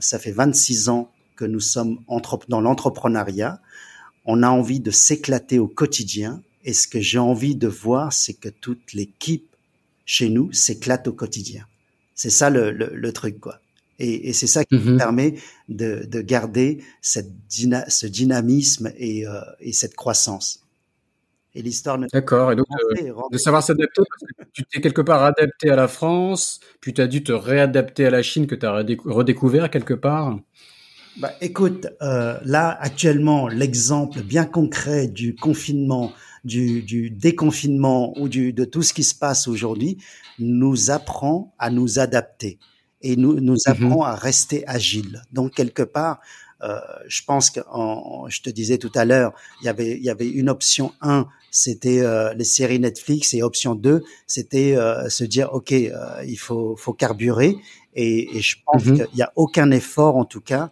ça 0.00 0.18
fait 0.18 0.32
26 0.32 0.88
ans 0.88 1.10
que 1.36 1.44
nous 1.44 1.60
sommes 1.60 1.98
dans 2.48 2.60
l'entrepreneuriat. 2.60 3.60
On 4.26 4.42
a 4.42 4.50
envie 4.50 4.80
de 4.80 4.90
s'éclater 4.90 5.58
au 5.58 5.66
quotidien. 5.66 6.42
Et 6.64 6.74
ce 6.74 6.86
que 6.86 7.00
j'ai 7.00 7.18
envie 7.18 7.56
de 7.56 7.68
voir, 7.68 8.12
c'est 8.12 8.34
que 8.34 8.50
toute 8.50 8.92
l'équipe 8.92 9.49
chez 10.10 10.28
nous 10.28 10.52
s'éclate 10.52 11.06
au 11.06 11.12
quotidien. 11.12 11.66
C'est 12.16 12.30
ça 12.30 12.50
le, 12.50 12.72
le, 12.72 13.12
truc, 13.12 13.38
quoi. 13.38 13.60
Et, 14.00 14.28
et 14.28 14.32
c'est 14.32 14.48
ça 14.48 14.64
qui 14.64 14.74
mm-hmm. 14.74 14.98
permet 14.98 15.34
de, 15.68 16.04
de 16.04 16.20
garder 16.20 16.82
cette 17.00 17.30
ce 17.48 18.06
dynamisme 18.08 18.90
et, 18.98 19.24
euh, 19.24 19.40
et 19.60 19.72
cette 19.72 19.94
croissance. 19.94 20.66
Et 21.54 21.62
l'histoire 21.62 21.96
D'accord. 22.12 22.50
Et 22.50 22.56
donc, 22.56 22.66
euh, 22.98 23.12
de 23.30 23.38
savoir 23.38 23.62
s'adapter, 23.62 24.02
parce 24.08 24.32
que 24.32 24.52
tu 24.52 24.64
t'es 24.64 24.80
quelque 24.80 25.00
part 25.00 25.22
adapté 25.22 25.70
à 25.70 25.76
la 25.76 25.86
France, 25.86 26.58
puis 26.80 26.92
tu 26.92 27.00
as 27.00 27.06
dû 27.06 27.22
te 27.22 27.30
réadapter 27.30 28.06
à 28.06 28.10
la 28.10 28.22
Chine 28.22 28.48
que 28.48 28.56
tu 28.56 28.66
as 28.66 28.72
redécouvert 28.72 29.70
quelque 29.70 29.94
part. 29.94 30.36
Bah, 31.18 31.32
écoute, 31.40 31.86
euh, 32.02 32.36
là, 32.44 32.76
actuellement, 32.80 33.46
l'exemple 33.46 34.22
bien 34.22 34.44
concret 34.44 35.06
du 35.06 35.36
confinement, 35.36 36.12
du, 36.44 36.82
du 36.82 37.10
déconfinement 37.10 38.18
ou 38.18 38.28
du, 38.28 38.52
de 38.52 38.64
tout 38.64 38.82
ce 38.82 38.92
qui 38.92 39.04
se 39.04 39.14
passe 39.14 39.48
aujourd'hui 39.48 39.98
nous 40.38 40.90
apprend 40.90 41.54
à 41.58 41.70
nous 41.70 41.98
adapter 41.98 42.58
et 43.02 43.16
nous, 43.16 43.40
nous 43.40 43.54
mmh 43.54 43.70
apprend 43.70 44.02
à 44.02 44.14
rester 44.14 44.66
agile. 44.66 45.22
Donc, 45.32 45.54
quelque 45.54 45.82
part, 45.82 46.20
euh, 46.62 46.78
je 47.08 47.22
pense 47.24 47.50
que 47.50 47.60
je 48.28 48.42
te 48.42 48.50
disais 48.50 48.76
tout 48.78 48.92
à 48.94 49.04
l'heure, 49.04 49.32
il 49.62 49.64
y 49.64 49.68
avait 49.68 49.96
il 49.96 50.04
y 50.04 50.10
avait 50.10 50.28
une 50.28 50.50
option 50.50 50.92
1, 51.00 51.26
c'était 51.50 52.00
euh, 52.00 52.34
les 52.34 52.44
séries 52.44 52.78
Netflix 52.78 53.32
et 53.32 53.42
option 53.42 53.74
2, 53.74 54.02
c'était 54.26 54.76
euh, 54.76 55.08
se 55.08 55.24
dire 55.24 55.54
OK, 55.54 55.70
il 55.70 56.38
faut 56.38 56.76
faut 56.76 56.92
carburer 56.92 57.56
et, 57.94 58.36
et 58.36 58.42
je 58.42 58.58
pense 58.66 58.84
mm-hmm. 58.84 59.06
qu'il 59.06 59.18
y 59.18 59.22
a 59.22 59.32
aucun 59.36 59.70
effort 59.70 60.16
en 60.16 60.26
tout 60.26 60.42
cas 60.42 60.70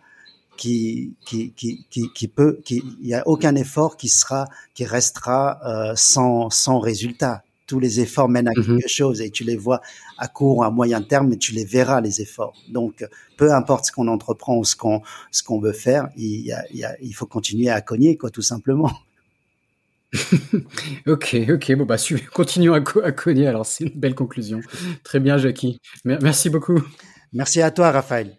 qui 0.59 1.15
qui 1.25 1.53
qui 1.53 1.87
qui, 1.89 2.13
qui 2.13 2.29
peut 2.29 2.61
qui 2.65 2.83
il 3.01 3.09
y 3.09 3.15
a 3.15 3.27
aucun 3.27 3.55
effort 3.55 3.97
qui 3.97 4.09
sera 4.09 4.47
qui 4.75 4.85
restera 4.85 5.95
sans 5.97 6.51
sans 6.51 6.79
résultat 6.79 7.43
tous 7.69 7.79
les 7.79 8.01
efforts 8.01 8.29
mènent 8.29 8.49
à 8.49 8.53
mmh 8.53 8.65
quelque 8.65 8.89
chose 8.89 9.21
et 9.21 9.31
tu 9.31 9.45
les 9.45 9.57
vois 9.57 9.81
à 10.17 10.27
court 10.27 10.57
ou 10.57 10.63
à 10.65 10.71
moyen 10.71 11.03
terme, 11.03 11.29
mais 11.29 11.37
tu 11.37 11.53
les 11.53 11.65
verras 11.65 12.01
les 12.01 12.21
efforts. 12.21 12.55
Donc, 12.69 13.07
peu 13.37 13.53
importe 13.53 13.85
ce 13.85 13.93
qu'on 13.93 14.09
entreprend 14.09 14.57
ou 14.57 14.65
ce 14.65 14.75
qu'on 14.75 15.03
ce 15.31 15.45
qu'on 15.45 15.61
veut 15.61 15.73
faire, 15.73 16.09
il, 16.17 16.41
y 16.41 16.53
a, 16.53 16.65
il, 16.73 16.79
y 16.79 16.85
a, 16.85 16.97
il 17.01 17.13
faut 17.13 17.27
continuer 17.27 17.69
à 17.69 17.81
cogner, 17.81 18.17
quoi, 18.17 18.31
tout 18.31 18.43
simplement. 18.43 18.91
ok, 21.07 21.37
ok, 21.51 21.73
bon 21.75 21.85
bah 21.85 21.97
continuons 22.33 22.73
à, 22.73 22.83
à 23.05 23.13
cogner. 23.13 23.47
Alors 23.47 23.67
c'est 23.67 23.85
une 23.85 24.01
belle 24.01 24.15
conclusion. 24.15 24.61
Très 25.05 25.21
bien, 25.21 25.37
Jackie. 25.37 25.79
Merci 26.05 26.49
beaucoup. 26.49 26.81
Merci 27.35 27.61
à 27.61 27.71
toi, 27.71 27.91
Raphaël. 27.91 28.39